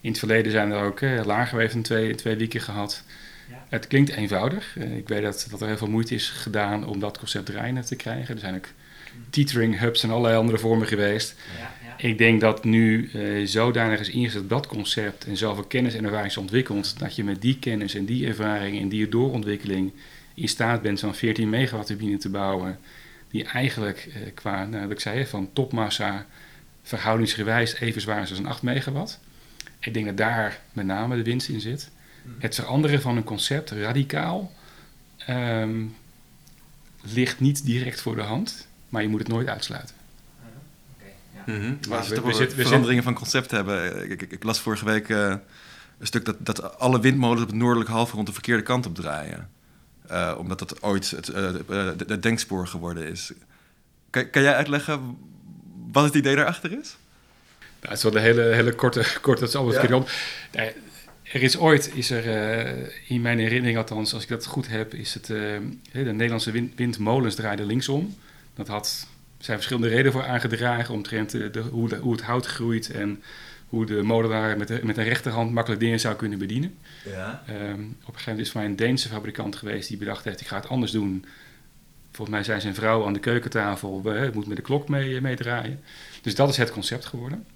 In 0.00 0.10
het 0.10 0.18
verleden 0.18 0.52
zijn 0.52 0.70
er 0.70 0.82
ook 0.84 1.00
eh, 1.00 1.24
lagerweven 1.24 1.82
twee, 1.82 2.14
twee 2.14 2.36
weken 2.36 2.60
gehad. 2.60 3.02
Ja. 3.68 3.76
Het 3.76 3.86
klinkt 3.86 4.10
eenvoudig. 4.10 4.76
Eh, 4.78 4.96
ik 4.96 5.08
weet 5.08 5.22
dat, 5.22 5.46
dat 5.50 5.60
er 5.60 5.66
heel 5.66 5.76
veel 5.76 5.90
moeite 5.90 6.14
is 6.14 6.28
gedaan 6.28 6.86
om 6.86 7.00
dat 7.00 7.18
concept 7.18 7.46
draaiende 7.46 7.84
te 7.84 7.96
krijgen. 7.96 8.34
Er 8.34 8.40
zijn 8.40 8.54
ook 8.54 8.68
teetering 9.30 9.78
hubs 9.78 10.02
en 10.02 10.10
allerlei 10.10 10.36
andere 10.36 10.58
vormen 10.58 10.86
geweest. 10.86 11.34
Ja, 11.58 12.08
Ik 12.08 12.18
denk 12.18 12.40
dat 12.40 12.64
nu 12.64 13.10
eh, 13.12 13.46
zodanig 13.46 14.00
is 14.00 14.10
ingezet 14.10 14.48
dat 14.48 14.66
concept 14.66 15.24
en 15.24 15.36
zoveel 15.36 15.64
kennis 15.64 15.94
en 15.94 16.04
ervaring 16.04 16.30
is 16.30 16.36
ontwikkeld, 16.36 16.98
dat 16.98 17.16
je 17.16 17.24
met 17.24 17.42
die 17.42 17.58
kennis 17.58 17.94
en 17.94 18.04
die 18.04 18.26
ervaring 18.26 18.80
en 18.80 18.88
die 18.88 19.08
doorontwikkeling 19.08 19.92
in 20.34 20.48
staat 20.48 20.82
bent 20.82 20.98
zo'n 20.98 21.14
14 21.14 21.48
megawatt 21.48 21.86
turbine 21.86 22.16
te 22.16 22.28
bouwen, 22.28 22.78
die 23.30 23.44
eigenlijk 23.44 24.08
eh, 24.14 24.20
qua, 24.34 24.64
nou, 24.64 24.82
wat 24.82 24.92
ik 24.92 25.00
zei, 25.00 25.26
van 25.26 25.50
topmassa 25.52 26.26
verhoudingsgewijs 26.82 27.80
even 27.80 28.00
zwaar 28.00 28.22
is 28.22 28.30
als 28.30 28.38
een 28.38 28.46
8 28.46 28.62
megawatt. 28.62 29.20
Ik 29.80 29.94
denk 29.94 30.06
dat 30.06 30.16
daar 30.16 30.60
met 30.72 30.86
name 30.86 31.16
de 31.16 31.22
winst 31.22 31.48
in 31.48 31.60
zit. 31.60 31.90
Het 32.38 32.54
veranderen 32.54 33.00
van 33.00 33.16
een 33.16 33.24
concept 33.24 33.70
radicaal 33.70 34.52
ehm, 35.16 35.84
ligt 37.02 37.40
niet 37.40 37.64
direct 37.64 38.00
voor 38.00 38.16
de 38.16 38.22
hand, 38.22 38.66
maar 38.88 39.02
je 39.02 39.08
moet 39.08 39.18
het 39.18 39.28
nooit 39.28 39.48
uitsluiten. 39.48 39.94
Mhm. 41.46 41.60
Maar 41.60 41.76
Maar 41.88 41.98
als 41.98 42.08
we 42.08 42.20
we- 42.20 42.36
het 42.42 42.54
we 42.54 42.62
veranderingen 42.62 43.02
van 43.02 43.14
concept 43.14 43.50
hebben. 43.50 44.10
Ik, 44.10 44.22
ik, 44.22 44.32
ik 44.32 44.42
las 44.42 44.60
vorige 44.60 44.84
week 44.84 45.08
eh, 45.08 45.34
een 45.98 46.06
stuk 46.06 46.24
dat, 46.24 46.36
dat 46.38 46.78
alle 46.78 47.00
windmolens 47.00 47.42
op 47.42 47.46
het 47.48 47.56
noordelijk 47.56 47.90
halfrond 47.90 48.26
de 48.26 48.32
verkeerde 48.32 48.62
kant 48.62 48.86
op 48.86 48.94
draaien. 48.94 49.50
Eh, 50.08 50.34
omdat 50.38 50.58
dat 50.58 50.82
ooit 50.82 51.10
het, 51.10 51.28
eh, 51.28 51.52
de- 51.66 52.04
het 52.06 52.22
denkspoor 52.22 52.66
geworden 52.66 53.06
is. 53.08 53.32
Kan, 54.10 54.30
kan 54.30 54.42
jij 54.42 54.54
uitleggen 54.54 55.16
wat 55.92 56.04
het 56.04 56.14
idee 56.14 56.36
daarachter 56.36 56.70
is? 56.72 56.96
Nou, 57.58 57.94
het 57.94 57.96
is 57.96 58.02
wel 58.02 58.16
een 58.16 58.22
hele, 58.22 58.42
hele 58.42 58.74
korte, 58.74 59.06
korte 59.22 59.40
dat 59.40 59.48
is 59.48 59.54
allemaal 59.56 59.86
Ja. 59.88 59.96
op. 59.96 60.10
Er 61.36 61.42
is 61.42 61.58
ooit, 61.58 61.90
is 61.94 62.10
er 62.10 62.30
eh, 62.30 62.88
in 63.06 63.20
mijn 63.20 63.38
herinnering 63.38 63.78
althans, 63.78 64.14
als 64.14 64.22
ik 64.22 64.28
dat 64.28 64.46
goed 64.46 64.68
heb, 64.68 64.94
is 64.94 65.14
het, 65.14 65.30
eh, 65.30 65.38
de 65.92 66.12
Nederlandse 66.12 66.50
wind, 66.50 66.72
windmolens 66.76 67.34
draaiden 67.34 67.66
linksom. 67.66 68.14
Dat 68.54 68.68
had, 68.68 69.06
zijn 69.38 69.56
verschillende 69.56 69.88
redenen 69.88 70.12
voor 70.12 70.24
aangedragen, 70.24 70.94
omtrent 70.94 71.30
de, 71.30 71.50
de, 71.50 71.60
hoe, 71.60 71.88
de, 71.88 71.96
hoe 71.96 72.12
het 72.12 72.22
hout 72.22 72.46
groeit 72.46 72.90
en 72.90 73.22
hoe 73.68 73.86
de 73.86 74.02
molenaar 74.02 74.56
met, 74.56 74.68
de, 74.68 74.80
met 74.82 74.96
een 74.96 75.04
rechterhand 75.04 75.52
makkelijk 75.52 75.80
dingen 75.80 76.00
zou 76.00 76.16
kunnen 76.16 76.38
bedienen. 76.38 76.74
Ja. 77.04 77.42
Ehm, 77.46 77.60
op 77.62 77.66
een 77.68 77.88
gegeven 78.04 78.22
moment 78.26 78.46
is 78.46 78.50
voor 78.50 78.60
mij 78.60 78.70
een 78.70 78.76
Deense 78.76 79.08
fabrikant 79.08 79.56
geweest 79.56 79.88
die 79.88 79.98
bedacht 79.98 80.24
heeft, 80.24 80.40
ik 80.40 80.46
ga 80.46 80.56
het 80.56 80.68
anders 80.68 80.92
doen. 80.92 81.24
Volgens 82.12 82.36
mij 82.36 82.44
zijn 82.44 82.60
zijn 82.60 82.74
vrouw 82.74 83.06
aan 83.06 83.12
de 83.12 83.20
keukentafel, 83.20 84.02
we, 84.02 84.10
het 84.10 84.34
moet 84.34 84.46
met 84.46 84.56
de 84.56 84.62
klok 84.62 84.88
mee, 84.88 85.20
meedraaien. 85.20 85.80
Dus 86.22 86.34
dat 86.34 86.48
is 86.48 86.56
het 86.56 86.72
concept 86.72 87.04
geworden. 87.04 87.46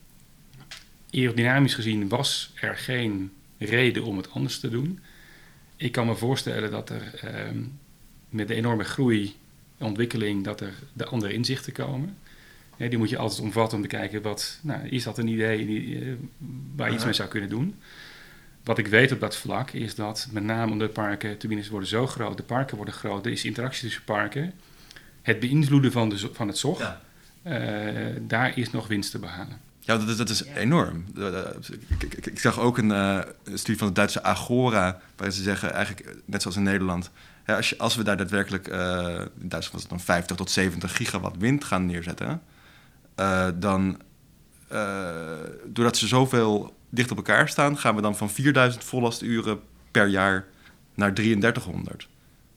Aerodynamisch 1.10 1.74
gezien 1.74 2.08
was 2.08 2.52
er 2.54 2.76
geen 2.76 3.32
reden 3.66 4.04
om 4.04 4.16
het 4.16 4.30
anders 4.30 4.60
te 4.60 4.68
doen. 4.68 5.00
Ik 5.76 5.92
kan 5.92 6.06
me 6.06 6.14
voorstellen 6.14 6.70
dat 6.70 6.90
er 6.90 7.14
ehm, 7.14 7.62
met 8.28 8.48
de 8.48 8.54
enorme 8.54 8.84
groei 8.84 9.34
en 9.78 9.86
ontwikkeling, 9.86 10.44
dat 10.44 10.60
er 10.60 10.72
de 10.92 11.04
andere 11.06 11.32
inzichten 11.32 11.72
komen. 11.72 12.16
Die 12.76 12.98
moet 12.98 13.10
je 13.10 13.16
altijd 13.18 13.40
omvatten 13.40 13.76
om 13.76 13.82
te 13.82 13.88
kijken, 13.96 14.22
wat, 14.22 14.58
nou, 14.62 14.88
is 14.88 15.02
dat 15.04 15.18
een 15.18 15.28
idee 15.28 15.66
die, 15.66 16.00
eh, 16.00 16.12
waar 16.76 16.88
je 16.88 16.94
iets 16.94 17.04
mee 17.04 17.12
zou 17.12 17.28
kunnen 17.28 17.48
doen? 17.48 17.74
Wat 18.64 18.78
ik 18.78 18.86
weet 18.86 19.12
op 19.12 19.20
dat 19.20 19.36
vlak 19.36 19.70
is 19.70 19.94
dat 19.94 20.28
met 20.30 20.44
name 20.44 20.72
omdat 20.72 20.92
parken, 20.92 21.38
turbines 21.38 21.68
worden 21.68 21.88
zo 21.88 22.06
groot, 22.06 22.36
de 22.36 22.42
parken 22.42 22.76
worden 22.76 22.94
groot, 22.94 23.26
er 23.26 23.32
is 23.32 23.44
interactie 23.44 23.82
tussen 23.82 24.04
parken. 24.04 24.52
Het 25.22 25.40
beïnvloeden 25.40 25.92
van, 25.92 26.08
de, 26.08 26.28
van 26.32 26.46
het 26.48 26.58
zog, 26.58 26.78
Ja. 26.78 27.00
eh, 27.42 28.16
daar 28.20 28.58
is 28.58 28.70
nog 28.70 28.86
winst 28.86 29.10
te 29.10 29.18
behalen. 29.18 29.60
Ja, 29.80 29.96
dat, 29.96 30.08
is- 30.08 30.16
dat 30.16 30.28
is 30.28 30.42
enorm. 30.44 31.04
Eh, 31.16 31.38
Ik, 31.98 32.02
ik, 32.14 32.26
ik 32.26 32.38
zag 32.38 32.58
ook 32.58 32.78
een, 32.78 32.92
eh, 32.92 33.18
een 33.44 33.58
studie 33.58 33.78
van 33.78 33.88
de 33.88 33.94
Duitse 33.94 34.22
Agora, 34.22 35.00
waarin 35.16 35.36
ze 35.36 35.42
zeggen, 35.42 35.72
eigenlijk 35.72 36.06
eh, 36.06 36.14
net 36.24 36.42
zoals 36.42 36.56
in 36.56 36.62
Nederland, 36.62 37.10
hè, 37.42 37.56
als, 37.56 37.68
je, 37.68 37.78
als 37.78 37.96
we 37.96 38.02
daar 38.02 38.16
daadwerkelijk, 38.16 38.68
eh, 38.68 38.78
in 39.40 39.48
Duitsland 39.48 39.72
was 39.72 39.80
het 39.80 39.90
dan 39.90 40.00
50 40.00 40.36
tot 40.36 40.50
70 40.50 40.96
gigawatt 40.96 41.36
wind 41.38 41.64
gaan 41.64 41.86
neerzetten, 41.86 42.42
eh, 43.14 43.48
dan, 43.54 44.00
eh, 44.68 45.34
doordat 45.66 45.96
ze 45.96 46.06
zoveel 46.06 46.74
dicht 46.90 47.10
op 47.10 47.16
elkaar 47.16 47.48
staan, 47.48 47.78
gaan 47.78 47.94
we 47.94 48.02
dan 48.02 48.16
van 48.16 48.30
4000 48.30 48.84
vollasturen 48.84 49.60
per 49.90 50.06
jaar 50.06 50.46
naar 50.94 51.14
3300. 51.14 52.08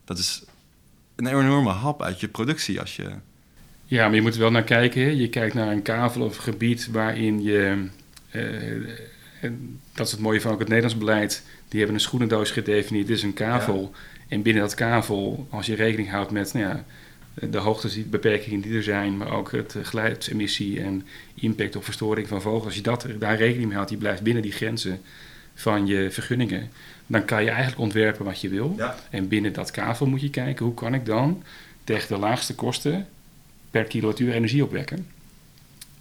Dat 0.05 0.17
is 0.17 0.43
een 1.15 1.27
enorme 1.27 1.69
hap 1.69 2.01
uit 2.01 2.19
je 2.19 2.27
productie 2.27 2.79
als 2.79 2.95
je... 2.95 3.09
Ja, 3.85 4.05
maar 4.05 4.15
je 4.15 4.21
moet 4.21 4.33
er 4.33 4.39
wel 4.39 4.51
naar 4.51 4.63
kijken. 4.63 5.17
Je 5.17 5.29
kijkt 5.29 5.53
naar 5.53 5.71
een 5.71 5.81
kavel 5.81 6.21
of 6.21 6.35
gebied 6.35 6.87
waarin 6.91 7.43
je. 7.43 7.85
eh, 8.31 8.41
en 9.41 9.79
dat 9.93 10.05
is 10.05 10.11
het 10.11 10.21
mooie 10.21 10.41
van 10.41 10.51
ook 10.51 10.59
het 10.59 10.67
Nederlands 10.67 10.97
beleid. 10.97 11.43
Die 11.67 11.77
hebben 11.79 11.95
een 11.97 12.01
schoenendoos 12.03 12.51
gedefinieerd. 12.51 13.07
Dit 13.07 13.17
is 13.17 13.23
een 13.23 13.33
kavel. 13.33 13.91
En 14.27 14.41
binnen 14.41 14.61
dat 14.63 14.73
kavel, 14.73 15.47
als 15.49 15.65
je 15.65 15.75
rekening 15.75 16.09
houdt 16.09 16.31
met 16.31 16.53
nou 16.53 16.65
ja, 16.65 16.85
de 17.33 17.57
hoogtebeperkingen 17.57 18.61
die 18.61 18.75
er 18.75 18.83
zijn, 18.83 19.17
maar 19.17 19.31
ook 19.31 19.51
het 19.51 19.75
eh, 19.75 19.85
geluidsemissie 19.85 20.81
en 20.81 21.05
impact 21.33 21.75
op 21.75 21.83
verstoring 21.83 22.27
van 22.27 22.41
vogels. 22.41 22.65
Als 22.65 22.75
je 22.75 22.81
dat, 22.81 23.07
daar 23.19 23.37
rekening 23.37 23.65
mee 23.65 23.75
houdt, 23.75 23.89
die 23.89 23.97
blijft 23.99 24.21
binnen 24.21 24.43
die 24.43 24.51
grenzen 24.51 25.01
van 25.53 25.87
je 25.87 26.11
vergunningen. 26.11 26.69
Dan 27.07 27.25
kan 27.25 27.43
je 27.43 27.49
eigenlijk 27.49 27.79
ontwerpen 27.81 28.25
wat 28.25 28.41
je 28.41 28.49
wil. 28.49 28.73
Ja. 28.77 28.95
En 29.09 29.27
binnen 29.27 29.53
dat 29.53 29.71
kavel 29.71 30.05
moet 30.05 30.21
je 30.21 30.29
kijken, 30.29 30.65
hoe 30.65 30.73
kan 30.73 30.93
ik 30.93 31.05
dan 31.05 31.43
tegen 31.83 32.07
de 32.07 32.17
laagste 32.17 32.55
kosten 32.55 33.07
per 33.73 33.83
kilowattuur 33.83 34.33
energie 34.33 34.63
opwekken. 34.63 35.07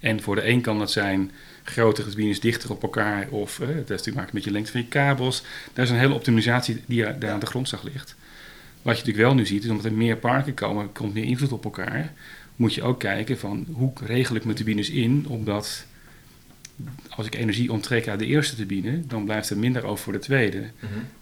En 0.00 0.22
voor 0.22 0.34
de 0.34 0.48
een 0.48 0.60
kan 0.60 0.78
dat 0.78 0.90
zijn 0.90 1.30
grotere 1.62 2.08
turbines 2.08 2.40
dichter 2.40 2.70
op 2.70 2.82
elkaar 2.82 3.28
of 3.28 3.60
eh, 3.60 3.66
het 3.66 3.74
heeft 3.74 3.88
natuurlijk 3.88 4.02
te 4.02 4.14
maken 4.14 4.30
met 4.34 4.44
je 4.44 4.50
lengte 4.50 4.70
van 4.70 4.80
je 4.80 4.86
kabels. 4.86 5.42
Daar 5.72 5.84
is 5.84 5.90
een 5.90 5.98
hele 5.98 6.14
optimalisatie 6.14 6.82
die 6.86 7.18
daar 7.18 7.30
aan 7.30 7.40
de 7.40 7.46
grondslag 7.46 7.82
ligt. 7.82 8.14
Wat 8.82 8.96
je 8.98 9.00
natuurlijk 9.04 9.26
wel 9.26 9.34
nu 9.34 9.46
ziet, 9.46 9.64
is 9.64 9.70
omdat 9.70 9.84
er 9.84 9.92
meer 9.92 10.16
parken 10.16 10.54
komen, 10.54 10.92
komt 10.92 11.14
meer 11.14 11.24
invloed 11.24 11.52
op 11.52 11.64
elkaar, 11.64 12.12
moet 12.56 12.74
je 12.74 12.82
ook 12.82 12.98
kijken 12.98 13.38
van 13.38 13.66
hoe 13.72 13.92
regel 14.04 14.36
ik 14.36 14.44
mijn 14.44 14.56
turbines 14.56 14.90
in, 14.90 15.24
omdat 15.28 15.86
als 17.08 17.26
ik 17.26 17.34
energie 17.34 17.72
onttrek 17.72 18.08
uit 18.08 18.18
de 18.18 18.26
eerste 18.26 18.56
turbine, 18.56 19.00
dan 19.06 19.24
blijft 19.24 19.50
er 19.50 19.58
minder 19.58 19.84
over 19.84 20.04
voor 20.04 20.12
de 20.12 20.18
tweede. 20.18 20.62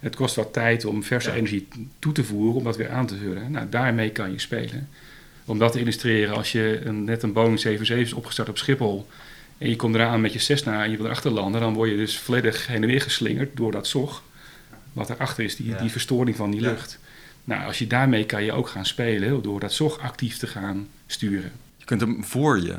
Het 0.00 0.16
kost 0.16 0.34
wat 0.34 0.52
tijd 0.52 0.84
om 0.84 1.02
verse 1.02 1.30
Ja. 1.30 1.36
energie 1.36 1.68
toe 1.98 2.12
te 2.12 2.24
voeren, 2.24 2.54
om 2.54 2.64
dat 2.64 2.76
weer 2.76 2.90
aan 2.90 3.06
te 3.06 3.16
vullen. 3.16 3.50
Nou, 3.50 3.68
daarmee 3.68 4.10
kan 4.10 4.32
je 4.32 4.38
spelen. 4.38 4.88
Om 5.50 5.58
dat 5.58 5.72
te 5.72 5.80
illustreren, 5.80 6.34
als 6.34 6.52
je 6.52 6.80
een, 6.84 7.04
net 7.04 7.22
een 7.22 7.32
Boeing 7.32 7.60
77 7.60 8.06
is 8.06 8.12
opgestart 8.18 8.48
op 8.48 8.58
Schiphol... 8.58 9.08
en 9.58 9.68
je 9.68 9.76
komt 9.76 9.94
eraan 9.94 10.20
met 10.20 10.32
je 10.32 10.38
Cessna 10.38 10.84
en 10.84 10.90
je 10.90 10.96
wil 10.96 11.06
erachter 11.06 11.30
landen... 11.30 11.60
dan 11.60 11.74
word 11.74 11.90
je 11.90 11.96
dus 11.96 12.18
volledig 12.18 12.66
heen 12.66 12.82
en 12.82 12.88
weer 12.88 13.00
geslingerd 13.00 13.56
door 13.56 13.72
dat 13.72 13.86
zog... 13.86 14.22
wat 14.92 15.10
erachter 15.10 15.44
is, 15.44 15.56
die, 15.56 15.66
Ja. 15.66 15.78
die 15.78 15.90
verstoring 15.90 16.36
van 16.36 16.50
die 16.50 16.60
Ja. 16.60 16.68
lucht. 16.68 16.98
Nou, 17.44 17.64
als 17.66 17.78
je 17.78 17.86
daarmee 17.86 18.24
kan 18.24 18.44
je 18.44 18.52
ook 18.52 18.68
gaan 18.68 18.86
spelen... 18.86 19.42
door 19.42 19.60
dat 19.60 19.72
zog 19.72 19.98
actief 19.98 20.36
te 20.36 20.46
gaan 20.46 20.88
sturen. 21.06 21.52
Je 21.76 21.84
kunt 21.84 22.00
hem 22.00 22.24
voor 22.24 22.60
je 22.60 22.74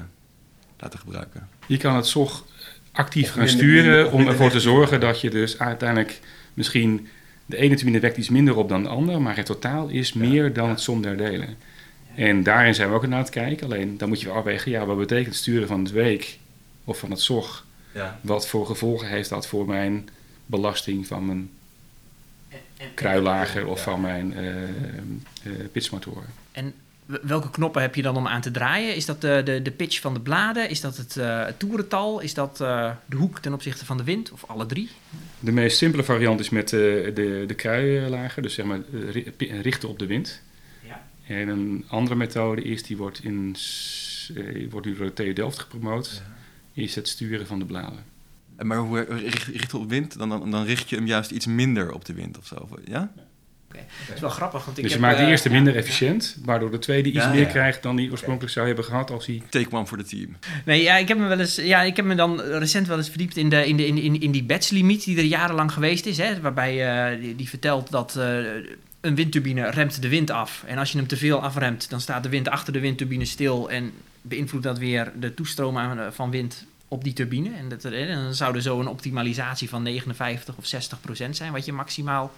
laten 0.79 0.99
gebruiken. 0.99 1.47
Je 1.67 1.77
kan 1.77 1.95
het 1.95 2.07
zog 2.07 2.45
actief 2.91 3.23
Of 3.23 3.29
gaan 3.29 3.43
minder- 3.45 3.63
sturen 3.65 3.91
minder- 3.95 4.12
om 4.12 4.27
ervoor 4.27 4.49
te 4.49 4.60
zorgen 4.60 4.99
dat 4.99 5.21
je 5.21 5.29
dus 5.29 5.60
uiteindelijk 5.60 6.19
misschien 6.53 7.07
de 7.45 7.57
ene 7.57 7.75
turbine 7.75 7.99
wekt 7.99 8.17
iets 8.17 8.29
minder 8.29 8.55
op 8.55 8.69
dan 8.69 8.84
de 8.84 8.89
andere, 8.89 9.19
maar 9.19 9.36
het 9.36 9.45
totaal 9.45 9.88
is 9.88 10.13
meer 10.13 10.53
dan 10.53 10.69
het 10.69 10.79
som 10.81 11.01
der 11.01 11.17
delen. 11.17 11.55
En 12.15 12.43
daarin 12.43 12.76
zijn 12.76 12.89
we 12.89 12.95
ook 12.95 13.02
naar 13.02 13.13
aan 13.13 13.24
het 13.24 13.30
kijken. 13.30 13.65
Alleen 13.65 13.97
dan 13.97 14.08
moet 14.08 14.21
je 14.21 14.28
wel 14.28 14.36
afwegen, 14.36 14.71
ja, 14.71 14.86
wat 14.86 14.97
betekent 14.97 15.28
het 15.28 15.36
sturen 15.36 15.67
van 15.67 15.84
het 15.84 15.91
week 15.91 16.39
of 16.84 17.00
van 17.00 17.12
het 17.12 17.21
zog? 17.21 17.65
Ja. 17.93 18.19
Wat 18.21 18.47
voor 18.47 18.65
gevolgen 18.65 19.08
heeft 19.08 19.30
dat 19.30 19.47
voor 19.47 19.65
mijn 19.65 20.10
belasting 20.45 21.08
van 21.08 21.26
mijn 21.26 21.50
kruilager 22.93 23.67
of 23.67 23.84
van 23.84 24.02
mijn 24.02 24.34
eh 24.34 24.63
eh, 24.63 25.52
pitchmotoren? 25.71 26.26
En 26.52 26.74
welke 27.21 27.50
knoppen 27.50 27.82
heb 27.82 27.95
je 27.95 28.02
dan 28.02 28.17
om 28.17 28.28
aan 28.28 28.41
te 28.41 28.52
draaien? 28.52 28.95
Is 28.95 29.06
dat 29.06 29.21
de, 29.21 29.41
de, 29.45 29.62
de 29.62 29.71
pitch 29.71 30.00
van 30.02 30.13
de 30.13 30.19
bladen? 30.19 30.69
Is 30.69 30.82
dat 30.82 30.97
het, 30.97 31.17
eh, 31.17 31.45
het 31.45 31.60
toerental? 31.60 32.19
Is 32.19 32.34
dat 32.34 32.62
eh, 32.62 32.91
de 33.06 33.15
hoek 33.15 33.39
ten 33.39 33.54
opzichte 33.54 33.86
van 33.86 33.97
de 33.97 34.04
wind? 34.04 34.32
Of 34.32 34.43
alle 34.47 34.65
drie? 34.65 34.89
De 35.39 35.52
meest 35.52 35.78
simpele 35.78 36.04
variant 36.04 36.39
is 36.39 36.50
met 36.50 36.74
eh, 36.74 36.80
de, 36.80 37.43
de 37.47 37.54
kruilager, 37.54 38.41
dus 38.41 38.54
zeg 38.54 38.65
maar 38.65 38.80
richten 39.38 39.89
op 39.89 40.00
de 40.00 40.06
wind. 40.06 40.41
En 41.27 41.47
een 41.47 41.86
andere 41.88 42.15
methode 42.15 42.62
is, 42.62 42.84
die 42.84 42.97
wordt, 42.97 43.23
in, 43.23 43.55
eh, 44.36 44.69
wordt 44.69 44.88
nu 44.88 44.95
door 44.95 45.05
de 45.05 45.13
TU 45.13 45.34
Delft 45.34 45.60
gepromoot, 45.60 46.21
is 46.73 46.95
het 46.95 47.07
sturen 47.07 47.47
van 47.47 47.60
de 47.60 47.65
bladen. 47.65 48.03
En 48.55 48.67
Maar 48.67 48.77
hoe 48.77 49.03
richt, 49.03 49.43
richt 49.43 49.73
op 49.73 49.89
wind, 49.89 50.17
dan, 50.17 50.29
dan, 50.29 50.51
dan 50.51 50.65
richt 50.65 50.89
je 50.89 50.95
hem 50.95 51.07
juist 51.07 51.32
iets 51.32 51.45
minder 51.45 51.93
op 51.93 52.05
de 52.05 52.13
wind 52.13 52.38
of 52.38 52.45
zo. 52.45 52.69
Ja? 52.86 53.11
Dat 53.72 54.15
is 54.15 54.22
wel 54.22 54.30
grappig. 54.30 54.65
Want 54.65 54.78
ik 54.78 54.84
dus 54.84 54.93
je 54.93 54.99
heb, 54.99 55.07
maakt 55.07 55.17
de 55.17 55.24
eh, 55.24 55.30
eerste 55.30 55.49
minder 55.49 55.74
ja. 55.74 55.80
efficiënt, 55.80 56.38
waardoor 56.45 56.72
de 56.72 56.80
tweede 56.80 57.09
iets 57.09 57.17
Ja, 57.17 57.30
meer 57.30 57.39
ja. 57.39 57.45
krijgt 57.45 57.84
dan 57.84 57.95
die 57.95 58.11
oorspronkelijk 58.11 58.53
zou 58.53 58.67
hebben 58.67 58.86
gehad 58.86 59.11
als 59.11 59.26
hij... 59.26 59.41
Take 59.49 59.76
one 59.76 59.86
voor 59.86 59.97
de 59.97 60.03
team. 60.03 60.38
Nee, 60.65 60.82
ja, 60.82 60.95
ik 60.95 61.07
heb 61.07 61.17
me 61.17 61.28
wel 61.28 61.39
eens, 61.39 61.55
ja, 61.55 61.82
ik 61.82 61.95
heb 61.95 62.05
me 62.05 62.15
dan 62.15 62.41
recent 62.41 62.88
wel 62.88 62.97
eens 62.97 63.09
verdiept 63.09 63.38
in, 63.38 63.49
de, 63.49 63.67
in, 63.67 63.78
de, 63.78 63.88
in, 63.88 63.97
in, 63.97 64.22
in 64.22 64.32
die 64.32 64.43
batchlimiet 64.43 65.03
die 65.03 65.17
er 65.17 65.24
jarenlang 65.24 65.72
geweest 65.72 66.05
is. 66.05 66.17
Hè, 66.17 66.41
waarbij 66.41 66.88
eh, 66.88 67.22
die, 67.22 67.36
die 67.36 67.49
vertelt 67.49 67.91
dat 67.91 68.15
eh, 68.15 68.38
een 69.02 69.16
windturbine 69.16 69.70
remt 69.70 70.02
de 70.02 70.10
wind 70.10 70.30
af. 70.30 70.64
En 70.68 70.78
als 70.78 70.91
je 70.91 70.97
hem 70.97 71.08
te 71.08 71.18
veel 71.18 71.41
afremt, 71.41 71.89
dan 71.89 72.02
staat 72.02 72.24
de 72.24 72.30
wind 72.30 72.49
achter 72.49 72.74
de 72.74 72.80
windturbine 72.80 73.26
stil 73.26 73.70
en 73.70 73.91
beïnvloedt 74.22 74.66
dat 74.66 74.78
weer 74.78 75.12
de 75.20 75.34
toestroom 75.34 75.78
aan- 75.78 76.14
van 76.14 76.30
wind 76.32 76.66
op 76.88 77.04
die 77.04 77.14
turbine. 77.14 77.49
En, 77.58 77.70
dat, 77.70 77.84
en 77.84 78.24
dan 78.24 78.34
zou 78.34 78.56
er 78.56 78.62
zo 78.62 78.80
een 78.80 78.88
optimalisatie 78.88 79.70
van 79.70 79.84
59 79.84 80.58
of 80.58 80.66
60 80.66 81.02
procent 81.02 81.36
zijn, 81.36 81.52
wat 81.52 81.66
je 81.66 81.74
maximaal 81.74 82.32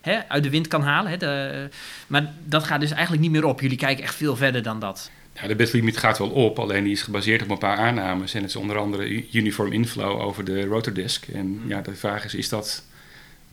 hè, 0.00 0.28
uit 0.28 0.42
de 0.42 0.50
wind 0.50 0.68
kan 0.68 0.82
halen. 0.82 1.10
Hè, 1.10 1.16
de, 1.16 1.68
maar 2.06 2.32
dat 2.44 2.64
gaat 2.64 2.80
dus 2.80 2.90
eigenlijk 2.90 3.22
niet 3.22 3.30
meer 3.30 3.44
op. 3.44 3.60
Jullie 3.60 3.76
kijken 3.76 4.04
echt 4.04 4.14
veel 4.14 4.36
verder 4.36 4.62
dan 4.62 4.80
dat. 4.80 5.10
De 5.46 5.56
bedlimiet 5.56 5.96
gaat 5.96 6.18
wel 6.18 6.30
op, 6.30 6.58
alleen 6.58 6.84
die 6.84 6.92
is 6.92 7.02
gebaseerd 7.02 7.42
op 7.42 7.50
een 7.50 7.58
paar 7.58 7.76
aannames. 7.76 8.34
En 8.34 8.40
het 8.40 8.50
is 8.50 8.56
onder 8.56 8.78
andere 8.78 9.32
uniform 9.32 9.72
inflow 9.72 10.20
over 10.20 10.44
de 10.44 10.64
rotordisk. 10.64 11.26
En 11.26 11.60
ja, 11.66 11.80
de 11.80 11.94
vraag 11.94 12.24
is, 12.24 12.34
is 12.34 12.48
dat 12.48 12.84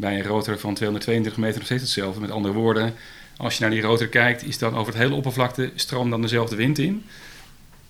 bij 0.01 0.15
een 0.15 0.25
rotor 0.25 0.59
van 0.59 0.73
222 0.73 1.37
meter 1.37 1.57
nog 1.57 1.65
steeds 1.65 1.81
hetzelfde? 1.81 2.21
Met 2.21 2.31
andere 2.31 2.53
woorden, 2.53 2.93
als 3.37 3.55
je 3.55 3.61
naar 3.61 3.69
die 3.69 3.81
rotor 3.81 4.07
kijkt, 4.07 4.43
is 4.43 4.57
dan 4.57 4.75
over 4.75 4.93
het 4.93 5.01
hele 5.01 5.15
oppervlakte 5.15 5.71
stroom 5.75 6.09
dan 6.09 6.21
dezelfde 6.21 6.55
wind 6.55 6.79
in? 6.79 7.03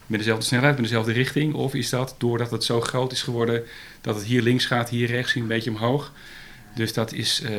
Met 0.07 0.19
dezelfde 0.19 0.45
snelheid, 0.45 0.73
met 0.73 0.83
dezelfde 0.83 1.11
richting? 1.11 1.53
Of 1.53 1.73
is 1.73 1.89
dat 1.89 2.15
doordat 2.17 2.51
het 2.51 2.63
zo 2.63 2.81
groot 2.81 3.11
is 3.11 3.21
geworden, 3.21 3.63
dat 4.01 4.15
het 4.15 4.23
hier 4.23 4.41
links 4.41 4.65
gaat, 4.65 4.89
hier 4.89 5.07
rechts, 5.07 5.35
een 5.35 5.47
beetje 5.47 5.69
omhoog? 5.69 6.11
Dus 6.75 6.93
dat 6.93 7.13
is... 7.13 7.41
Uh, 7.43 7.49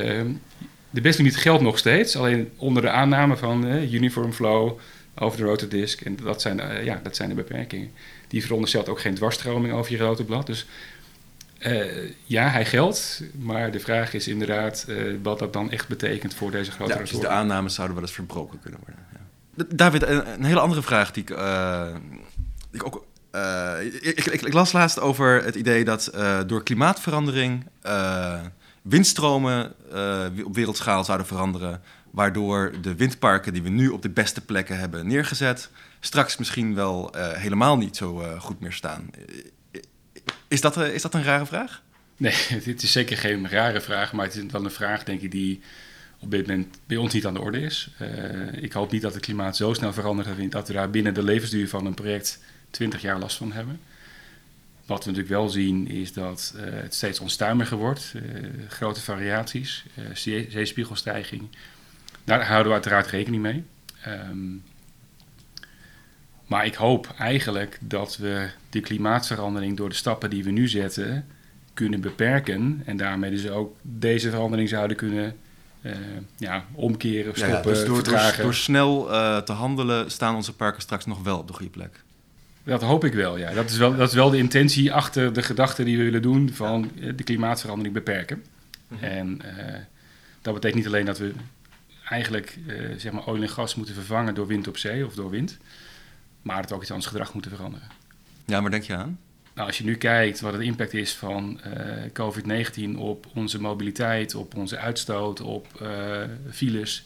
de 0.90 1.00
bedlimiet 1.00 1.36
geldt 1.36 1.62
nog 1.62 1.78
steeds, 1.78 2.16
alleen 2.16 2.50
onder 2.56 2.82
de 2.82 2.90
aanname 2.90 3.36
van 3.36 3.66
uh, 3.66 3.92
uniform 3.92 4.32
flow 4.32 4.78
over 5.14 5.38
de 5.38 5.44
rotordisk. 5.44 6.00
En 6.00 6.16
dat 6.16 6.40
zijn, 6.40 6.60
uh, 6.60 6.84
ja, 6.84 7.00
dat 7.02 7.16
zijn 7.16 7.28
de 7.28 7.34
beperkingen. 7.34 7.90
Die 8.28 8.42
veronderstelt 8.42 8.88
ook 8.88 9.00
geen 9.00 9.14
dwarsstroming 9.14 9.74
over 9.74 9.92
je 9.92 9.98
rotorblad. 9.98 10.46
Dus 10.46 10.66
uh, 11.66 12.10
ja, 12.24 12.48
hij 12.48 12.64
geldt. 12.64 13.22
Maar 13.38 13.70
de 13.70 13.80
vraag 13.80 14.14
is 14.14 14.28
inderdaad 14.28 14.84
uh, 14.88 15.16
wat 15.22 15.38
dat 15.38 15.52
dan 15.52 15.70
echt 15.70 15.88
betekent 15.88 16.34
voor 16.34 16.50
deze 16.50 16.70
grote 16.70 16.92
ja, 16.92 16.98
dus 16.98 17.10
de 17.10 17.28
aannames 17.28 17.74
zouden 17.74 17.96
wel 17.96 18.04
eens 18.04 18.14
verbroken 18.14 18.60
kunnen 18.60 18.80
worden. 18.86 19.06
Ja. 19.12 19.64
David, 19.76 20.02
een, 20.02 20.32
een, 20.32 20.44
hele 20.44 20.60
andere 20.60 20.82
vraag 20.82 21.10
die 21.10 21.22
ik, 21.22 21.30
ik 22.70 22.86
ook... 22.86 23.04
Ik, 23.80 24.24
ik, 24.24 24.42
ik, 24.42 24.52
las 24.52 24.72
laatst 24.72 25.00
over 25.00 25.44
het 25.44 25.54
idee 25.54 25.84
dat 25.84 26.12
door 26.46 26.62
klimaatverandering 26.62 27.66
windstromen 28.82 29.72
op 30.44 30.54
wereldschaal 30.54 31.04
zouden 31.04 31.26
veranderen 31.26 31.82
waardoor 32.10 32.72
de 32.80 32.94
windparken 32.94 33.52
die 33.52 33.62
we 33.62 33.68
nu 33.68 33.88
op 33.88 34.02
de 34.02 34.10
beste 34.10 34.40
plekken 34.40 34.78
hebben 34.78 35.06
neergezet, 35.06 35.70
straks 36.00 36.36
misschien 36.36 36.74
wel 36.74 37.14
helemaal 37.16 37.76
niet 37.76 37.96
zo 37.96 38.22
goed 38.38 38.60
meer 38.60 38.72
staan. 38.72 39.10
Is 40.52 40.60
dat, 40.60 40.76
uh, 40.76 40.94
is 40.94 41.02
dat 41.02 41.14
een 41.14 41.22
rare 41.22 41.46
vraag? 41.46 41.82
Nee, 42.16 42.34
dit 42.64 42.82
is 42.82 42.92
zeker 42.92 43.16
geen 43.16 43.48
rare 43.48 43.80
vraag, 43.80 44.12
maar 44.12 44.26
het 44.26 44.34
is 44.34 44.42
wel 44.50 44.64
een 44.64 44.70
vraag 44.70 45.04
denk 45.04 45.20
ik 45.20 45.30
die 45.30 45.60
op 46.18 46.30
dit 46.30 46.46
moment 46.46 46.78
bij 46.86 46.96
ons 46.96 47.12
niet 47.12 47.26
aan 47.26 47.34
de 47.34 47.40
orde 47.40 47.60
is. 47.60 47.90
ik 48.52 48.72
hoop 48.72 48.92
niet 48.92 49.02
dat 49.02 49.14
het 49.14 49.22
klimaat 49.22 49.56
zo 49.56 49.72
snel 49.72 49.92
verandert 49.92 50.52
dat 50.52 50.68
we 50.68 50.74
daar 50.74 50.90
binnen 50.90 51.14
de 51.14 51.22
levensduur 51.22 51.68
van 51.68 51.86
een 51.86 51.94
project 51.94 52.38
20 52.70 53.02
jaar 53.02 53.18
last 53.18 53.36
van 53.36 53.52
hebben. 53.52 53.80
Wat 54.86 55.04
we 55.04 55.10
natuurlijk 55.10 55.38
wel 55.38 55.48
zien 55.48 55.88
is 55.88 56.12
dat 56.12 56.54
het 56.56 56.94
steeds 56.94 57.20
onstuimiger 57.20 57.76
wordt. 57.76 58.14
grote 58.68 59.00
variaties, 59.00 59.84
zeespiegelstijging, 60.48 61.48
daar 62.24 62.46
houden 62.46 62.66
we 62.66 62.72
uiteraard 62.72 63.06
rekening 63.06 63.42
mee. 63.42 63.64
Um, 64.06 64.62
maar 66.52 66.66
ik 66.66 66.74
hoop 66.74 67.14
eigenlijk 67.18 67.78
dat 67.80 68.16
we 68.16 68.48
de 68.70 68.80
klimaatverandering 68.80 69.76
door 69.76 69.88
de 69.88 69.94
stappen 69.94 70.30
die 70.30 70.44
we 70.44 70.50
nu 70.50 70.68
zetten 70.68 71.26
kunnen 71.74 72.00
beperken. 72.00 72.82
En 72.84 72.96
daarmee 72.96 73.30
dus 73.30 73.48
ook 73.48 73.76
deze 73.82 74.30
verandering 74.30 74.68
zouden 74.68 74.96
kunnen 74.96 75.36
uh, 75.82 75.92
ja, 76.36 76.64
omkeren, 76.72 77.34
stoppen, 77.34 77.56
ja, 77.56 77.62
dus 77.62 77.84
door, 77.84 78.04
door, 78.04 78.34
door, 78.42 78.54
snel 78.54 79.12
uh, 79.12 79.38
te 79.38 79.52
handelen 79.52 80.10
staan 80.10 80.34
onze 80.34 80.52
parken 80.52 80.82
straks 80.82 81.06
nog 81.06 81.22
wel 81.22 81.38
op 81.38 81.46
de 81.46 81.52
goede 81.52 81.70
plek. 81.70 82.02
Dat 82.64 82.82
hoop 82.82 83.04
ik 83.04 83.12
wel, 83.12 83.38
ja. 83.38 83.52
Dat 83.52 83.70
is 83.70 83.76
wel, 83.76 83.96
dat 83.96 84.08
is 84.08 84.14
wel 84.14 84.30
de 84.30 84.36
intentie 84.36 84.92
achter 84.92 85.32
de 85.32 85.42
gedachte 85.42 85.84
die 85.84 85.96
we 85.96 86.04
willen 86.04 86.22
doen 86.22 86.50
van 86.52 86.90
eh, 87.00 87.12
de 87.16 87.24
klimaatverandering 87.24 87.94
beperken. 87.94 88.44
Mm 88.88 88.98
-hmm. 88.98 89.08
En 89.08 89.40
uh, 89.44 89.74
dat 90.42 90.54
betekent 90.54 90.78
niet 90.78 90.86
alleen 90.86 91.06
dat 91.06 91.18
we 91.18 91.32
eigenlijk 92.08 92.58
zeg 92.96 93.12
maar 93.12 93.26
olie 93.26 93.42
en 93.42 93.48
gas 93.48 93.74
moeten 93.74 93.94
vervangen 93.94 94.34
door 94.34 94.46
wind 94.46 94.68
op 94.68 94.76
zee 94.76 95.06
of 95.06 95.14
door 95.14 95.30
wind. 95.30 95.58
Maar 96.42 96.60
het 96.60 96.72
ook 96.72 96.80
iets 96.80 96.90
anders 96.90 97.08
gedrag 97.08 97.32
moeten 97.32 97.50
veranderen. 97.50 97.88
Ja, 98.44 98.60
waar 98.60 98.70
denk 98.70 98.82
je 98.82 98.96
aan? 98.96 99.18
Nou, 99.54 99.66
als 99.66 99.78
je 99.78 99.84
nu 99.84 99.96
kijkt 99.96 100.40
wat 100.40 100.52
het 100.52 100.62
impact 100.62 100.94
is 100.94 101.14
van 101.14 101.60
uh, 101.66 102.02
COVID-19 102.12 102.98
op 102.98 103.26
onze 103.34 103.60
mobiliteit, 103.60 104.34
op 104.34 104.56
onze 104.56 104.78
uitstoot, 104.78 105.40
op 105.40 105.80
uh, 105.82 106.22
files. 106.50 107.04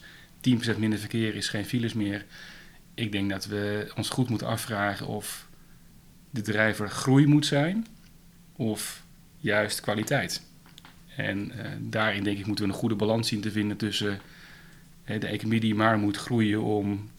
10% 0.75 0.79
minder 0.79 0.99
verkeer 0.99 1.35
is 1.35 1.49
geen 1.49 1.65
files 1.65 1.93
meer. 1.93 2.25
Ik 2.95 3.13
denk 3.13 3.31
dat 3.31 3.47
we 3.47 3.93
ons 3.97 4.09
goed 4.09 4.29
moeten 4.29 4.47
afvragen 4.47 5.07
of 5.07 5.47
de 6.31 6.41
drijver 6.41 6.89
groei 6.89 7.27
moet 7.27 7.47
zijn 7.47 7.87
of 8.53 9.03
juist 9.37 9.81
kwaliteit. 9.81 10.43
En 11.17 11.53
daarin 11.79 12.25
denk 12.25 12.39
ik 12.39 12.47
moeten 12.47 12.65
we 12.65 12.71
een 12.71 12.79
goede 12.79 12.95
balans 12.95 13.29
zien 13.29 13.41
te 13.41 13.51
vinden 13.51 13.77
tussen 13.77 14.21
de 15.05 15.27
economie 15.27 15.61
die 15.61 15.75
maar 15.75 15.99
moet 15.99 16.17
groeien 16.17 16.63
om 16.63 17.11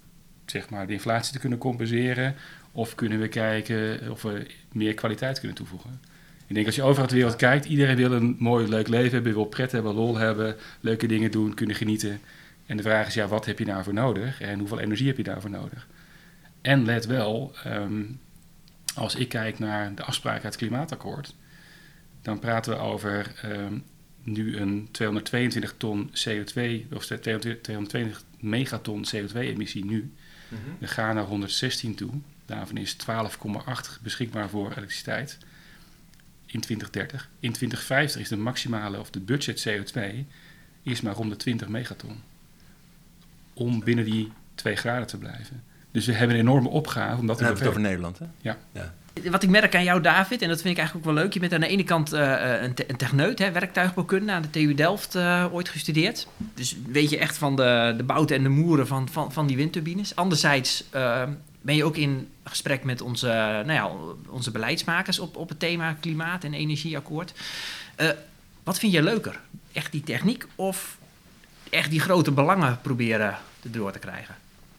zeg 0.51 0.69
maar, 0.69 0.87
de 0.87 0.93
inflatie 0.93 1.33
te 1.33 1.39
kunnen 1.39 1.57
compenseren? 1.57 2.35
Of 2.71 2.95
kunnen 2.95 3.19
we 3.19 3.27
kijken 3.27 4.11
of 4.11 4.21
we 4.21 4.47
meer 4.71 4.93
kwaliteit 4.93 5.39
kunnen 5.39 5.57
toevoegen? 5.57 5.99
Ik 6.47 6.55
denk 6.55 6.65
als 6.65 6.75
je 6.75 6.83
overal 6.83 7.07
de 7.07 7.15
wereld 7.15 7.35
kijkt, 7.35 7.65
iedereen 7.65 7.95
wil 7.95 8.11
een 8.11 8.35
mooi, 8.39 8.67
leuk 8.67 8.87
leven 8.87 9.13
hebben, 9.13 9.33
wil 9.33 9.45
pret 9.45 9.71
hebben, 9.71 9.93
lol 9.93 10.17
hebben, 10.17 10.55
leuke 10.79 11.07
dingen 11.07 11.31
doen, 11.31 11.53
kunnen 11.53 11.75
genieten. 11.75 12.19
En 12.65 12.77
de 12.77 12.83
vraag 12.83 13.07
is, 13.07 13.13
ja, 13.13 13.27
wat 13.27 13.45
heb 13.45 13.59
je 13.59 13.65
daarvoor 13.65 13.93
nodig 13.93 14.41
en 14.41 14.59
hoeveel 14.59 14.79
energie 14.79 15.07
heb 15.07 15.17
je 15.17 15.23
daarvoor 15.23 15.49
nodig? 15.49 15.87
En 16.61 16.85
let 16.85 17.05
wel, 17.05 17.53
um, 17.67 18.19
als 18.95 19.15
ik 19.15 19.29
kijk 19.29 19.59
naar 19.59 19.95
de 19.95 20.03
afspraken 20.03 20.43
uit 20.43 20.53
het 20.53 20.67
klimaatakkoord, 20.67 21.35
dan 22.21 22.39
praten 22.39 22.71
we 22.71 22.79
over 22.79 23.33
um, 23.45 23.83
nu 24.23 24.57
een 24.57 24.87
222 24.91 25.73
ton 25.77 26.09
CO2, 26.09 26.93
of 26.93 27.05
220 27.05 28.23
megaton 28.39 29.05
CO2-emissie 29.15 29.85
nu. 29.85 30.13
Mm 30.47 30.57
-hmm. 30.63 30.75
We 30.79 30.87
gaan 30.87 31.15
naar 31.15 31.23
116 31.23 31.95
toe. 31.95 32.11
Daarvan 32.45 32.77
is 32.77 32.95
12,8 32.95 34.01
beschikbaar 34.01 34.49
voor 34.49 34.71
elektriciteit 34.71 35.37
in 36.45 36.59
2030. 36.59 37.29
In 37.39 37.51
2050 37.51 38.21
is 38.21 38.29
de 38.29 38.37
maximale, 38.37 38.99
of 38.99 39.09
de 39.09 39.19
budget 39.19 39.67
CO2, 39.67 40.01
is 40.83 41.01
maar 41.01 41.13
120 41.13 41.67
megaton. 41.67 42.21
Om 43.53 43.83
binnen 43.83 44.05
die 44.05 44.31
2 44.55 44.75
graden 44.75 45.07
te 45.07 45.17
blijven. 45.17 45.63
Dus 45.91 46.05
we 46.05 46.13
hebben 46.13 46.35
een 46.35 46.41
enorme 46.41 46.69
opgave. 46.69 47.19
Omdat 47.19 47.39
we 47.39 47.43
hebben 47.43 47.61
het 47.61 47.69
over 47.69 47.81
Nederland, 47.81 48.19
hè? 48.19 48.25
Ja. 48.41 48.57
ja. 48.71 48.93
Wat 49.23 49.43
ik 49.43 49.49
merk 49.49 49.75
aan 49.75 49.83
jou, 49.83 50.01
David, 50.01 50.41
en 50.41 50.47
dat 50.47 50.61
vind 50.61 50.73
ik 50.73 50.77
eigenlijk 50.79 51.07
ook 51.07 51.13
wel 51.13 51.23
leuk. 51.23 51.33
Je 51.33 51.39
bent 51.39 51.53
aan 51.53 51.59
de 51.59 51.67
ene 51.67 51.83
kant 51.83 52.13
uh, 52.13 52.61
een, 52.61 52.73
te 52.73 52.85
techneut, 52.97 53.39
hè, 53.39 53.51
werktuigbouwkunde, 53.51 54.31
aan 54.31 54.41
de 54.41 54.49
TU 54.49 54.73
Delft 54.73 55.15
uh, 55.15 55.45
ooit 55.51 55.69
gestudeerd. 55.69 56.27
Dus 56.53 56.77
weet 56.87 57.09
je 57.09 57.17
echt 57.17 57.37
van 57.37 57.55
de, 57.55 57.93
de 57.97 58.03
bouten 58.03 58.35
en 58.35 58.43
de 58.43 58.49
moeren 58.49 58.87
van, 58.87 59.09
van, 59.09 59.31
van 59.31 59.47
die 59.47 59.55
windturbines. 59.55 60.15
Anderzijds 60.15 60.83
uh, 60.95 61.23
ben 61.61 61.75
je 61.75 61.83
ook 61.83 61.97
in 61.97 62.29
gesprek 62.43 62.83
met 62.83 63.01
onze, 63.01 63.27
nou 63.65 63.71
ja, 63.71 63.91
onze 64.29 64.51
beleidsmakers 64.51 65.19
op, 65.19 65.35
op 65.35 65.49
het 65.49 65.59
thema 65.59 65.93
klimaat- 65.99 66.43
en 66.43 66.53
energieakkoord. 66.53 67.33
wat 68.63 68.79
vind 68.79 68.91
je 68.91 69.03
leuker? 69.03 69.39
Echt 69.71 69.91
die 69.91 70.03
techniek 70.03 70.45
of 70.55 70.97
echt 71.69 71.89
die 71.89 71.99
grote 71.99 72.31
belangen 72.31 72.79
proberen 72.81 73.37
erdoor 73.63 73.91
te 73.91 73.99
krijgen? 73.99 74.35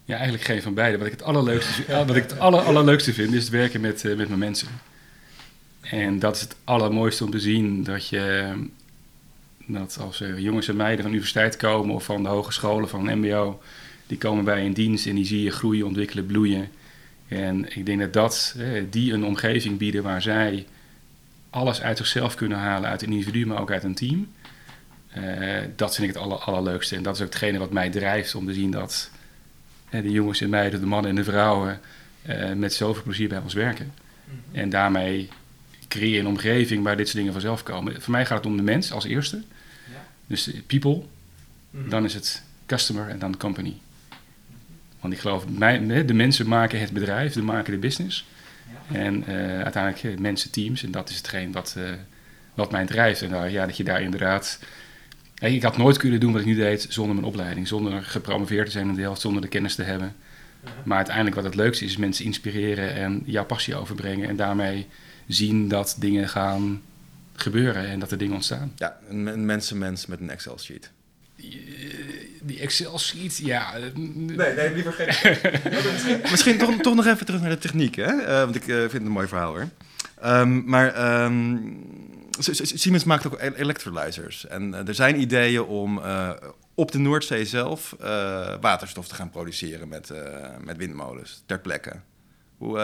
Ja, 0.08 0.14
eigenlijk 0.14 0.44
geen 0.44 0.62
van 0.62 0.74
beide. 0.74 0.98
Wat 0.98 1.06
ik 1.06 1.12
het 1.12 1.22
allerleukste, 1.22 1.84
wat 2.06 2.16
ik 2.16 2.22
het 2.22 2.38
aller, 2.38 2.60
allerleukste 2.60 3.12
vind, 3.12 3.32
is 3.32 3.42
het 3.42 3.52
werken 3.52 3.80
met, 3.80 4.04
uh, 4.04 4.16
met 4.16 4.28
mijn 4.28 4.40
mensen. 4.40 4.68
En 5.80 6.18
dat 6.18 6.36
is 6.36 6.40
het 6.40 6.56
allermooiste 6.64 7.24
om 7.24 7.30
te 7.30 7.40
zien 7.40 7.84
dat 7.84 8.08
je, 8.08 8.52
dat 9.66 9.98
als 10.00 10.20
er 10.20 10.40
jongens 10.40 10.68
en 10.68 10.76
meiden 10.76 11.02
van 11.02 11.10
de 11.10 11.16
universiteit 11.16 11.56
komen 11.56 11.94
of 11.94 12.04
van 12.04 12.22
de 12.22 12.28
hogescholen, 12.28 12.88
van 12.88 13.08
een 13.08 13.18
MBO, 13.18 13.60
die 14.06 14.18
komen 14.18 14.44
bij 14.44 14.64
een 14.64 14.72
dienst 14.72 15.06
en 15.06 15.14
die 15.14 15.24
zie 15.24 15.42
je 15.42 15.50
groeien, 15.50 15.86
ontwikkelen, 15.86 16.26
bloeien. 16.26 16.68
En 17.28 17.76
ik 17.76 17.86
denk 17.86 18.00
dat 18.00 18.12
dat, 18.12 18.56
die 18.90 19.12
een 19.12 19.24
omgeving 19.24 19.78
bieden 19.78 20.02
waar 20.02 20.22
zij 20.22 20.66
alles 21.50 21.80
uit 21.80 21.96
zichzelf 21.96 22.34
kunnen 22.34 22.58
halen, 22.58 22.90
uit 22.90 23.02
een 23.02 23.12
individu, 23.12 23.46
maar 23.46 23.60
ook 23.60 23.70
uit 23.70 23.84
een 23.84 23.94
team. 23.94 24.28
Dat 25.76 25.94
vind 25.94 26.08
ik 26.08 26.14
het 26.14 26.22
aller, 26.22 26.38
allerleukste. 26.38 26.96
En 26.96 27.02
dat 27.02 27.14
is 27.14 27.20
ook 27.20 27.32
hetgene 27.32 27.58
wat 27.58 27.72
mij 27.72 27.90
drijft 27.90 28.34
om 28.34 28.46
te 28.46 28.54
zien 28.54 28.70
dat 28.70 29.10
de 29.90 30.10
jongens 30.10 30.40
en 30.40 30.48
meiden, 30.48 30.80
de 30.80 30.86
mannen 30.86 31.10
en 31.10 31.16
de 31.16 31.24
vrouwen, 31.24 31.80
uh, 32.28 32.52
met 32.52 32.74
zoveel 32.74 33.02
plezier 33.02 33.28
bij 33.28 33.38
ons 33.38 33.54
werken. 33.54 33.92
Mhm. 34.24 34.58
En 34.58 34.70
daarmee 34.70 35.28
creëer 35.88 36.14
je 36.14 36.18
een 36.18 36.26
omgeving 36.26 36.84
waar 36.84 36.96
dit 36.96 37.06
soort 37.06 37.18
dingen 37.18 37.32
vanzelf 37.32 37.62
komen. 37.62 38.02
Voor 38.02 38.12
mij 38.12 38.26
gaat 38.26 38.36
het 38.36 38.46
om 38.46 38.56
de 38.56 38.62
mens 38.62 38.92
als 38.92 39.04
eerste. 39.04 39.36
Ja. 39.36 40.06
Dus 40.26 40.50
people, 40.66 41.02
mm. 41.70 41.88
dan 41.88 42.04
is 42.04 42.14
het 42.14 42.42
customer 42.66 43.08
en 43.08 43.18
dan 43.18 43.36
company. 43.36 43.76
Want 45.00 45.12
ik 45.12 45.18
geloof, 45.18 45.44
de 46.06 46.14
mensen 46.14 46.48
maken 46.48 46.80
het 46.80 46.92
bedrijf, 46.92 47.32
de 47.32 47.42
maken 47.42 47.72
de 47.72 47.78
business. 47.78 48.26
Ja. 48.90 48.98
En 48.98 49.24
uh, 49.28 49.62
uiteindelijk 49.62 50.18
mensen, 50.18 50.50
teams. 50.50 50.82
En 50.82 50.90
dat 50.90 51.10
is 51.10 51.16
hetgeen 51.16 51.52
wat, 51.52 51.74
uh, 51.78 51.90
wat 52.54 52.70
mij 52.70 52.86
drijft. 52.86 53.22
En 53.22 53.30
uh, 53.30 53.50
ja, 53.50 53.66
dat 53.66 53.76
je 53.76 53.84
daar 53.84 54.02
inderdaad 54.02 54.58
ik 55.40 55.62
had 55.62 55.76
nooit 55.76 55.96
kunnen 55.96 56.20
doen 56.20 56.32
wat 56.32 56.40
ik 56.40 56.46
nu 56.46 56.54
deed 56.54 56.86
zonder 56.88 57.14
mijn 57.14 57.26
opleiding, 57.26 57.68
zonder 57.68 58.02
gepromoveerd 58.02 58.66
te 58.66 58.72
zijn 58.72 58.88
in 58.88 58.94
de 58.94 59.00
helft, 59.00 59.20
zonder 59.20 59.42
de 59.42 59.48
kennis 59.48 59.74
te 59.74 59.82
hebben. 59.82 60.14
Maar 60.84 60.96
uiteindelijk 60.96 61.36
wat 61.36 61.44
het 61.44 61.54
leukste 61.54 61.84
is, 61.84 61.90
is 61.90 61.96
mensen 61.96 62.24
inspireren 62.24 62.94
en 62.94 63.22
jouw 63.24 63.44
passie 63.44 63.74
overbrengen 63.74 64.28
en 64.28 64.36
daarmee 64.36 64.86
zien 65.26 65.68
dat 65.68 65.96
dingen 65.98 66.28
gaan 66.28 66.82
gebeuren 67.34 67.86
en 67.86 67.98
dat 67.98 68.10
er 68.10 68.18
dingen 68.18 68.34
ontstaan. 68.34 68.72
Ja, 68.76 68.96
een 69.08 69.46
mensenmens 69.46 70.06
met 70.06 70.20
een 70.20 70.30
Excel-sheet. 70.30 70.90
die 72.42 72.60
Excel-sheet, 72.60 73.36
ja. 73.36 73.74
eh, 73.74 73.82
Nee, 73.94 74.54
nee, 74.54 74.74
liever 74.74 74.92
geen. 74.92 75.36
Misschien 76.30 76.58
toch, 76.58 76.80
toch 76.80 76.94
nog 76.94 77.06
even 77.06 77.26
terug 77.26 77.40
naar 77.40 77.50
de 77.50 77.58
techniek, 77.58 77.94
hè? 77.94 78.04
Eh, 78.22 78.38
want 78.40 78.54
ik 78.56 78.68
eh, 78.68 78.76
vind 78.76 78.92
het 78.92 79.02
een 79.02 79.08
mooi 79.08 79.28
verhaal, 79.28 79.50
hoor. 79.52 79.68
Ehm, 80.20 80.64
maar 80.64 80.94
ehm, 80.94 81.56
Siemens 82.38 83.04
maakt 83.04 83.26
ook 83.26 83.40
electrolyzers. 83.40 84.46
En 84.46 84.74
eh, 84.74 84.88
er 84.88 84.94
zijn 84.94 85.20
ideeën 85.20 85.62
om 85.62 85.98
eh, 85.98 86.30
op 86.74 86.92
de 86.92 86.98
Noordzee 86.98 87.44
zelf 87.44 87.96
eh, 88.00 88.54
waterstof 88.60 89.08
te 89.08 89.14
gaan 89.14 89.30
produceren 89.30 89.88
met, 89.88 90.12
met 90.64 90.76
windmolens 90.76 91.42
ter 91.46 91.60
plekke. 91.60 91.92
Hoe, 92.56 92.78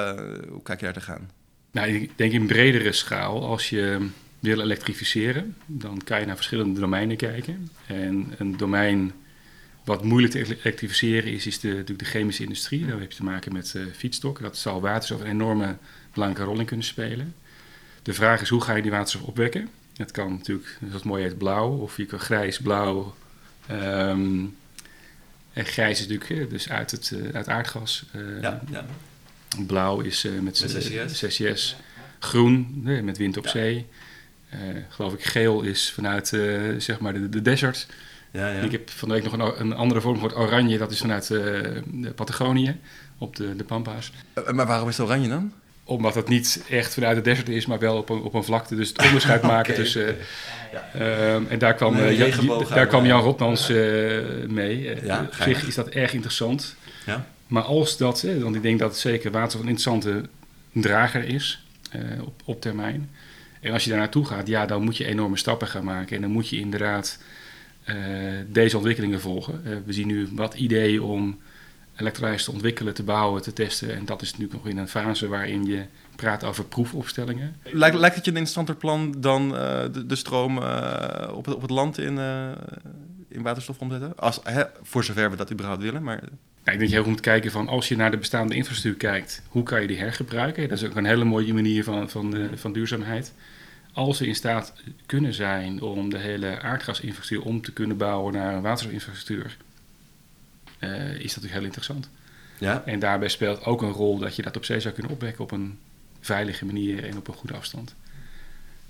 hoe 0.49 0.63
kijk 0.63 0.79
je 0.79 0.85
daar 0.85 0.95
tegenaan? 0.95 1.31
Nou, 1.71 1.89
ik 1.89 2.11
denk 2.17 2.33
in 2.33 2.47
bredere 2.47 2.93
schaal, 2.93 3.47
als 3.47 3.71
je 3.71 4.09
wil 4.41 4.61
elektrificeren, 4.61 5.57
dan 5.67 6.01
kan 6.05 6.21
je 6.21 6.27
naar 6.27 6.37
verschillende 6.37 6.81
domeinen 6.81 7.17
kijken. 7.17 7.71
En 7.87 8.35
een 8.39 8.57
domein 8.57 9.13
wat 9.85 10.05
moeilijk 10.05 10.33
te 10.33 10.39
ele- 10.39 10.57
elektrificeren 10.59 11.33
is, 11.33 11.47
is 11.47 11.61
de, 11.61 11.69
natuurlijk 11.69 11.99
de 11.99 12.05
chemische 12.05 12.43
industrie. 12.43 12.87
Daar 12.87 13.01
heb 13.01 13.11
je 13.11 13.17
te 13.17 13.25
maken 13.25 13.53
met 13.53 13.75
fietstokken. 13.97 14.45
Dat 14.45 14.57
zal 14.57 14.81
waterstof 14.81 15.21
een 15.21 15.27
enorme 15.27 15.77
belangrijke 16.13 16.51
rol 16.51 16.61
in 16.61 16.67
kunnen 16.67 16.87
spelen. 16.87 17.35
De 18.05 18.13
vraag 18.15 18.41
is, 18.41 18.49
hoe 18.49 18.61
ga 18.61 18.75
je 18.75 18.83
die 18.83 18.91
waterstof 18.91 19.23
opwekken? 19.23 19.69
Het 19.97 20.11
kan 20.11 20.33
natuurlijk, 20.33 20.77
zoals 20.79 20.95
het 20.95 21.05
mooi 21.05 21.23
heet, 21.23 21.39
blauw, 21.39 21.71
of 21.71 21.97
je 21.97 22.07
kan 22.07 22.19
grijs, 22.19 22.59
blauw. 22.59 23.15
Ehm, 23.67 24.45
en 25.53 25.65
grijs 25.65 26.01
is 26.01 26.07
natuurlijk 26.09 26.31
eh, 26.45 26.51
dus 26.51 26.69
uit, 26.71 26.91
het, 26.91 27.13
eh, 27.15 27.35
uit 27.35 27.49
aardgas. 27.49 28.05
eh, 28.13 28.43
ja. 28.43 28.61
Blauw 29.67 30.01
is 30.01 30.23
met, 30.23 30.43
Met 30.43 30.55
CCS. 30.79 31.21
CCS. 31.27 31.77
Groen 32.19 32.81
nee, 32.83 33.03
met 33.03 33.19
wind 33.19 33.37
op 33.37 33.45
Ja. 33.45 33.51
zee. 33.51 33.87
Geloof 34.89 35.13
ik, 35.13 35.25
geel 35.25 35.63
is 35.63 35.91
vanuit 35.93 36.29
zeg 36.79 36.99
maar 37.01 37.13
de, 37.13 37.29
de 37.29 37.43
desert. 37.43 37.87
ja, 38.31 38.49
ja. 38.49 38.61
Ik 38.61 38.73
heb 38.73 38.91
van 38.91 39.09
de 39.09 39.15
week 39.15 39.37
nog 39.37 39.59
een, 39.59 39.73
andere 39.73 40.01
vorm 40.01 40.19
voor 40.19 40.29
het 40.29 40.39
oranje. 40.39 40.79
Dat 40.79 40.91
is 40.91 40.99
vanuit 40.99 41.27
de 41.29 42.13
Patagonië 42.15 42.77
op 43.19 43.37
de, 43.37 43.57
de 43.57 43.65
Pampa's. 43.65 44.13
Maar 44.53 44.67
waarom 44.67 44.89
is 44.89 44.97
het 44.97 45.07
oranje 45.07 45.29
dan? 45.29 45.53
Omdat 45.85 46.15
het 46.15 46.29
niet 46.29 46.65
echt 46.71 46.95
vanuit 46.95 47.17
de 47.17 47.23
desert 47.23 47.49
is, 47.49 47.67
maar 47.67 47.79
wel 47.79 47.97
op 47.97 48.09
een, 48.09 48.21
op 48.23 48.35
een 48.35 48.45
vlakte. 48.45 48.75
Dus 48.75 48.89
het 48.89 49.03
onderscheid 49.05 49.43
maken 49.55 49.75
tussen... 49.75 50.17
ehm, 50.95 51.43
en 51.49 51.59
daar 51.59 51.75
kwam, 51.75 51.97
eh, 51.97 52.19
Jan- 52.19 52.65
daar 52.75 52.87
kwam 52.87 53.03
eh, 53.03 53.09
Jan 53.09 53.21
Rotmans 53.21 53.69
eh, 53.69 53.77
mee. 54.49 54.89
Eh, 54.91 55.05
Ja, 55.05 55.23
op 55.23 55.35
zich 55.43 55.67
is 55.67 55.75
dat 55.75 55.89
erg 55.89 56.13
interessant. 56.13 56.77
Ja. 57.07 57.27
Maar 57.47 57.63
als 57.63 57.97
dat, 57.97 58.21
hè, 58.21 58.39
want 58.41 58.55
ik 58.57 58.63
denk 58.63 58.79
dat 58.79 58.99
zeker 58.99 59.31
waterstof 59.31 59.61
een 59.63 59.69
interessante 59.69 60.29
drager 60.73 61.25
is 61.25 61.65
eh, 61.91 62.01
op, 62.21 62.43
op 62.45 62.61
termijn. 62.61 63.11
En 63.61 63.73
als 63.73 63.85
je 63.85 63.91
daar 63.91 63.99
naartoe 63.99 64.25
gaat, 64.27 64.47
ja, 64.47 64.67
dan 64.67 64.83
moet 64.83 64.97
je 64.97 65.05
enorme 65.07 65.37
stappen 65.37 65.69
gaan 65.69 65.85
maken. 65.85 66.17
En 66.17 66.23
dan 66.23 66.31
moet 66.31 66.49
je 66.49 66.59
inderdaad 66.59 67.19
eh, 67.85 67.95
deze 68.47 68.77
ontwikkelingen 68.77 69.21
volgen. 69.21 69.61
Eh, 69.65 69.73
we 69.85 69.93
zien 69.93 70.07
nu 70.07 70.29
wat 70.33 70.55
ideeën 70.55 71.01
om 71.03 71.39
elektrolyzers 71.97 72.45
te 72.45 72.53
ontwikkelen, 72.53 72.95
te 72.95 73.03
bouwen, 73.03 73.43
te 73.43 73.53
testen. 73.53 73.95
En 73.95 74.05
dat 74.05 74.23
is 74.23 74.31
natuurlijk 74.31 74.63
nog 74.63 74.73
in 74.73 74.79
een 74.79 74.89
fase 74.89 75.29
waarin 75.29 75.65
je 75.65 75.85
praat 76.17 76.45
over 76.45 76.65
proefopstellingen. 76.65 77.57
Lijkt, 77.63 77.97
lijkt 77.97 78.17
het 78.17 78.25
je 78.25 78.31
een 78.31 78.37
interessanter 78.37 78.77
plan 78.77 79.15
dan 79.19 79.57
eh, 79.57 79.83
de, 79.93 80.07
de 80.07 80.17
stroom 80.17 80.63
eh, 80.63 81.37
op, 81.37 81.45
het, 81.45 81.55
op 81.55 81.63
het 81.63 81.71
land 81.71 81.99
in, 81.99 82.19
eh, 82.19 82.51
in 83.29 83.43
waterstof 83.43 83.79
omzetten? 83.79 84.17
Als, 84.17 84.41
hè, 84.43 84.63
voor 84.83 85.05
zover 85.05 85.31
we 85.31 85.37
dat 85.37 85.53
überhaupt 85.53 85.83
willen, 85.83 86.03
maar... 86.03 86.21
Ja, 86.65 86.73
ik 86.73 86.79
denk 86.79 86.81
dat 86.81 86.89
je 86.89 86.95
heel 86.95 87.05
goed 87.05 87.13
moet 87.13 87.33
kijken 87.33 87.51
van 87.51 87.69
als 87.69 87.89
je 87.89 87.97
naar 87.97 88.11
de 88.11 88.17
bestaande 88.17 88.55
infrastructuur 88.55 89.11
kijkt, 89.11 89.43
hoe 89.49 89.63
kan 89.63 89.81
je 89.81 89.87
die 89.87 89.99
hergebruiken? 89.99 90.69
Dat 90.69 90.79
is 90.79 90.85
ook 90.85 90.97
een 90.97 91.05
hele 91.05 91.25
mooie 91.25 91.55
manier 91.55 91.85
van, 91.85 92.11
van, 92.11 92.49
van 92.55 92.73
duurzaamheid. 92.73 93.33
Als 93.93 94.19
we 94.19 94.27
in 94.27 94.35
staat 94.35 94.75
kunnen 95.07 95.35
zijn 95.35 95.83
om 95.83 96.11
de 96.11 96.19
hele 96.19 96.61
aardgasinfrastructuur 96.61 97.51
om 97.51 97.63
te 97.63 97.73
kunnen 97.73 97.97
bouwen 97.97 98.33
naar 98.33 98.55
een 98.55 98.63
waterstofinfrastructuur, 98.63 99.57
eh, 100.79 100.91
is 100.91 101.01
dat 101.01 101.21
natuurlijk 101.23 101.53
heel 101.53 101.65
interessant. 101.65 102.09
Ja. 102.59 102.83
En 102.87 102.99
daarbij 102.99 103.29
speelt 103.29 103.65
ook 103.65 103.83
een 103.83 103.91
rol 103.93 104.19
dat 104.19 104.37
je 104.37 104.43
dat 104.43 104.57
op 104.57 104.65
zee 104.65 104.81
zou 104.81 104.95
kunnen 104.95 105.13
opwekken 105.13 105.45
op 105.45 105.51
een 105.51 105.79
veilige 106.21 106.65
manier 106.65 107.05
en 107.09 107.17
op 107.17 107.29
een 107.29 107.35
goede 107.35 107.55
afstand. 107.55 107.95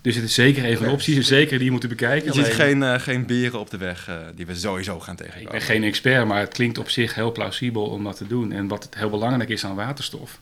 Dus 0.00 0.14
het 0.14 0.24
is 0.24 0.34
zeker 0.34 0.64
een 0.64 0.70
van 0.72 0.78
de 0.78 0.84
Oké. 0.84 0.92
opties, 0.92 1.26
zeker 1.26 1.56
die 1.56 1.64
je 1.64 1.70
moet 1.70 1.88
bekijken. 1.88 2.26
Je 2.26 2.32
ziet 2.32 2.44
Alleen- 2.44 2.56
geen, 2.56 2.82
eh, 2.82 3.00
geen 3.00 3.26
beren 3.26 3.60
op 3.60 3.70
de 3.70 3.76
weg 3.76 4.08
eh, 4.08 4.16
die 4.34 4.46
we 4.46 4.54
sowieso 4.54 5.00
gaan 5.00 5.14
ik 5.14 5.20
tegenkomen. 5.20 5.52
ben 5.52 5.60
geen 5.60 5.82
expert, 5.84 6.26
maar 6.26 6.40
het 6.40 6.52
klinkt 6.52 6.78
op 6.78 6.90
zich 6.90 7.14
heel 7.14 7.32
plausibel 7.32 7.84
om 7.86 8.04
dat 8.04 8.16
te 8.16 8.26
doen. 8.26 8.52
En 8.52 8.68
wat 8.68 8.88
heel 8.96 9.10
belangrijk 9.10 9.48
is 9.48 9.64
aan 9.64 9.74
waterstof. 9.74 10.40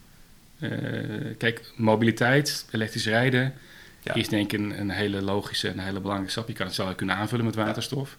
Kijk, 1.39 1.73
mobiliteit, 1.77 2.67
elektrisch 2.71 3.07
rijden 3.07 3.55
Ja. 4.01 4.15
is 4.15 4.29
denk 4.29 4.53
ik 4.53 4.59
een, 4.61 4.81
een 4.81 4.91
hele 4.91 5.23
logische 5.23 5.69
en 5.69 5.79
een 5.79 5.85
hele 5.85 6.01
belangrijke 6.01 6.33
stap. 6.33 6.49
Je 6.49 6.55
kan 6.55 6.67
het 6.67 6.75
zelf 6.75 6.95
kunnen 6.95 7.17
aanvullen 7.17 7.45
met 7.45 7.55
waterstof. 7.55 8.17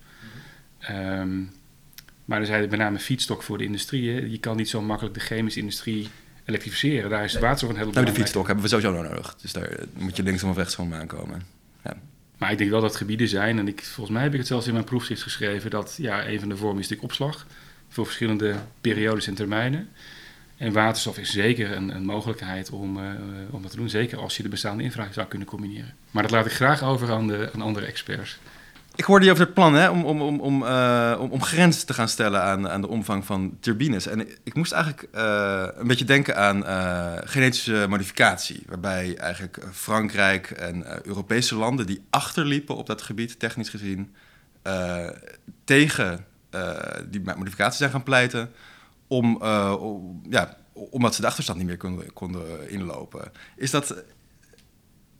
Ehm, 0.79 1.29
maar 2.25 2.39
er 2.39 2.45
zijn 2.45 2.69
met 2.69 2.79
name 2.79 2.99
fietstok 2.99 3.43
voor 3.43 3.57
de 3.57 3.63
industrie. 3.63 4.29
Je 4.31 4.39
kan 4.39 4.57
niet 4.57 4.69
zo 4.69 4.81
makkelijk 4.81 5.15
de 5.15 5.21
chemische 5.21 5.59
industrie 5.59 6.09
elektrificeren. 6.45 7.09
Daar 7.09 7.23
is 7.23 7.33
waterstof 7.33 7.69
een 7.69 7.75
hele 7.75 7.75
Nou, 7.75 7.85
de 7.85 7.91
belangrijke. 7.91 8.21
fietstok 8.21 8.45
hebben 8.45 8.63
we 8.63 8.69
sowieso 8.69 8.93
nog 8.93 9.11
nodig. 9.11 9.35
Dus 9.41 9.53
daar 9.53 9.69
eh, 9.69 9.85
moet 9.93 10.15
je 10.15 10.23
linksom 10.23 10.49
of 10.49 10.57
rechtsom 10.57 10.93
aankomen. 10.93 11.61
Maar 12.37 12.51
ik 12.51 12.57
denk 12.57 12.69
wel 12.69 12.81
dat 12.81 12.95
gebieden 12.95 13.27
zijn, 13.27 13.59
en 13.59 13.67
ik, 13.67 13.83
volgens 13.83 14.15
mij 14.15 14.23
heb 14.23 14.31
ik 14.33 14.37
het 14.39 14.47
zelfs 14.47 14.67
in 14.67 14.73
mijn 14.73 14.85
proefschrift 14.85 15.21
geschreven, 15.21 15.69
dat 15.69 15.95
ja, 15.97 16.27
een 16.27 16.39
van 16.39 16.49
de 16.49 16.57
vormen 16.57 16.79
is 16.79 16.89
natuurlijk 16.89 17.11
opslag 17.11 17.47
voor 17.89 18.05
verschillende 18.05 18.55
periodes 18.81 19.27
en 19.27 19.33
termijnen. 19.33 19.89
En 20.57 20.71
waterstof 20.71 21.17
is 21.17 21.31
zeker 21.31 21.71
een, 21.71 21.95
een 21.95 22.05
mogelijkheid 22.05 22.69
om, 22.69 22.97
eh, 22.97 23.05
om 23.49 23.61
dat 23.61 23.71
te 23.71 23.77
doen, 23.77 23.89
zeker 23.89 24.17
als 24.19 24.37
je 24.37 24.43
de 24.43 24.49
bestaande 24.49 24.83
infra 24.83 25.07
zou 25.11 25.27
kunnen 25.27 25.47
combineren. 25.47 25.93
Maar 26.11 26.23
dat 26.23 26.31
laat 26.31 26.45
ik 26.45 26.51
graag 26.51 26.83
over 26.83 27.11
aan, 27.11 27.27
de, 27.27 27.49
aan 27.53 27.61
andere 27.61 27.85
experts. 27.85 28.39
Ik 28.95 29.03
hoorde 29.03 29.25
je 29.25 29.31
over 29.31 29.43
het 29.43 29.53
plan 29.53 29.73
hè, 29.73 29.89
om, 29.89 30.05
om, 30.05 30.39
om, 30.39 30.65
eh, 30.65 31.17
om, 31.19 31.31
om 31.31 31.43
grenzen 31.43 31.85
te 31.85 31.93
gaan 31.93 32.09
stellen 32.09 32.41
aan, 32.41 32.69
aan 32.69 32.81
de 32.81 32.87
omvang 32.87 33.25
van 33.25 33.57
turbines. 33.59 34.07
En 34.07 34.27
ik, 34.43 34.53
moest 34.53 34.71
eigenlijk 34.71 35.07
eh, 35.11 35.67
een 35.75 35.87
beetje 35.87 36.05
denken 36.05 36.35
aan 36.37 36.65
eh, 36.65 37.13
genetische 37.23 37.85
modificatie. 37.89 38.63
Waarbij 38.67 39.17
eigenlijk 39.17 39.65
Frankrijk 39.71 40.51
en 40.51 41.05
Europese 41.07 41.55
landen 41.55 41.85
die 41.85 42.05
achterliepen 42.09 42.75
op 42.75 42.87
dat 42.87 43.01
gebied, 43.01 43.39
technisch 43.39 43.69
gezien, 43.69 44.15
tegen 45.63 46.25
die 47.09 47.21
modificatie 47.37 47.77
zijn 47.77 47.91
gaan 47.91 48.03
pleiten. 48.03 48.51
Om, 49.07 49.35
om- 49.75 50.21
ja, 50.29 50.57
omdat 50.73 51.15
ze 51.15 51.21
de 51.21 51.27
achterstand 51.27 51.57
niet 51.57 51.67
meer 51.67 51.77
konden, 51.77 52.13
konden 52.13 52.69
inlopen. 52.69 53.31
Is 53.55 53.71
dat, 53.71 54.03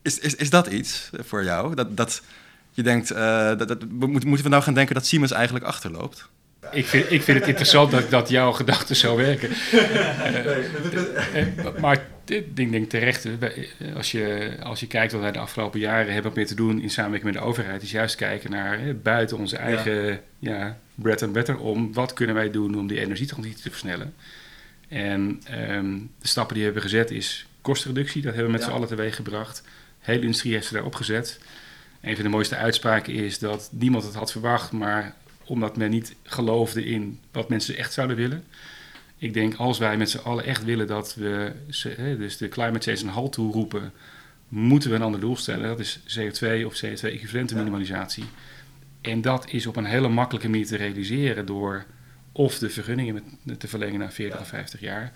is, 0.02 0.20
is, 0.20 0.36
is 0.36 0.50
dat 0.50 0.68
iets 0.68 1.10
voor 1.14 1.44
jou? 1.44 1.76
Dat, 1.76 1.98
dat, 1.98 2.22
je 2.74 2.84
denkt, 2.84 3.12
eh, 3.12 3.58
dat, 3.58 3.68
dat, 3.68 3.90
moeten 3.90 4.28
moeten 4.28 4.44
we 4.46 4.50
nou 4.50 4.64
gaan 4.64 4.74
denken 4.74 4.96
dat 4.96 5.06
Siemens 5.06 5.32
eigenlijk 5.32 5.66
achterloopt? 5.66 6.30
Ik 6.72 6.86
vind, 6.86 7.12
ik 7.12 7.22
vind 7.22 7.40
het 7.40 7.48
interessant 7.48 7.92
dat, 7.92 8.10
dat 8.10 8.30
jouw 8.30 8.52
gedachten 8.52 8.96
zo 8.96 9.16
werken. 9.16 9.50
Eh, 11.34 11.80
maar 11.80 12.06
dit 12.26 12.56
ding 12.56 12.72
denk 12.72 12.90
terecht, 12.90 13.28
als 13.96 14.12
je, 14.12 14.56
als 14.64 14.80
je 14.80 14.88
kijkt 14.88 15.12
wat 15.12 15.22
wij 15.22 15.32
de 15.32 15.40
afgelopen 15.40 15.80
jaren 15.80 16.14
hebben 16.14 16.32
meer 16.36 16.48
te 16.48 16.56
doen 16.56 16.82
in 16.82 16.90
samenwerking 16.90 17.34
met 17.34 17.42
de 17.42 17.50
overheid, 17.50 17.82
is 17.82 17.92
juist 17.92 18.16
kijken 18.16 18.52
naar 18.52 18.80
hè, 18.80 18.94
buiten 18.94 19.38
onze 19.38 19.58
eigen 19.58 20.20
ja. 20.40 20.78
bread 20.96 21.24
and 21.24 21.34
butter 21.34 21.58
om 21.58 21.94
wat 21.94 22.14
kunnen 22.14 22.36
wij 22.36 22.52
doen 22.52 22.78
om 22.78 22.88
die 22.88 23.00
energietransitie 23.00 23.64
te 23.64 23.70
versnellen. 23.70 24.14
En 24.88 25.42
ehm, 25.46 25.98
de 26.20 26.28
stappen 26.28 26.56
die 26.56 26.66
we 26.66 26.72
hebben 26.72 26.90
gezet 26.90 27.12
is 27.12 27.46
kostenreductie, 27.62 28.22
dat 28.22 28.34
hebben 28.34 28.52
we 28.52 28.58
met 28.58 28.66
Ja. 28.66 28.68
z'n 28.68 28.76
allen 28.76 28.88
teweeg 28.88 29.16
gebracht. 29.16 29.62
De 29.66 30.12
hele 30.12 30.22
industrie 30.22 30.54
heeft 30.54 30.68
ze 30.68 30.74
daarop 30.74 30.96
gezet. 30.96 31.40
Een 32.04 32.16
van 32.16 32.24
de 32.24 32.30
mooiste 32.30 32.56
uitspraken 32.56 33.14
is 33.14 33.40
dat 33.40 33.70
niemand 33.72 34.04
het 34.04 34.14
had 34.14 34.32
verwacht, 34.32 34.72
maar 34.72 35.16
omdat 35.46 35.78
men 35.78 35.90
niet 35.90 36.16
geloofde 36.24 36.86
in 36.86 37.20
wat 37.32 37.50
mensen 37.50 37.78
echt 37.78 37.94
zouden 37.94 38.16
willen. 38.16 38.44
Ik 39.18 39.34
denk 39.34 39.56
als 39.56 39.78
wij 39.78 39.98
met 39.98 40.10
z'n 40.10 40.18
allen 40.18 40.46
echt 40.46 40.64
willen 40.64 40.88
dat 40.88 41.16
we 41.16 41.52
dus 42.18 42.38
de 42.38 42.48
climate 42.48 42.92
change 42.92 43.08
een 43.08 43.14
halt 43.14 43.32
toeroepen, 43.32 43.92
moeten 44.48 44.90
we 44.90 44.96
een 44.96 45.02
ander 45.02 45.20
doel 45.20 45.36
stellen. 45.36 45.68
Dat 45.68 45.80
is 45.80 46.00
CO2 46.20 46.66
of 46.66 46.84
CO2-equivalente 46.86 47.56
minimalisatie. 47.56 48.26
En 49.02 49.22
dat 49.22 49.50
is 49.50 49.68
op 49.68 49.76
een 49.76 49.86
hele 49.86 50.10
makkelijke 50.10 50.50
manier 50.50 50.68
te 50.68 50.78
realiseren 50.78 51.46
door 51.46 51.86
of 52.32 52.60
de 52.60 52.70
vergunningen 52.70 53.24
te 53.58 53.68
verlengen 53.68 54.00
naar 54.00 54.12
40 54.12 54.40
of 54.40 54.48
50 54.48 54.80
jaar, 54.80 55.12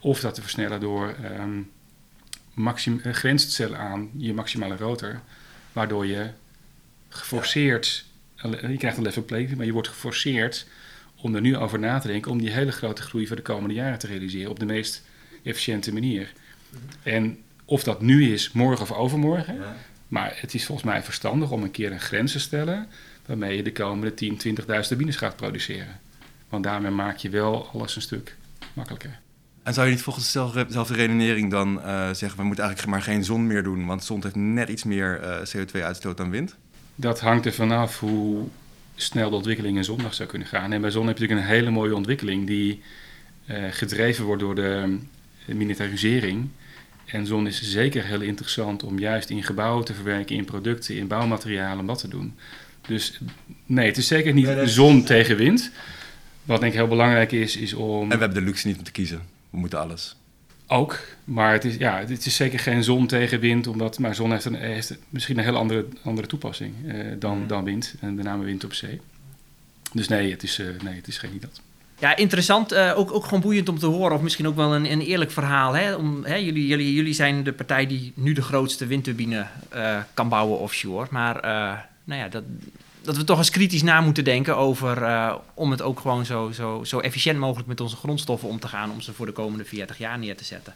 of 0.00 0.20
dat 0.20 0.34
te 0.34 0.40
versnellen 0.42 0.80
door 0.80 1.14
ehm 1.22 1.60
maxim, 2.54 3.00
grens 3.02 3.44
te 3.44 3.50
stellen 3.50 3.78
aan 3.78 4.10
je 4.16 4.34
maximale 4.34 4.76
rotor, 4.76 5.20
waardoor 5.72 6.06
je 6.06 6.30
geforceerd, 7.08 8.04
je 8.42 8.76
krijgt 8.76 8.96
een 8.96 9.02
level 9.02 9.24
playing, 9.24 9.56
maar 9.56 9.66
je 9.66 9.72
wordt 9.72 9.88
geforceerd 9.88 10.66
om 11.16 11.34
er 11.34 11.40
nu 11.40 11.56
over 11.56 11.78
na 11.78 11.98
te 11.98 12.06
denken 12.06 12.30
om 12.30 12.38
die 12.38 12.50
hele 12.50 12.72
grote 12.72 13.02
groei 13.02 13.26
voor 13.26 13.36
de 13.36 13.42
komende 13.42 13.74
jaren 13.74 13.98
te 13.98 14.06
realiseren 14.06 14.50
op 14.50 14.58
de 14.58 14.66
meest 14.66 15.04
efficiënte 15.42 15.92
manier. 15.92 16.32
En 17.02 17.38
of 17.64 17.82
dat 17.82 18.00
nu 18.00 18.32
is, 18.32 18.52
morgen 18.52 18.82
of 18.82 18.92
overmorgen, 18.92 19.58
maar 20.08 20.32
het 20.36 20.54
is 20.54 20.66
volgens 20.66 20.86
mij 20.86 21.02
verstandig 21.02 21.50
om 21.50 21.62
een 21.62 21.70
keer 21.70 21.92
een 21.92 22.00
grens 22.00 22.32
te 22.32 22.40
stellen 22.40 22.88
waarmee 23.26 23.56
je 23.56 23.62
de 23.62 23.72
komende 23.72 24.14
10, 24.14 24.40
20.000 24.46 24.56
turbines 24.64 25.16
gaat 25.16 25.36
produceren. 25.36 26.00
Want 26.48 26.64
daarmee 26.64 26.90
maak 26.90 27.16
je 27.16 27.28
wel 27.28 27.68
alles 27.72 27.96
een 27.96 28.02
stuk 28.02 28.36
makkelijker. 28.72 29.18
En 29.68 29.74
zou 29.74 29.86
je 29.86 29.92
niet 29.92 30.02
volgens 30.02 30.32
dezelfde 30.66 30.94
redenering 30.94 31.50
dan 31.50 31.82
eh, 31.82 32.10
zeggen... 32.12 32.38
we 32.38 32.44
moeten 32.44 32.64
eigenlijk 32.64 32.94
maar 32.94 33.02
geen 33.02 33.24
zon 33.24 33.46
meer 33.46 33.62
doen... 33.62 33.86
want 33.86 34.04
zon 34.04 34.22
heeft 34.22 34.34
net 34.34 34.68
iets 34.68 34.84
meer 34.84 35.20
eh, 35.20 35.36
CO2-uitstoot 35.56 36.16
dan 36.16 36.30
wind? 36.30 36.56
Dat 36.94 37.20
hangt 37.20 37.46
er 37.46 37.52
vanaf 37.52 38.00
hoe 38.00 38.46
snel 38.94 39.30
de 39.30 39.36
ontwikkeling 39.36 39.76
in 39.76 39.84
zondag 39.84 40.14
zou 40.14 40.28
kunnen 40.28 40.48
gaan. 40.48 40.72
En 40.72 40.80
bij 40.80 40.90
zon 40.90 41.06
heb 41.06 41.18
je 41.18 41.22
natuurlijk 41.22 41.48
een 41.48 41.56
hele 41.56 41.70
mooie 41.70 41.94
ontwikkeling 41.94 42.46
die 42.46 42.82
eh, 43.46 43.64
gedreven 43.70 44.24
wordt 44.24 44.42
door 44.42 44.54
de 44.54 44.98
eh, 45.46 45.54
militarisering. 45.54 46.48
En 47.06 47.26
zon 47.26 47.46
is 47.46 47.62
zeker 47.62 48.04
heel 48.04 48.20
interessant 48.20 48.82
om 48.82 48.98
juist 48.98 49.30
in 49.30 49.42
gebouwen 49.42 49.84
te 49.84 49.94
verwerken, 49.94 50.36
in 50.36 50.44
producten, 50.44 50.96
in 50.96 51.06
bouwmaterialen, 51.06 51.78
om 51.78 51.86
dat 51.86 51.98
te 51.98 52.08
doen. 52.08 52.34
Dus 52.86 53.20
nee, 53.66 53.86
het 53.86 53.96
is 53.96 54.06
zeker 54.06 54.32
niet 54.32 54.46
Nee, 54.46 54.66
zon 54.66 55.04
tegen 55.04 55.36
wind. 55.36 55.70
Wat 56.44 56.60
denk 56.60 56.72
ik 56.72 56.78
heel 56.78 56.88
belangrijk 56.88 57.32
is, 57.32 57.56
is 57.56 57.72
om... 57.72 58.02
En 58.02 58.18
we 58.18 58.24
hebben 58.24 58.38
de 58.44 58.50
luxe 58.50 58.66
niet 58.66 58.78
om 58.78 58.84
te 58.84 58.90
kiezen. 58.90 59.36
We 59.50 59.58
moeten 59.58 59.78
alles. 59.78 60.16
Ook, 60.66 61.00
maar 61.24 61.52
het 61.52 61.64
is, 61.64 61.76
ja, 61.76 61.98
het 61.98 62.26
is 62.26 62.36
zeker 62.36 62.58
geen 62.58 62.84
zon 62.84 63.06
tegen 63.06 63.40
wind, 63.40 63.66
omdat, 63.66 63.98
maar 63.98 64.14
zon 64.14 64.30
heeft, 64.30 64.44
een, 64.44 64.54
heeft 64.54 64.98
misschien 65.08 65.38
een 65.38 65.44
heel 65.44 65.56
andere, 65.56 65.86
andere 66.04 66.26
toepassing 66.26 66.74
eh, 66.86 67.06
dan, 67.18 67.46
dan 67.46 67.64
wind, 67.64 67.94
en 68.00 68.14
met 68.14 68.24
name 68.24 68.44
wind 68.44 68.64
op 68.64 68.74
zee. 68.74 69.00
Dus 69.92 70.08
nee, 70.08 70.30
het 70.30 70.42
is, 70.42 70.58
eh, 70.58 70.66
nee, 70.84 70.94
het 70.96 71.08
is 71.08 71.18
geen 71.18 71.32
niet 71.32 71.42
dat. 71.42 71.60
Ja, 71.98 72.16
interessant. 72.16 72.72
eh, 72.72 72.98
ook, 72.98 73.12
ook 73.12 73.24
gewoon 73.24 73.40
boeiend 73.40 73.68
om 73.68 73.78
te 73.78 73.86
horen. 73.86 74.16
Of 74.16 74.22
misschien 74.22 74.46
ook 74.46 74.56
wel 74.56 74.74
een, 74.74 74.90
een 74.90 75.00
eerlijk 75.00 75.30
verhaal. 75.30 75.72
Hè? 75.72 75.94
Om, 75.94 76.24
hè, 76.24 76.34
jullie, 76.34 76.66
jullie, 76.66 76.94
jullie 76.94 77.12
zijn 77.12 77.42
de 77.42 77.52
partij 77.52 77.86
die 77.86 78.12
nu 78.14 78.32
de 78.32 78.42
grootste 78.42 78.86
windturbine 78.86 79.46
eh, 79.68 79.98
kan 80.14 80.28
bouwen 80.28 80.58
offshore. 80.58 81.06
Maar 81.10 81.36
eh, 81.36 81.78
nou 82.04 82.20
ja, 82.20 82.28
dat, 82.28 82.42
dat 83.08 83.16
we 83.16 83.24
toch 83.24 83.38
eens 83.38 83.50
kritisch 83.50 83.82
na 83.82 84.00
moeten 84.00 84.24
denken 84.24 84.56
over... 84.56 85.02
eh, 85.02 85.34
om 85.54 85.70
het 85.70 85.82
ook 85.82 86.00
gewoon 86.00 86.26
zo, 86.26 86.50
zo, 86.50 86.84
zo 86.84 86.98
efficiënt 86.98 87.38
mogelijk 87.38 87.68
met 87.68 87.80
onze 87.80 87.96
grondstoffen 87.96 88.48
om 88.48 88.60
te 88.60 88.68
gaan... 88.68 88.90
om 88.90 89.00
ze 89.00 89.12
voor 89.12 89.26
de 89.26 89.32
komende 89.32 89.64
40 89.64 89.98
jaar 89.98 90.18
neer 90.18 90.36
te 90.36 90.44
zetten. 90.44 90.74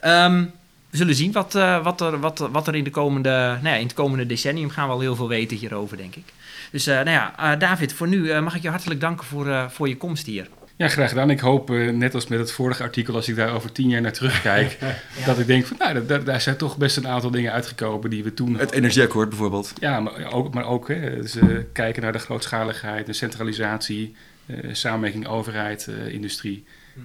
Ehm, 0.00 0.44
we 0.90 0.96
zullen 0.96 1.14
zien 1.14 1.32
wat, 1.32 1.54
eh, 1.54 1.82
wat, 1.82 2.00
er, 2.00 2.20
wat, 2.20 2.38
wat 2.38 2.66
er 2.66 2.74
in, 2.74 2.84
de 2.84 2.90
komende, 2.90 3.30
nou 3.30 3.68
ja, 3.68 3.74
in 3.74 3.86
het 3.86 3.94
komende 3.94 4.26
decennium 4.26 4.70
gaan 4.70 4.86
we 4.86 4.92
al 4.92 5.00
heel 5.00 5.16
veel 5.16 5.28
weten 5.28 5.56
hierover, 5.56 5.96
denk 5.96 6.16
ik. 6.16 6.32
Dus 6.70 6.86
eh, 6.86 6.94
nou 6.94 7.10
ja, 7.10 7.56
David, 7.56 7.92
voor 7.92 8.08
nu 8.08 8.40
mag 8.40 8.54
ik 8.54 8.62
je 8.62 8.70
hartelijk 8.70 9.00
danken 9.00 9.26
voor, 9.26 9.70
voor 9.70 9.88
je 9.88 9.96
komst 9.96 10.26
hier. 10.26 10.48
Ja, 10.78 10.88
graag 10.88 11.08
gedaan. 11.08 11.30
Ik 11.30 11.40
hoop, 11.40 11.70
eh, 11.70 11.90
net 11.90 12.14
als 12.14 12.26
met 12.26 12.38
het 12.38 12.52
vorige 12.52 12.82
artikel, 12.82 13.14
als 13.14 13.28
ik 13.28 13.36
daar 13.36 13.54
over 13.54 13.72
tien 13.72 13.88
jaar 13.88 14.00
naar 14.00 14.12
terugkijk, 14.12 14.78
dat 15.26 15.38
ik 15.38 15.46
denk 15.46 15.66
van, 15.66 15.76
nou, 15.78 16.06
daar, 16.06 16.24
daar 16.24 16.40
zijn 16.40 16.56
toch 16.56 16.76
best 16.76 16.96
een 16.96 17.08
aantal 17.08 17.30
dingen 17.30 17.52
uitgekomen 17.52 18.10
die 18.10 18.24
we 18.24 18.34
toen... 18.34 18.58
Het 18.58 18.72
energieakkoord 18.72 19.28
bijvoorbeeld. 19.28 19.72
Ja, 19.80 20.00
maar 20.00 20.32
ook, 20.32 20.54
maar 20.54 20.66
ook 20.66 20.88
hè, 20.88 21.16
dus, 21.16 21.36
eh, 21.36 21.46
kijken 21.72 22.02
naar 22.02 22.12
de 22.12 22.18
grootschaligheid, 22.18 23.06
de 23.06 23.12
centralisatie, 23.12 24.14
eh, 24.46 24.56
samenwerking 24.72 25.26
overheid, 25.26 25.86
eh, 25.86 26.12
industrie. 26.12 26.64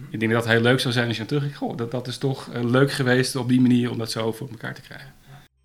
Ik 0.09 0.19
denk 0.19 0.31
dat 0.31 0.43
het 0.43 0.53
heel 0.53 0.61
leuk 0.61 0.79
zou 0.79 0.93
zijn 0.93 1.07
als 1.07 1.15
je 1.15 1.21
aan 1.21 1.27
terugkijkt. 1.27 1.57
Goh, 1.57 1.77
dat, 1.77 1.91
dat 1.91 2.07
is 2.07 2.17
toch 2.17 2.49
leuk 2.53 2.91
geweest 2.91 3.35
op 3.35 3.49
die 3.49 3.61
manier 3.61 3.91
om 3.91 3.97
dat 3.97 4.11
zo 4.11 4.31
voor 4.31 4.49
elkaar 4.49 4.73
te 4.73 4.81
krijgen. 4.81 5.13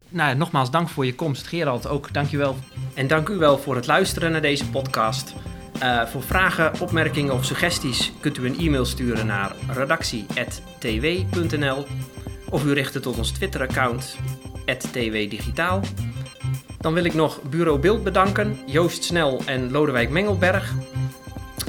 Nou, 0.09 0.37
nogmaals 0.37 0.71
dank 0.71 0.89
voor 0.89 1.07
je 1.07 1.15
komst. 1.15 1.47
Gerald, 1.47 1.87
ook 1.87 2.13
dankjewel. 2.13 2.57
En 2.95 3.07
dank 3.07 3.29
u 3.29 3.37
wel 3.37 3.59
voor 3.59 3.77
het 3.77 3.87
luisteren 3.87 4.33
naar 4.33 4.43
deze 4.43 4.71
podcast. 4.71 5.35
Eh, 5.79 6.07
voor 6.07 6.23
vragen, 6.23 6.81
opmerkingen 6.81 7.35
of 7.35 7.45
suggesties 7.45 8.13
kunt 8.21 8.39
u 8.39 8.47
een 8.47 8.59
e-mail 8.59 8.85
sturen 8.85 9.27
naar 9.27 9.55
redactie.tw.nl 9.69 11.87
of 12.51 12.65
u 12.65 12.73
richt 12.73 12.95
het 12.95 13.03
tot 13.03 13.19
ons 13.19 13.31
Twitter-account 13.31 14.17
@twdigitaal. 14.79 15.81
Dan 16.81 16.95
wil 16.95 17.05
ik 17.05 17.15
nog 17.15 17.43
Bureau 17.43 17.79
Beeld 17.79 18.05
bedanken, 18.05 18.59
Joost 18.67 19.05
Snel 19.05 19.43
en 19.47 19.71
Lodewijk 19.71 20.11
Mengelberg 20.11 20.75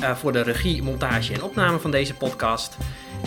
eh, 0.01 0.16
voor 0.16 0.32
de 0.32 0.41
regie, 0.41 0.84
montage 0.84 1.34
en 1.34 1.43
opname 1.43 1.80
van 1.80 1.91
deze 1.91 2.14
podcast. 2.14 2.78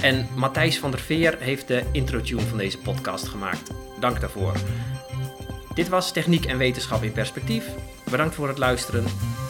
En 0.00 0.28
Matthijs 0.34 0.78
van 0.78 0.90
der 0.90 1.00
Veer 1.00 1.36
heeft 1.38 1.68
de 1.68 1.82
intro-tune 1.92 2.40
van 2.40 2.58
deze 2.58 2.78
podcast 2.78 3.28
gemaakt. 3.28 3.70
Dank 4.00 4.20
daarvoor. 4.20 4.52
Dit 5.74 5.88
was 5.88 6.12
Techniek 6.12 6.44
en 6.44 6.58
Wetenschap 6.58 7.02
in 7.02 7.12
Perspectief. 7.12 7.64
Bedankt 8.10 8.34
voor 8.34 8.48
het 8.48 8.58
luisteren. 8.58 9.04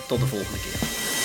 Tot 0.09 0.21
de 0.21 0.27
volgende 0.27 0.59
keer. 0.59 1.02